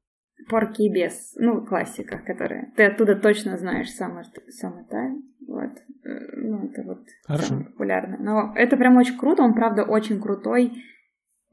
Порки 0.50 0.84
и 0.84 0.94
бес, 0.94 1.34
ну, 1.38 1.66
классика, 1.66 2.20
которая... 2.20 2.72
Ты 2.76 2.84
оттуда 2.84 3.16
точно 3.16 3.58
знаешь 3.58 3.88
Summer, 4.00 4.24
Summertime, 4.64 5.22
вот. 5.48 5.72
Э, 6.04 6.36
Ну, 6.38 6.66
это 6.70 6.84
вот 6.84 7.00
Хорошо. 7.26 7.48
самое 7.48 7.66
популярное. 7.68 8.20
Но 8.20 8.54
это 8.56 8.78
прям 8.78 8.98
очень 8.98 9.18
круто, 9.18 9.42
он, 9.44 9.54
правда, 9.56 9.84
очень 9.84 10.22
крутой, 10.22 10.84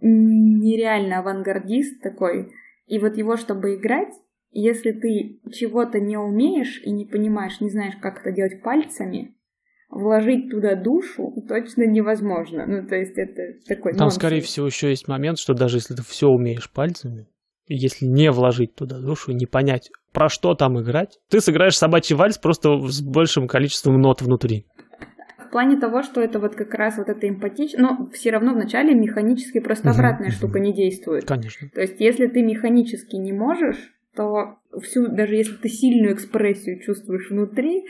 нереально 0.02 1.20
авангардист 1.20 2.02
такой. 2.02 2.52
И 2.86 2.98
вот 2.98 3.16
его, 3.16 3.36
чтобы 3.36 3.76
играть, 3.76 4.12
если 4.50 4.92
ты 4.92 5.40
чего-то 5.50 6.00
не 6.00 6.16
умеешь 6.16 6.82
и 6.84 6.90
не 6.90 7.06
понимаешь, 7.06 7.60
не 7.60 7.70
знаешь, 7.70 7.94
как 8.00 8.20
это 8.20 8.32
делать 8.32 8.62
пальцами, 8.62 9.34
вложить 9.88 10.50
туда 10.50 10.74
душу 10.74 11.32
точно 11.48 11.86
невозможно. 11.86 12.66
Ну, 12.66 12.86
то 12.86 12.96
есть 12.96 13.16
это 13.16 13.58
такой 13.66 13.92
Там, 13.92 14.06
нонсенс. 14.06 14.16
скорее 14.16 14.40
всего, 14.40 14.66
еще 14.66 14.90
есть 14.90 15.08
момент, 15.08 15.38
что 15.38 15.54
даже 15.54 15.78
если 15.78 15.94
ты 15.94 16.02
все 16.02 16.28
умеешь 16.28 16.70
пальцами, 16.70 17.28
если 17.66 18.06
не 18.06 18.30
вложить 18.30 18.74
туда 18.74 18.98
душу 18.98 19.30
и 19.30 19.34
не 19.34 19.46
понять, 19.46 19.90
про 20.12 20.28
что 20.28 20.54
там 20.54 20.80
играть, 20.80 21.18
ты 21.30 21.40
сыграешь 21.40 21.76
собачий 21.76 22.16
вальс 22.16 22.36
просто 22.36 22.76
с 22.88 23.00
большим 23.00 23.46
количеством 23.46 24.00
нот 24.00 24.20
внутри. 24.20 24.66
В 25.52 25.54
плане 25.54 25.76
того, 25.76 26.02
что 26.02 26.22
это 26.22 26.38
вот 26.38 26.54
как 26.54 26.72
раз 26.72 26.96
вот 26.96 27.10
это 27.10 27.28
эмпатично, 27.28 27.82
но 27.82 28.08
все 28.14 28.30
равно 28.30 28.54
вначале 28.54 28.94
механически 28.94 29.60
просто 29.60 29.90
Мгм, 29.90 29.98
обратная 29.98 30.28
мгм. 30.28 30.34
штука 30.34 30.58
не 30.60 30.72
действует. 30.72 31.26
Конечно. 31.26 31.68
То 31.74 31.82
есть, 31.82 32.00
если 32.00 32.26
ты 32.26 32.40
механически 32.40 33.16
не 33.16 33.34
можешь, 33.34 33.92
то 34.16 34.56
всю, 34.80 35.08
даже 35.08 35.34
если 35.34 35.52
ты 35.56 35.68
сильную 35.68 36.14
экспрессию 36.14 36.80
чувствуешь 36.80 37.28
внутри, 37.28 37.84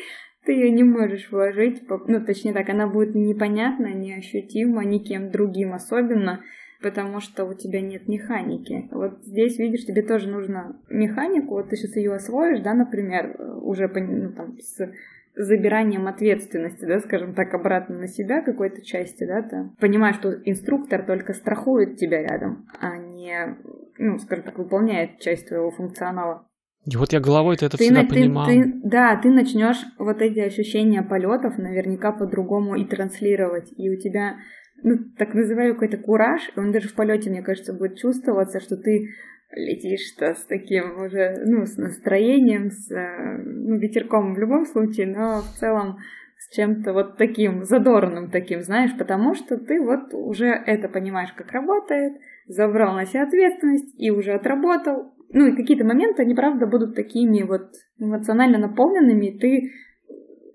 ты 0.44 0.55
ее 0.55 0.72
не 0.72 0.83
можешь 0.83 1.31
вложить, 1.31 1.85
ну, 2.09 2.20
точнее 2.25 2.53
так, 2.53 2.68
она 2.68 2.88
будет 2.88 3.14
непонятна, 3.14 3.94
неощутима 3.94 4.85
никем 4.85 5.31
другим 5.31 5.72
особенно, 5.72 6.42
потому 6.83 7.20
что 7.20 7.44
у 7.44 7.55
тебя 7.55 7.81
нет 7.81 8.09
механики. 8.09 8.88
Вот 8.90 9.22
здесь, 9.22 9.57
видишь, 9.61 9.87
тебе 9.87 10.03
тоже 10.03 10.29
нужно 10.29 10.81
механику, 10.90 11.55
вот 11.55 11.68
ты 11.68 11.77
сейчас 11.77 11.94
ее 11.94 12.12
освоишь, 12.12 12.59
да, 12.59 12.75
например, 12.75 13.37
э, 13.38 13.53
уже 13.61 13.87
ну, 13.87 14.33
там, 14.33 14.59
с 14.59 14.90
забиранием 15.35 16.07
ответственности, 16.09 16.85
да, 16.85 17.01
скажем 17.01 17.35
так, 17.35 17.53
обратно 17.55 17.99
на 17.99 18.09
себя 18.09 18.42
какой-то 18.42 18.83
части, 18.85 19.25
да, 19.25 19.42
ты 19.42 19.71
понимаешь, 19.81 20.16
что 20.16 20.33
инструктор 20.45 21.05
только 21.05 21.33
страхует 21.33 21.97
тебя 21.97 22.23
рядом, 22.23 22.66
а 22.81 22.97
не, 22.99 23.57
ну, 23.99 24.18
скажем 24.18 24.45
так, 24.45 24.59
выполняет 24.59 25.18
часть 25.21 25.49
твоего 25.49 25.71
функционала. 25.71 26.47
И 26.85 26.97
вот 26.97 27.12
я 27.12 27.21
головой-то 27.21 27.66
это 27.66 27.79
Ты, 27.79 27.85
всегда 27.85 28.03
ты- 28.03 28.09
понимал. 28.09 28.47
ты- 28.47 28.73
да, 28.83 29.16
ты 29.16 29.31
начнешь 29.31 29.79
вот 29.99 30.21
эти 30.21 30.40
ощущения 30.40 31.03
полетов 31.03 31.57
наверняка 31.57 32.11
по-другому 32.12 32.75
и 32.75 32.85
транслировать, 32.85 33.73
и 33.77 33.88
у 33.88 33.99
тебя 33.99 34.37
ну, 34.85 34.97
так 35.16 35.33
называемый 35.33 35.75
какой-то 35.75 35.97
кураж, 35.97 36.51
и 36.57 36.59
он 36.59 36.73
даже 36.73 36.88
в 36.88 36.95
полете, 36.95 37.31
мне 37.31 37.40
кажется, 37.42 37.73
будет 37.73 37.99
чувствоваться, 37.99 38.59
что 38.59 38.77
ты 38.77 39.11
летишь-то 39.55 40.35
с 40.35 40.45
таким 40.45 41.03
уже, 41.03 41.43
ну, 41.45 41.67
с 41.67 41.77
настроением, 41.77 42.71
с 42.71 42.91
э, 42.91 43.43
ну, 43.45 43.77
ветерком 43.79 44.35
в 44.35 44.38
любом 44.38 44.67
случае, 44.67 45.07
но 45.07 45.41
в 45.41 45.59
целом 45.59 45.99
с 46.38 46.55
чем-то 46.55 46.93
вот 46.93 47.17
таким 47.19 47.65
задорным 47.65 48.31
таким, 48.31 48.62
знаешь, 48.62 48.97
потому 48.99 49.35
что 49.35 49.59
ты 49.59 49.81
вот 49.81 50.12
уже 50.12 50.47
это 50.47 50.88
понимаешь, 50.88 51.33
как 51.37 51.53
работает, 51.53 52.15
забрал 52.49 52.95
на 52.95 53.07
себя 53.07 53.25
ответственность 53.25 53.95
и 53.97 54.11
уже 54.11 54.33
отработал. 54.33 55.15
Ну 55.33 55.47
и 55.47 55.57
какие-то 55.57 55.85
моменты, 55.85 56.23
они 56.23 56.35
правда 56.35 56.67
будут 56.67 56.97
такими 56.97 57.43
вот 57.43 57.71
эмоционально 57.99 58.59
наполненными, 58.59 59.27
и 59.27 59.38
ты 59.38 59.71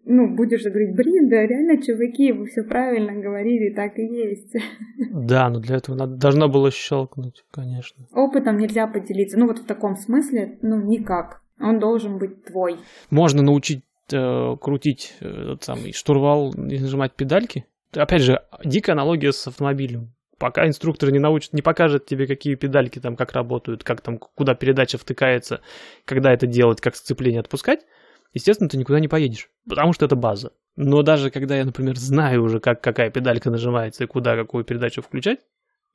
ну, 0.07 0.33
будешь 0.33 0.63
говорить, 0.63 0.95
блин, 0.95 1.29
да 1.29 1.45
реально, 1.45 1.81
чуваки, 1.81 2.31
вы 2.31 2.45
все 2.45 2.63
правильно 2.63 3.13
говорили, 3.13 3.73
так 3.73 3.99
и 3.99 4.03
есть. 4.03 4.55
Да, 5.11 5.49
но 5.49 5.59
для 5.59 5.77
этого 5.77 5.95
надо, 5.95 6.15
должно 6.15 6.47
было 6.47 6.71
щелкнуть, 6.71 7.43
конечно. 7.51 8.05
Опытом 8.13 8.57
нельзя 8.57 8.87
поделиться. 8.87 9.37
Ну, 9.37 9.47
вот 9.47 9.59
в 9.59 9.65
таком 9.65 9.95
смысле, 9.97 10.57
ну, 10.61 10.81
никак. 10.81 11.41
Он 11.59 11.79
должен 11.79 12.17
быть 12.17 12.45
твой. 12.45 12.77
Можно 13.09 13.41
научить 13.41 13.83
э, 14.11 14.55
крутить 14.61 15.15
э, 15.19 15.27
этот 15.27 15.63
самый 15.63 15.91
штурвал 15.91 16.53
и 16.53 16.79
нажимать 16.79 17.13
педальки. 17.13 17.65
Опять 17.93 18.21
же, 18.21 18.41
дикая 18.63 18.93
аналогия 18.93 19.31
с 19.31 19.47
автомобилем. 19.47 20.13
Пока 20.37 20.67
инструктор 20.67 21.11
не 21.11 21.19
научит, 21.19 21.53
не 21.53 21.63
покажет 21.63 22.05
тебе, 22.05 22.27
какие 22.27 22.55
педальки 22.55 22.99
там, 22.99 23.15
как 23.15 23.33
работают, 23.33 23.83
как 23.83 24.01
там, 24.01 24.19
куда 24.19 24.53
передача 24.53 24.97
втыкается, 24.99 25.61
когда 26.05 26.31
это 26.31 26.45
делать, 26.45 26.79
как 26.79 26.95
сцепление 26.95 27.39
отпускать, 27.39 27.85
естественно, 28.33 28.69
ты 28.69 28.77
никуда 28.77 28.99
не 28.99 29.07
поедешь, 29.07 29.49
потому 29.67 29.93
что 29.93 30.05
это 30.05 30.15
база. 30.15 30.51
Но 30.75 31.01
даже 31.01 31.31
когда 31.31 31.57
я, 31.57 31.65
например, 31.65 31.97
знаю 31.97 32.43
уже, 32.43 32.59
как 32.59 32.81
какая 32.81 33.09
педалька 33.09 33.49
нажимается 33.49 34.03
и 34.03 34.07
куда 34.07 34.35
какую 34.35 34.63
передачу 34.63 35.01
включать, 35.01 35.39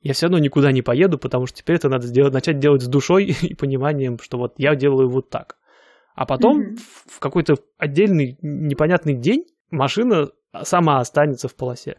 я 0.01 0.13
все 0.13 0.25
равно 0.25 0.39
никуда 0.39 0.71
не 0.71 0.81
поеду, 0.81 1.17
потому 1.17 1.45
что 1.45 1.57
теперь 1.57 1.77
это 1.77 1.87
надо 1.87 2.07
сделать, 2.07 2.33
начать 2.33 2.59
делать 2.59 2.81
с 2.81 2.87
душой 2.87 3.25
и 3.41 3.55
пониманием, 3.55 4.19
что 4.19 4.37
вот 4.37 4.55
я 4.57 4.75
делаю 4.75 5.09
вот 5.09 5.29
так. 5.29 5.57
А 6.15 6.25
потом 6.25 6.75
в 6.75 7.15
в 7.15 7.19
какой-то 7.19 7.55
отдельный 7.77 8.37
непонятный 8.41 9.15
день 9.15 9.45
машина 9.71 10.29
сама 10.61 10.99
останется 10.99 11.47
в 11.47 11.55
полосе. 11.55 11.97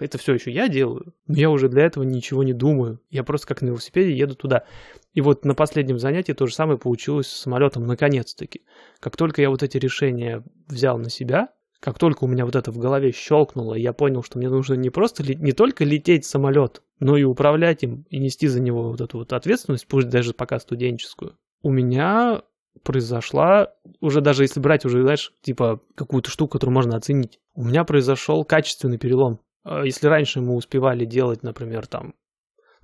Это 0.00 0.18
все 0.18 0.34
еще 0.34 0.50
я 0.50 0.68
делаю, 0.68 1.14
но 1.26 1.36
я 1.36 1.50
уже 1.50 1.68
для 1.68 1.84
этого 1.84 2.04
ничего 2.04 2.42
не 2.42 2.52
думаю. 2.52 3.00
Я 3.10 3.24
просто 3.24 3.46
как 3.46 3.62
на 3.62 3.68
велосипеде 3.68 4.16
еду 4.16 4.34
туда. 4.34 4.64
И 5.12 5.20
вот 5.20 5.44
на 5.44 5.54
последнем 5.54 5.98
занятии 5.98 6.32
то 6.32 6.46
же 6.46 6.54
самое 6.54 6.78
получилось 6.78 7.26
с 7.26 7.40
самолетом, 7.40 7.86
наконец-таки. 7.86 8.62
Как 9.00 9.16
только 9.16 9.42
я 9.42 9.50
вот 9.50 9.62
эти 9.62 9.76
решения 9.76 10.44
взял 10.68 10.98
на 10.98 11.10
себя, 11.10 11.48
как 11.80 11.98
только 11.98 12.24
у 12.24 12.26
меня 12.26 12.44
вот 12.44 12.56
это 12.56 12.72
в 12.72 12.78
голове 12.78 13.12
щелкнуло, 13.12 13.74
я 13.74 13.92
понял, 13.92 14.22
что 14.22 14.38
мне 14.38 14.48
нужно 14.48 14.74
не 14.74 14.90
просто 14.90 15.22
не 15.22 15.52
только 15.52 15.84
лететь 15.84 16.24
самолет, 16.24 16.82
но 16.98 17.16
и 17.16 17.22
управлять 17.22 17.82
им 17.84 18.04
и 18.10 18.18
нести 18.18 18.48
за 18.48 18.60
него 18.60 18.90
вот 18.90 19.00
эту 19.00 19.18
вот 19.18 19.32
ответственность, 19.32 19.86
пусть 19.86 20.08
даже 20.08 20.34
пока 20.34 20.58
студенческую. 20.58 21.36
У 21.62 21.70
меня 21.70 22.42
произошла, 22.82 23.72
уже 24.00 24.20
даже 24.20 24.44
если 24.44 24.60
брать 24.60 24.84
уже, 24.84 25.02
знаешь, 25.02 25.32
типа 25.42 25.80
какую-то 25.94 26.30
штуку, 26.30 26.52
которую 26.52 26.74
можно 26.74 26.96
оценить, 26.96 27.40
у 27.54 27.64
меня 27.64 27.84
произошел 27.84 28.44
качественный 28.44 28.98
перелом. 28.98 29.40
А 29.68 29.84
Если 29.84 30.06
раньше 30.06 30.40
мы 30.40 30.54
успевали 30.54 31.04
делать, 31.04 31.42
например, 31.42 31.86
там, 31.86 32.14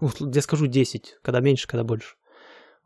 ну, 0.01 0.11
я 0.21 0.43
скажу 0.43 0.67
10, 0.67 1.17
когда 1.23 1.41
меньше, 1.41 1.67
когда 1.67 1.83
больше. 1.83 2.17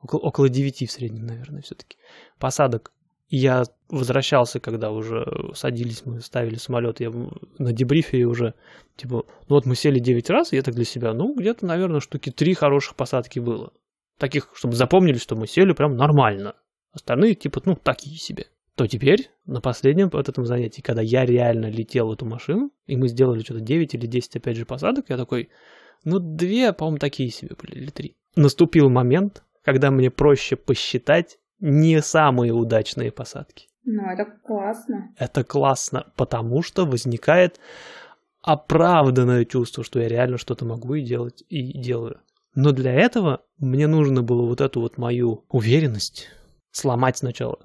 Около, 0.01 0.21
около 0.21 0.49
9 0.49 0.89
в 0.89 0.93
среднем, 0.93 1.27
наверное, 1.27 1.63
все-таки. 1.63 1.97
Посадок. 2.39 2.93
Я 3.29 3.65
возвращался, 3.89 4.61
когда 4.61 4.93
уже 4.93 5.27
садились, 5.53 6.07
мы 6.07 6.21
ставили 6.21 6.55
самолет, 6.55 7.01
я 7.01 7.13
на 7.59 7.73
дебрифе 7.73 8.25
уже, 8.25 8.55
типа, 8.97 9.25
ну 9.49 9.55
вот 9.55 9.67
мы 9.67 9.75
сели 9.75 9.99
9 9.99 10.31
раз, 10.31 10.53
и 10.53 10.57
я 10.57 10.63
так 10.63 10.75
для 10.75 10.85
себя, 10.85 11.13
ну, 11.13 11.35
где-то, 11.35 11.67
наверное, 11.67 12.01
штуки 12.01 12.31
3 12.31 12.55
хороших 12.55 12.95
посадки 12.95 13.41
было. 13.41 13.73
Таких, 14.17 14.51
чтобы 14.55 14.77
запомнили, 14.77 15.19
что 15.19 15.35
мы 15.35 15.49
сели 15.49 15.73
прям 15.73 15.97
нормально. 15.97 16.55
Остальные, 16.93 17.35
типа, 17.35 17.61
ну, 17.65 17.75
такие 17.75 18.17
себе. 18.17 18.47
То 18.79 18.87
теперь, 18.87 19.29
на 19.45 19.61
последнем 19.61 20.09
вот 20.09 20.29
этом 20.29 20.47
занятии, 20.47 20.83
когда 20.83 21.03
я 21.03 21.27
реально 21.27 21.67
летел 21.67 22.07
в 22.07 22.13
эту 22.13 22.25
машину, 22.25 22.71
и 22.87 22.97
мы 22.97 23.09
сделали 23.09 23.43
что-то 23.43 23.59
9 23.61 23.95
или 23.95 24.07
10, 24.07 24.37
опять 24.37 24.57
же, 24.57 24.65
посадок, 24.65 25.07
я 25.09 25.17
такой, 25.17 25.49
ну, 26.05 26.21
две, 26.21 26.73
по-моему, 26.73 26.99
такие 26.99 27.29
себе 27.31 27.57
были, 27.61 27.81
или 27.81 27.91
три. 27.91 28.17
Наступил 28.37 28.89
момент, 28.89 29.43
когда 29.65 29.91
мне 29.91 30.13
проще 30.13 30.55
посчитать 30.55 31.39
не 31.59 32.01
самые 32.01 32.53
удачные 32.53 33.11
посадки. 33.11 33.67
Ну, 33.83 34.01
это 34.13 34.27
классно. 34.47 35.13
Это 35.19 35.43
классно, 35.43 36.13
потому 36.15 36.63
что 36.63 36.87
возникает 36.87 37.59
оправданное 38.43 39.45
чувство, 39.45 39.83
что 39.83 39.99
я 39.99 40.07
реально 40.07 40.39
что-то 40.39 40.65
могу 40.65 40.95
и 40.95 41.03
делать, 41.03 41.43
и 41.49 41.77
делаю. 41.77 42.21
Но 42.55 42.71
для 42.71 42.93
этого 42.93 43.43
мне 43.59 43.89
нужно 43.89 44.23
было 44.23 44.47
вот 44.47 44.61
эту 44.61 44.81
вот 44.81 44.99
мою 44.99 45.47
уверенность 45.49 46.29
сломать 46.71 47.19
сначала. 47.19 47.59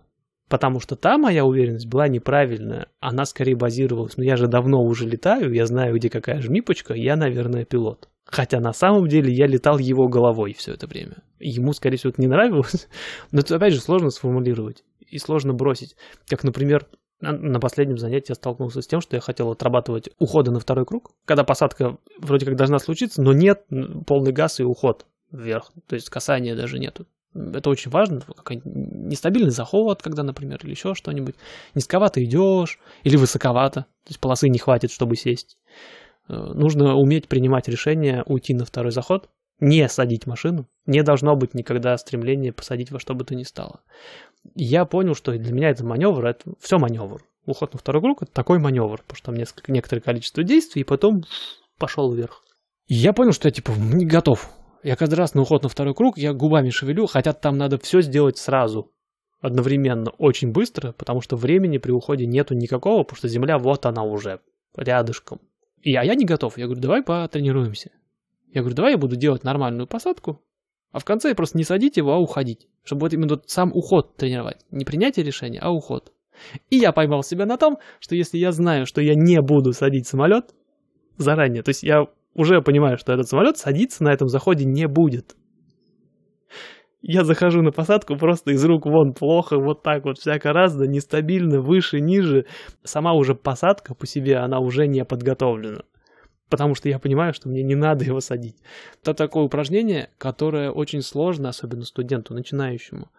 Потому 0.53 0.79
что 0.79 0.95
та 0.95 1.17
моя 1.17 1.45
уверенность 1.45 1.87
была 1.87 2.07
неправильная. 2.07 2.85
Она 2.99 3.25
скорее 3.25 3.55
базировалась, 3.55 4.17
ну 4.17 4.23
я 4.23 4.35
же 4.35 4.45
давно 4.45 4.83
уже 4.83 5.07
летаю, 5.07 5.51
я 5.51 5.65
знаю, 5.65 5.95
где 5.95 6.11
какая 6.11 6.41
жмипочка, 6.41 6.93
я, 6.93 7.15
наверное, 7.15 7.65
пилот. 7.65 8.07
Хотя 8.23 8.59
на 8.59 8.71
самом 8.71 9.07
деле 9.07 9.33
я 9.33 9.47
летал 9.47 9.79
его 9.79 10.07
головой 10.07 10.53
все 10.55 10.73
это 10.73 10.85
время. 10.85 11.23
Ему, 11.39 11.73
скорее 11.73 11.97
всего, 11.97 12.11
это 12.11 12.21
не 12.21 12.27
нравилось. 12.27 12.87
Но 13.31 13.39
это, 13.39 13.55
опять 13.55 13.73
же, 13.73 13.79
сложно 13.79 14.11
сформулировать 14.11 14.83
и 14.99 15.17
сложно 15.17 15.55
бросить. 15.55 15.95
Как, 16.29 16.43
например, 16.43 16.85
на 17.19 17.59
последнем 17.59 17.97
занятии 17.97 18.29
я 18.29 18.35
столкнулся 18.35 18.83
с 18.83 18.87
тем, 18.87 19.01
что 19.01 19.15
я 19.15 19.21
хотел 19.21 19.49
отрабатывать 19.49 20.11
уходы 20.19 20.51
на 20.51 20.59
второй 20.59 20.85
круг, 20.85 21.15
когда 21.25 21.43
посадка 21.43 21.97
вроде 22.19 22.45
как 22.45 22.57
должна 22.57 22.77
случиться, 22.77 23.23
но 23.23 23.33
нет, 23.33 23.65
полный 24.05 24.33
газ 24.33 24.59
и 24.59 24.63
уход 24.63 25.07
вверх. 25.31 25.71
То 25.87 25.95
есть 25.95 26.11
касания 26.11 26.55
даже 26.55 26.77
нету. 26.77 27.07
Это 27.35 27.69
очень 27.69 27.89
важно, 27.91 28.21
нестабильный 28.63 29.51
заход, 29.51 30.01
когда, 30.01 30.23
например, 30.23 30.59
или 30.63 30.71
еще 30.71 30.93
что-нибудь. 30.93 31.35
Низковато 31.73 32.23
идешь, 32.23 32.79
или 33.03 33.15
высоковато, 33.15 33.81
то 33.81 34.09
есть 34.09 34.19
полосы 34.19 34.49
не 34.49 34.59
хватит, 34.59 34.91
чтобы 34.91 35.15
сесть. 35.15 35.57
Нужно 36.27 36.95
уметь 36.95 37.27
принимать 37.27 37.67
решение 37.67 38.23
уйти 38.25 38.53
на 38.53 38.65
второй 38.65 38.91
заход, 38.91 39.29
не 39.59 39.87
садить 39.89 40.27
машину. 40.27 40.67
Не 40.85 41.03
должно 41.03 41.35
быть 41.35 41.53
никогда 41.53 41.97
стремления 41.97 42.51
посадить 42.51 42.91
во 42.91 42.99
что 42.99 43.13
бы 43.13 43.23
то 43.23 43.35
ни 43.35 43.43
стало. 43.43 43.81
Я 44.55 44.85
понял, 44.85 45.15
что 45.15 45.31
для 45.31 45.53
меня 45.53 45.69
это 45.69 45.85
маневр, 45.85 46.25
это 46.25 46.53
все 46.59 46.77
маневр. 46.77 47.23
Уход 47.45 47.73
на 47.73 47.79
второй 47.79 48.01
круг 48.01 48.23
это 48.23 48.31
такой 48.31 48.59
маневр, 48.59 49.01
потому 49.01 49.17
что 49.17 49.25
там 49.27 49.35
несколько, 49.35 49.71
некоторое 49.71 50.01
количество 50.01 50.43
действий, 50.43 50.81
и 50.81 50.85
потом 50.85 51.23
пошел 51.77 52.11
вверх. 52.11 52.43
И 52.87 52.95
я 52.95 53.13
понял, 53.13 53.33
что 53.33 53.47
я 53.47 53.51
типа 53.51 53.71
не 53.71 54.05
готов. 54.05 54.49
Я 54.83 54.97
каждый 54.97 55.15
раз 55.15 55.33
на 55.33 55.41
уход 55.41 55.63
на 55.63 55.69
второй 55.69 55.95
круг 55.95 56.17
я 56.17 56.33
губами 56.33 56.69
шевелю, 56.69 57.07
хотя 57.07 57.31
там 57.31 57.57
надо 57.57 57.77
все 57.77 58.01
сделать 58.01 58.37
сразу, 58.37 58.91
одновременно, 59.39 60.11
очень 60.17 60.51
быстро, 60.51 60.91
потому 60.91 61.21
что 61.21 61.37
времени 61.37 61.77
при 61.77 61.91
уходе 61.91 62.25
нету 62.25 62.53
никакого, 62.53 63.03
потому 63.03 63.17
что 63.17 63.29
земля 63.29 63.57
вот 63.57 63.85
она 63.85 64.03
уже, 64.03 64.41
рядышком. 64.75 65.39
И, 65.81 65.95
а 65.95 66.03
я 66.03 66.15
не 66.15 66.25
готов. 66.25 66.57
Я 66.57 66.65
говорю, 66.65 66.81
давай 66.81 67.01
потренируемся. 67.01 67.91
Я 68.53 68.61
говорю, 68.61 68.75
давай 68.75 68.91
я 68.91 68.97
буду 68.97 69.15
делать 69.15 69.43
нормальную 69.43 69.87
посадку, 69.87 70.41
а 70.91 70.99
в 70.99 71.05
конце 71.05 71.33
просто 71.33 71.57
не 71.57 71.63
садить 71.63 71.97
его, 71.97 72.13
а 72.13 72.19
уходить. 72.19 72.67
Чтобы 72.83 73.01
вот 73.01 73.13
именно 73.13 73.29
тот 73.29 73.49
сам 73.49 73.71
уход 73.73 74.15
тренировать. 74.17 74.65
Не 74.69 74.85
принятие 74.85 75.25
решения, 75.25 75.59
а 75.59 75.71
уход. 75.71 76.11
И 76.69 76.77
я 76.77 76.91
поймал 76.91 77.23
себя 77.23 77.45
на 77.45 77.57
том, 77.57 77.79
что 77.99 78.15
если 78.15 78.37
я 78.37 78.51
знаю, 78.51 78.85
что 78.85 79.01
я 79.01 79.15
не 79.15 79.41
буду 79.41 79.73
садить 79.73 80.07
самолет 80.07 80.53
заранее, 81.17 81.63
то 81.63 81.69
есть 81.69 81.83
я 81.83 82.07
уже 82.33 82.61
понимаю, 82.61 82.97
что 82.97 83.13
этот 83.13 83.27
самолет 83.27 83.57
садиться 83.57 84.03
на 84.03 84.11
этом 84.11 84.27
заходе 84.27 84.65
не 84.65 84.87
будет. 84.87 85.35
Я 87.05 87.25
захожу 87.25 87.61
на 87.61 87.71
посадку 87.71 88.15
просто 88.15 88.51
из 88.51 88.63
рук 88.63 88.85
вон 88.85 89.13
плохо, 89.13 89.57
вот 89.59 89.83
так 89.83 90.05
вот 90.05 90.19
всяко 90.19 90.53
разно, 90.53 90.83
нестабильно, 90.83 91.59
выше, 91.59 91.99
ниже. 91.99 92.45
Сама 92.83 93.13
уже 93.13 93.35
посадка 93.35 93.93
по 93.93 94.07
себе, 94.07 94.37
она 94.37 94.59
уже 94.59 94.87
не 94.87 95.03
подготовлена. 95.03 95.83
Потому 96.49 96.75
что 96.75 96.87
я 96.87 96.99
понимаю, 96.99 97.33
что 97.33 97.49
мне 97.49 97.61
не 97.61 97.75
надо 97.75 98.05
его 98.05 98.21
садить. 98.21 98.55
Это 99.01 99.13
такое 99.13 99.43
упражнение, 99.43 100.11
которое 100.17 100.71
очень 100.71 101.01
сложно, 101.01 101.49
особенно 101.49 101.83
студенту, 101.83 102.33
начинающему. 102.33 103.09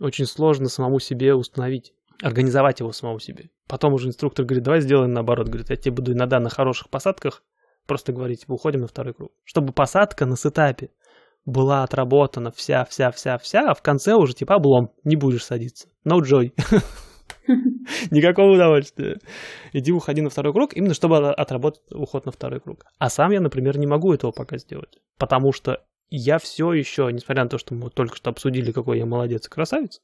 Очень 0.00 0.26
сложно 0.26 0.68
самому 0.68 0.98
себе 0.98 1.34
установить 1.34 1.94
организовать 2.22 2.80
его 2.80 2.92
самому 2.92 3.20
себе. 3.20 3.50
Потом 3.66 3.94
уже 3.94 4.08
инструктор 4.08 4.44
говорит, 4.44 4.64
давай 4.64 4.80
сделаем 4.82 5.12
наоборот. 5.12 5.48
Говорит, 5.48 5.70
я 5.70 5.76
тебе 5.76 5.94
буду 5.94 6.12
иногда 6.12 6.40
на 6.40 6.50
хороших 6.50 6.90
посадках 6.90 7.42
просто 7.90 8.12
говорить, 8.12 8.42
типа, 8.42 8.52
уходим 8.52 8.82
на 8.82 8.86
второй 8.86 9.14
круг. 9.14 9.32
Чтобы 9.42 9.72
посадка 9.72 10.24
на 10.24 10.36
сетапе 10.36 10.90
была 11.44 11.82
отработана 11.82 12.52
вся-вся-вся-вся, 12.52 13.68
а 13.68 13.74
в 13.74 13.82
конце 13.82 14.14
уже 14.14 14.32
типа 14.32 14.54
облом, 14.54 14.92
не 15.02 15.16
будешь 15.16 15.44
садиться. 15.44 15.88
No 16.06 16.20
joy. 16.20 16.52
Никакого 18.12 18.52
удовольствия. 18.52 19.18
Иди 19.72 19.90
уходи 19.90 20.20
на 20.22 20.30
второй 20.30 20.52
круг, 20.52 20.72
именно 20.76 20.94
чтобы 20.94 21.32
отработать 21.32 21.82
уход 21.90 22.26
на 22.26 22.30
второй 22.30 22.60
круг. 22.60 22.84
А 22.98 23.10
сам 23.10 23.32
я, 23.32 23.40
например, 23.40 23.76
не 23.76 23.88
могу 23.88 24.14
этого 24.14 24.30
пока 24.30 24.56
сделать. 24.58 25.00
Потому 25.18 25.52
что 25.52 25.84
я 26.10 26.38
все 26.38 26.72
еще, 26.72 27.10
несмотря 27.12 27.42
на 27.42 27.50
то, 27.50 27.58
что 27.58 27.74
мы 27.74 27.90
только 27.90 28.14
что 28.14 28.30
обсудили, 28.30 28.70
какой 28.70 28.98
я 28.98 29.06
молодец 29.06 29.48
и 29.48 29.50
красавец, 29.50 30.00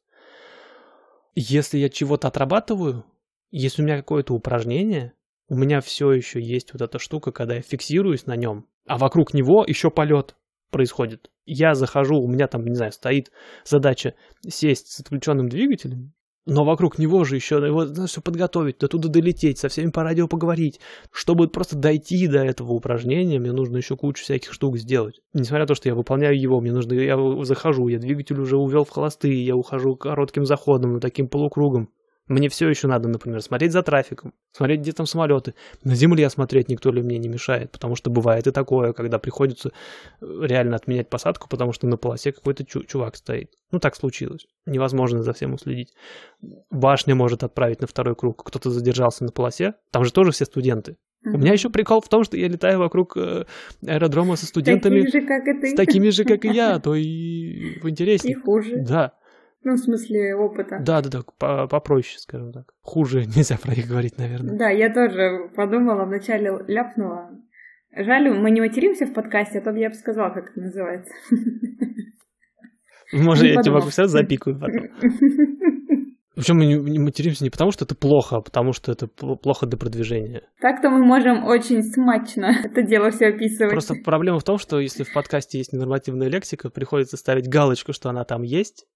если 1.37 1.79
я 1.79 1.89
чего-то 1.89 2.27
отрабатываю, 2.27 3.05
если 3.53 3.83
у 3.83 3.85
меня 3.85 3.97
какое-то 3.97 4.35
упражнение, 4.35 5.13
у 5.49 5.57
меня 5.57 5.81
все 5.81 6.13
еще 6.13 6.41
есть 6.41 6.73
вот 6.73 6.83
эта 6.83 6.99
штука, 6.99 7.33
когда 7.33 7.55
я 7.55 7.63
фиксируюсь 7.63 8.27
на 8.27 8.37
нем, 8.37 8.67
а 8.87 8.99
вокруг 8.99 9.35
него 9.35 9.65
еще 9.67 9.91
полет 9.91 10.37
происходит. 10.71 11.31
Я 11.45 11.75
захожу, 11.75 12.17
у 12.17 12.29
меня 12.29 12.49
там, 12.49 12.65
не 12.65 12.75
знаю, 12.75 12.93
стоит 12.93 13.31
задача 13.65 14.15
сесть 14.47 14.89
с 14.89 15.01
отключенным 15.01 15.49
двигателем, 15.49 16.13
но 16.47 16.65
вокруг 16.65 16.99
него 16.99 17.25
же 17.25 17.35
еще 17.35 17.57
его 17.57 17.85
надо 17.85 18.07
все 18.07 18.21
подготовить, 18.21 18.79
до 18.79 18.87
туда 18.87 19.09
долететь, 19.09 19.59
со 19.59 19.69
всеми 19.69 19.91
по 19.91 20.05
радио 20.05 20.29
поговорить. 20.29 20.81
Чтобы 21.11 21.49
просто 21.49 21.77
дойти 21.77 22.29
до 22.29 22.45
этого 22.45 22.73
упражнения, 22.73 23.41
мне 23.41 23.53
нужно 23.53 23.79
еще 23.79 23.97
кучу 23.97 24.23
всяких 24.23 24.53
штук 24.53 24.79
сделать. 24.79 25.21
Несмотря 25.33 25.65
на 25.65 25.67
то, 25.67 25.75
что 25.75 25.89
я 25.89 25.97
выполняю 25.97 26.41
его, 26.41 26.61
мне 26.61 26.73
нужно, 26.73 26.95
я 26.95 27.17
захожу, 27.45 27.89
я 27.89 27.99
двигатель 27.99 28.41
уже 28.41 28.57
увел 28.57 28.85
в 28.85 28.91
холостые, 28.91 29.45
я 29.45 29.57
ухожу 29.57 29.97
коротким 29.97 30.45
заходом, 30.45 31.01
таким 31.01 31.29
полукругом. 31.29 31.91
Мне 32.29 32.49
все 32.49 32.69
еще 32.69 32.89
надо, 32.89 33.09
например, 33.09 33.41
смотреть 33.41 33.73
за 33.73 33.83
трафиком, 33.83 34.35
смотреть, 34.51 34.81
где 34.81 34.93
там 34.93 35.07
самолеты. 35.07 35.55
На 35.85 35.95
земле 35.95 36.29
смотреть 36.29 36.69
никто 36.69 36.91
ли 36.91 37.01
мне 37.01 37.19
не 37.19 37.29
мешает, 37.29 37.71
потому 37.71 37.95
что 37.95 38.11
бывает 38.11 38.47
и 38.49 38.51
такое, 38.51 38.93
когда 38.93 39.19
приходится 39.19 39.71
э, 40.21 40.27
реально 40.43 40.77
отменять 40.77 41.09
посадку, 41.09 41.49
потому 41.49 41.73
что 41.73 41.87
на 41.87 41.97
полосе 41.97 42.33
какой-то 42.33 42.65
чу- 42.65 42.85
чувак 42.85 43.15
стоит. 43.17 43.53
Ну, 43.71 43.79
так 43.79 43.95
случилось. 43.95 44.47
Невозможно 44.67 45.23
за 45.23 45.33
всем 45.33 45.55
уследить. 45.55 45.95
Башня 46.71 47.15
может 47.15 47.45
отправить 47.45 47.81
на 47.81 47.87
второй 47.87 48.17
круг. 48.17 48.43
Кто-то 48.45 48.71
задержался 48.71 49.23
на 49.25 49.31
полосе. 49.31 49.75
Там 49.93 50.05
же 50.05 50.13
тоже 50.13 50.33
все 50.33 50.47
студенты. 50.47 50.97
У 51.25 51.39
меня 51.39 51.53
еще 51.53 51.71
прикол 51.71 52.01
в 52.01 52.09
том, 52.09 52.23
что 52.25 52.37
я 52.37 52.47
летаю 52.49 52.79
вокруг 52.79 53.17
э, 53.17 53.47
аэродрома 53.85 54.37
со 54.37 54.47
студентами. 54.47 55.03
Такими 55.03 55.21
же, 55.21 55.27
как 55.27 55.47
и 55.47 55.61
ты. 55.61 55.67
С 55.71 55.75
такими 55.75 56.09
же, 56.11 56.25
как 56.25 56.45
и 56.45 56.49
я, 56.49 56.75
а 56.77 56.81
то 56.81 56.95
и 56.95 57.79
интереснее. 57.89 58.37
И 58.37 58.41
хуже. 58.41 58.77
Да. 58.79 59.13
Ну, 59.67 59.75
в 59.75 59.79
смысле 59.79 60.37
опыта. 60.37 60.79
Да, 60.81 61.03
да, 61.03 61.11
да, 61.11 61.67
попроще, 61.67 62.21
скажем 62.21 62.53
так. 62.53 62.73
Хуже 62.83 63.25
нельзя 63.37 63.57
про 63.61 63.75
них 63.75 63.89
говорить, 63.89 64.17
наверное. 64.17 64.57
Да, 64.57 64.71
я 64.71 64.95
тоже 64.95 65.51
подумала, 65.57 66.05
вначале 66.05 66.53
ляпнула. 66.69 67.33
Жаль, 67.91 68.31
мы 68.31 68.53
не 68.53 68.61
материмся 68.61 69.07
в 69.07 69.13
подкасте, 69.13 69.59
а 69.59 69.63
то 69.63 69.73
я 69.73 69.89
бы 69.89 69.97
сказала, 69.97 70.31
как 70.31 70.51
это 70.53 70.61
называется. 70.61 71.13
Может, 73.13 73.45
я 73.45 73.61
тебе 73.61 73.73
могу 73.75 73.89
все 73.89 74.07
запикаю 74.07 74.57
потом. 74.57 74.85
Причем 76.37 76.59
мы 76.59 76.67
не 76.67 77.01
материмся 77.01 77.43
не 77.43 77.51
потому, 77.51 77.73
что 77.73 77.87
это 77.87 77.97
плохо, 77.97 78.37
а 78.37 78.41
потому 78.43 78.73
что 78.73 78.93
это 78.93 79.09
плохо 79.09 79.67
для 79.67 79.79
продвижения. 79.79 80.43
Так-то 80.61 80.91
мы 80.91 81.05
можем 81.05 81.45
очень 81.45 81.83
смачно 81.83 82.53
это 82.63 82.83
дело 82.83 83.11
все 83.11 83.29
описывать. 83.29 83.73
Просто 83.73 83.95
проблема 84.05 84.39
в 84.39 84.45
том, 84.45 84.59
что 84.59 84.79
если 84.79 85.03
в 85.03 85.13
подкасте 85.13 85.59
есть 85.59 85.73
ненормативная 85.73 86.29
лексика, 86.29 86.71
приходится 86.71 87.17
ставить 87.17 87.49
галочку, 87.49 87.93
что 87.93 88.11
она 88.11 88.25
там 88.25 88.43
есть, 88.43 88.87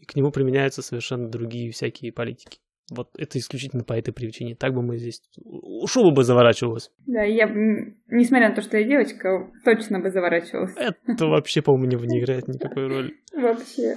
и 0.00 0.06
к 0.06 0.16
нему 0.16 0.30
применяются 0.30 0.82
совершенно 0.82 1.28
другие 1.28 1.70
всякие 1.70 2.12
политики. 2.12 2.58
Вот 2.90 3.10
это 3.16 3.38
исключительно 3.38 3.84
по 3.84 3.92
этой 3.92 4.12
причине. 4.12 4.56
Так 4.56 4.74
бы 4.74 4.82
мы 4.82 4.98
здесь... 4.98 5.22
Шуба 5.86 6.10
бы 6.10 6.24
заворачивалась. 6.24 6.90
Да, 7.06 7.22
я, 7.22 7.46
несмотря 8.08 8.48
на 8.48 8.54
то, 8.56 8.62
что 8.62 8.78
я 8.78 8.84
девочка, 8.84 9.48
точно 9.64 10.00
бы 10.00 10.10
заворачивалась. 10.10 10.74
Это 11.06 11.26
вообще, 11.26 11.62
по-моему, 11.62 12.04
не 12.04 12.20
играет 12.20 12.48
никакой 12.48 12.88
роли. 12.88 13.14
Вообще. 13.32 13.94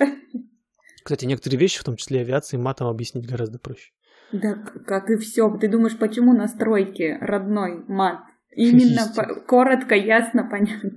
Кстати, 1.03 1.25
некоторые 1.25 1.59
вещи, 1.59 1.79
в 1.79 1.83
том 1.83 1.95
числе 1.95 2.21
авиации, 2.21 2.57
матом 2.57 2.87
объяснить 2.87 3.27
гораздо 3.27 3.57
проще. 3.57 3.91
Да, 4.31 4.55
как 4.85 5.09
и 5.09 5.17
все. 5.17 5.49
Ты 5.57 5.67
думаешь, 5.67 5.97
почему 5.97 6.33
настройки 6.33 7.17
родной 7.19 7.83
мат? 7.87 8.21
Именно 8.55 9.11
по- 9.15 9.41
коротко, 9.41 9.95
ясно, 9.95 10.47
понятно. 10.49 10.91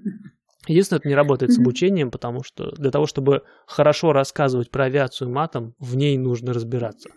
Единственное, 0.67 1.01
это 1.01 1.09
не 1.09 1.15
работает 1.15 1.53
с 1.53 1.59
обучением, 1.59 2.11
потому 2.11 2.43
что 2.43 2.73
для 2.77 2.91
того, 2.91 3.07
чтобы 3.07 3.43
хорошо 3.67 4.13
рассказывать 4.13 4.71
про 4.71 4.85
авиацию 4.85 5.31
матом, 5.31 5.75
в 5.79 5.97
ней 5.97 6.19
нужно 6.19 6.53
разбираться. 6.53 7.11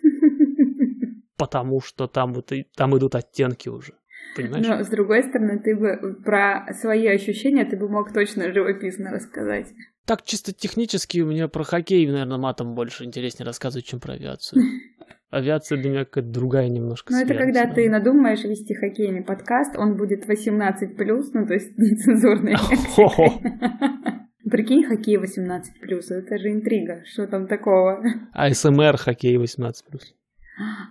Потому 1.38 1.82
что 1.82 2.08
там 2.08 2.34
вот 2.34 2.52
там 2.76 2.98
идут 2.98 3.16
оттенки 3.16 3.70
уже. 3.70 3.94
Понимаешь? 4.36 4.68
Но, 4.68 4.84
с 4.84 4.90
другой 4.90 5.24
стороны, 5.24 5.60
ты 5.60 5.76
бы 5.76 6.22
про 6.24 6.68
свои 6.74 7.08
ощущения 7.08 7.66
ты 7.66 7.78
бы 7.78 7.90
мог 7.90 8.14
точно 8.14 8.54
живописно 8.54 9.12
рассказать. 9.12 9.68
Так 10.10 10.24
чисто 10.24 10.52
технически 10.54 11.20
мне 11.20 11.48
про 11.48 11.64
хоккей, 11.64 12.08
наверное, 12.08 12.40
матом 12.40 12.74
больше 12.74 13.04
интереснее 13.04 13.46
рассказывать, 13.46 13.86
чем 13.86 14.00
про 14.00 14.14
авиацию. 14.14 14.64
Авиация 15.30 15.78
для 15.78 15.92
меня 15.92 16.04
какая-то 16.04 16.32
другая 16.32 16.68
немножко. 16.68 17.14
Ну, 17.14 17.22
это 17.22 17.36
когда 17.36 17.68
ты 17.68 17.88
надумаешь 17.88 18.44
вести 18.44 18.74
хоккейный 18.74 19.22
подкаст, 19.22 19.78
он 19.78 19.98
будет 19.98 20.28
18+, 20.28 20.96
ну, 21.34 21.46
то 21.46 21.54
есть 21.54 21.74
нецензурный. 21.78 22.56
Прикинь, 24.50 24.84
хоккей 24.84 25.18
18+, 25.18 25.62
это 26.10 26.38
же 26.40 26.54
интрига, 26.54 27.04
что 27.06 27.28
там 27.28 27.46
такого? 27.46 28.04
АСМР 28.34 28.98
хоккей 28.98 29.38
18+. 29.38 29.74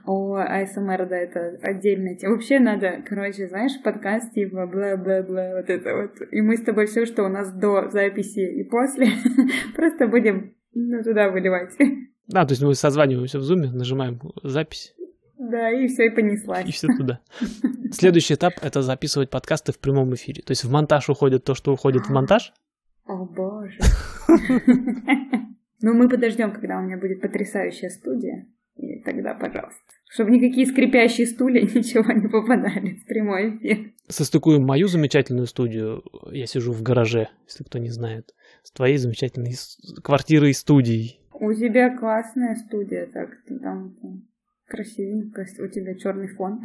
О, 0.07 0.37
АСМР, 0.37 1.07
да, 1.09 1.17
это 1.17 1.59
отдельная 1.63 2.17
тема. 2.17 2.35
Вообще 2.35 2.59
надо, 2.59 3.03
короче, 3.07 3.49
знаешь, 3.49 3.73
подкаст 3.83 4.33
типа 4.33 4.67
бла-бла-бла, 4.67 5.57
вот 5.57 5.69
это 5.69 5.95
вот. 5.95 6.33
И 6.33 6.41
мы 6.41 6.57
с 6.57 6.63
тобой 6.63 6.87
все, 6.87 7.05
что 7.07 7.25
у 7.25 7.29
нас 7.29 7.53
до 7.53 7.91
записи 7.91 8.41
и 8.41 8.65
после, 8.65 9.09
просто 9.77 10.07
будем 10.07 10.55
ну, 10.75 11.03
туда 11.03 11.31
выливать. 11.31 11.77
Да, 12.27 12.45
то 12.45 12.53
есть 12.53 12.63
мы 12.63 12.75
созваниваемся 12.75 13.39
в 13.39 13.43
зуме, 13.43 13.71
нажимаем 13.71 14.21
запись 14.43 14.95
Да, 15.39 15.71
и 15.71 15.87
все, 15.87 16.07
и 16.07 16.09
и 16.09 16.15
понеслась. 16.15 16.67
все 16.67 16.89
туда. 16.89 17.21
Следующий 17.93 18.35
этап— 18.35 18.55
это 18.63 18.83
записывать 18.83 19.31
подкасты 19.31 19.73
в 19.73 19.79
прямом 19.79 20.15
эфире. 20.15 20.43
То 20.43 20.53
есть 20.53 20.65
в 20.65 20.71
монтаж 20.71 21.09
уходит 21.09 21.45
то, 21.45 21.55
что 21.55 21.73
уходит 21.73 22.07
в 22.07 22.11
монтаж, 22.11 22.53
О, 23.07 23.25
боже. 23.25 23.79
Ну, 25.81 25.95
мы 25.95 26.09
подождем, 26.09 26.53
когда 26.53 26.79
у 26.79 26.83
меня 26.83 26.97
будет 26.97 27.21
потрясающая 27.21 27.89
студия. 27.89 28.49
И 28.79 29.01
тогда, 29.01 29.35
пожалуйста. 29.35 29.81
Чтобы 30.09 30.31
никакие 30.31 30.67
скрипящие 30.67 31.27
стулья 31.27 31.63
ничего 31.75 32.13
не 32.13 32.29
попадали 32.29 32.95
в 32.95 33.07
прямой 33.07 33.57
эфир. 33.57 33.93
состыкуем 34.09 34.63
мою 34.65 34.89
замечательную 34.89 35.47
студию, 35.47 36.03
я 36.31 36.47
сижу 36.47 36.73
в 36.73 36.83
гараже, 36.83 37.29
если 37.47 37.65
кто 37.65 37.79
не 37.79 37.91
знает, 37.91 38.35
с 38.63 38.71
твоей 38.71 38.97
замечательной 38.97 39.55
квартирой 40.03 40.51
и 40.51 40.55
студией. 40.55 41.21
У 41.33 41.53
тебя 41.53 41.97
классная 41.97 42.57
студия, 42.57 43.07
так, 43.07 43.31
там 43.61 43.95
красивенько, 44.67 45.47
у 45.61 45.69
тебя 45.69 45.95
черный 45.95 46.29
фон. 46.29 46.63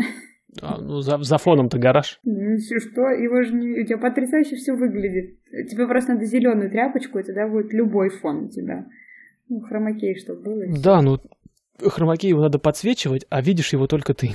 А, 0.62 0.80
ну, 0.80 1.02
за, 1.02 1.18
за 1.18 1.38
фоном-то 1.38 1.80
гараж. 1.80 2.20
Ну, 2.24 2.58
что? 2.60 3.10
Его 3.10 3.42
же 3.42 3.54
не... 3.56 3.82
У 3.82 3.86
тебя 3.86 3.98
потрясающе 3.98 4.56
все 4.56 4.74
выглядит. 4.74 5.40
Тебе 5.68 5.88
просто 5.88 6.14
надо 6.14 6.26
зеленую 6.26 6.70
тряпочку, 6.70 7.18
и 7.18 7.24
тогда 7.24 7.48
будет 7.48 7.74
любой 7.74 8.10
фон 8.10 8.46
у 8.46 8.50
тебя. 8.50 8.86
Ну, 9.50 9.62
хромакей, 9.62 10.16
чтобы 10.16 10.44
было. 10.44 10.64
Да, 10.84 11.02
ну, 11.02 11.18
хромакей 11.82 12.30
его 12.30 12.42
надо 12.42 12.60
подсвечивать, 12.60 13.26
а 13.30 13.42
видишь 13.42 13.74
его 13.74 13.88
только 13.88 14.14
ты. 14.14 14.32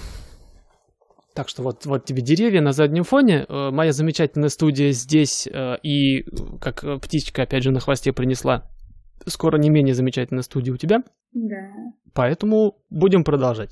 Так 1.34 1.48
что 1.48 1.62
вот, 1.62 1.86
вот 1.86 2.04
тебе 2.04 2.20
деревья 2.20 2.60
на 2.60 2.72
заднем 2.72 3.04
фоне, 3.04 3.46
э, 3.48 3.70
моя 3.70 3.92
замечательная 3.92 4.48
студия 4.48 4.90
здесь, 4.90 5.46
э, 5.46 5.76
и 5.84 6.24
как 6.60 6.82
э, 6.82 6.98
птичка, 6.98 7.42
опять 7.42 7.62
же, 7.62 7.70
на 7.70 7.78
хвосте 7.78 8.12
принесла, 8.12 8.68
скоро 9.26 9.56
не 9.56 9.70
менее 9.70 9.94
замечательная 9.94 10.42
студия 10.42 10.74
у 10.74 10.76
тебя, 10.76 10.98
Да. 11.32 11.70
поэтому 12.12 12.78
будем 12.90 13.22
продолжать. 13.22 13.70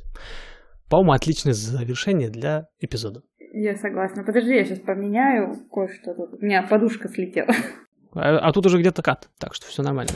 По-моему, 0.88 1.12
отличное 1.12 1.54
завершение 1.54 2.30
для 2.30 2.68
эпизода. 2.78 3.22
Я 3.52 3.74
согласна. 3.76 4.22
Подожди, 4.22 4.54
я 4.54 4.64
сейчас 4.64 4.78
поменяю 4.80 5.52
кое-что 5.72 6.14
тут. 6.14 6.40
У 6.40 6.44
меня 6.44 6.62
подушка 6.62 7.08
слетела. 7.08 7.48
А, 8.14 8.38
а 8.38 8.52
тут 8.52 8.66
уже 8.66 8.78
где-то 8.78 9.02
кат, 9.02 9.28
так 9.38 9.54
что 9.54 9.66
все 9.66 9.82
нормально. 9.82 10.12